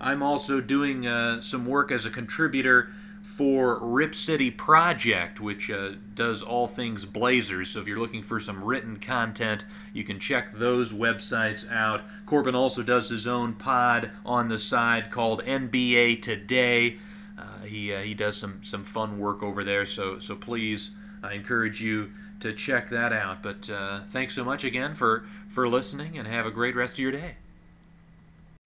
I'm 0.00 0.22
also 0.22 0.60
doing 0.60 1.06
uh, 1.06 1.40
some 1.40 1.66
work 1.66 1.92
as 1.92 2.06
a 2.06 2.10
contributor 2.10 2.90
for 3.30 3.78
Rip 3.78 4.14
City 4.14 4.50
Project, 4.50 5.40
which 5.40 5.70
uh, 5.70 5.92
does 6.14 6.42
all 6.42 6.66
things 6.66 7.04
Blazers. 7.06 7.70
So 7.70 7.80
if 7.80 7.86
you're 7.86 7.98
looking 7.98 8.22
for 8.22 8.40
some 8.40 8.62
written 8.62 8.96
content, 8.98 9.64
you 9.94 10.02
can 10.04 10.18
check 10.18 10.52
those 10.52 10.92
websites 10.92 11.70
out. 11.70 12.02
Corbin 12.26 12.54
also 12.54 12.82
does 12.82 13.08
his 13.08 13.26
own 13.26 13.54
pod 13.54 14.10
on 14.26 14.48
the 14.48 14.58
side 14.58 15.10
called 15.10 15.44
NBA 15.44 16.20
Today. 16.22 16.98
Uh, 17.38 17.60
he, 17.64 17.94
uh, 17.94 18.00
he 18.00 18.14
does 18.14 18.36
some, 18.36 18.62
some 18.64 18.82
fun 18.82 19.18
work 19.18 19.42
over 19.42 19.62
there, 19.62 19.86
so, 19.86 20.18
so 20.18 20.34
please, 20.34 20.90
I 21.22 21.34
encourage 21.34 21.80
you 21.80 22.10
to 22.40 22.52
check 22.52 22.90
that 22.90 23.12
out. 23.12 23.42
But 23.42 23.70
uh, 23.70 24.00
thanks 24.08 24.34
so 24.34 24.44
much 24.44 24.64
again 24.64 24.94
for, 24.94 25.24
for 25.48 25.68
listening, 25.68 26.18
and 26.18 26.26
have 26.26 26.46
a 26.46 26.50
great 26.50 26.74
rest 26.74 26.96
of 26.96 26.98
your 26.98 27.12
day. 27.12 27.36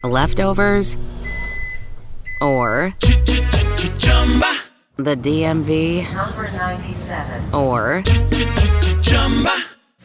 Leftovers 0.02 0.96
or 2.44 2.92
the 4.96 5.16
DMV 5.16 6.04
Number 6.14 6.50
97. 6.52 7.54
or 7.54 8.02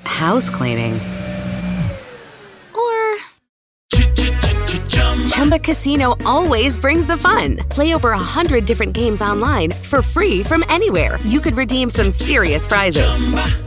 house 0.05 0.49
cleaning 0.49 0.99
Chumba 5.39 5.57
Casino 5.57 6.17
always 6.25 6.75
brings 6.75 7.07
the 7.07 7.15
fun. 7.15 7.55
Play 7.69 7.95
over 7.95 8.11
a 8.11 8.17
hundred 8.19 8.65
different 8.65 8.91
games 8.91 9.21
online 9.21 9.71
for 9.71 10.01
free 10.01 10.43
from 10.43 10.65
anywhere. 10.67 11.17
You 11.23 11.39
could 11.39 11.55
redeem 11.55 11.89
some 11.89 12.11
serious 12.11 12.67
prizes. 12.67 13.09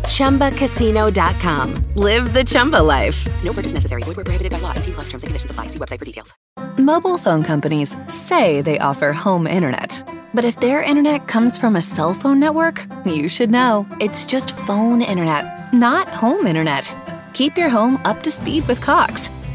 Chumba. 0.05 0.51
ChumbaCasino.com. 0.51 1.83
Live 1.95 2.35
the 2.35 2.45
Chumba 2.45 2.77
life. 2.77 3.27
No 3.43 3.55
purchase 3.55 3.73
necessary. 3.73 4.03
Void 4.03 4.19
where 4.19 4.25
prohibited 4.25 4.53
by 4.53 4.59
law. 4.59 4.75
18 4.75 4.93
plus 4.93 5.05
terms 5.09 5.23
and 5.23 5.29
conditions 5.29 5.51
apply. 5.51 5.69
See 5.69 5.79
website 5.79 5.99
for 5.99 6.05
details. 6.05 6.35
Mobile 6.77 7.17
phone 7.17 7.43
companies 7.43 7.97
say 8.07 8.61
they 8.61 8.79
offer 8.79 9.15
home 9.15 9.47
internet. 9.47 10.07
But 10.35 10.45
if 10.45 10.61
their 10.61 10.83
internet 10.83 11.27
comes 11.27 11.57
from 11.57 11.77
a 11.77 11.81
cell 11.81 12.13
phone 12.13 12.39
network, 12.39 12.85
you 13.07 13.31
should 13.31 13.51
know. 13.51 13.87
It's 13.99 14.27
just 14.27 14.55
phone 14.67 15.01
internet, 15.01 15.73
not 15.73 16.07
home 16.11 16.47
internet. 16.47 16.95
Keep 17.33 17.57
your 17.57 17.71
home 17.71 17.99
up 18.05 18.23
to 18.25 18.31
speed 18.31 18.69
with 18.69 18.83
Cox. 18.83 19.31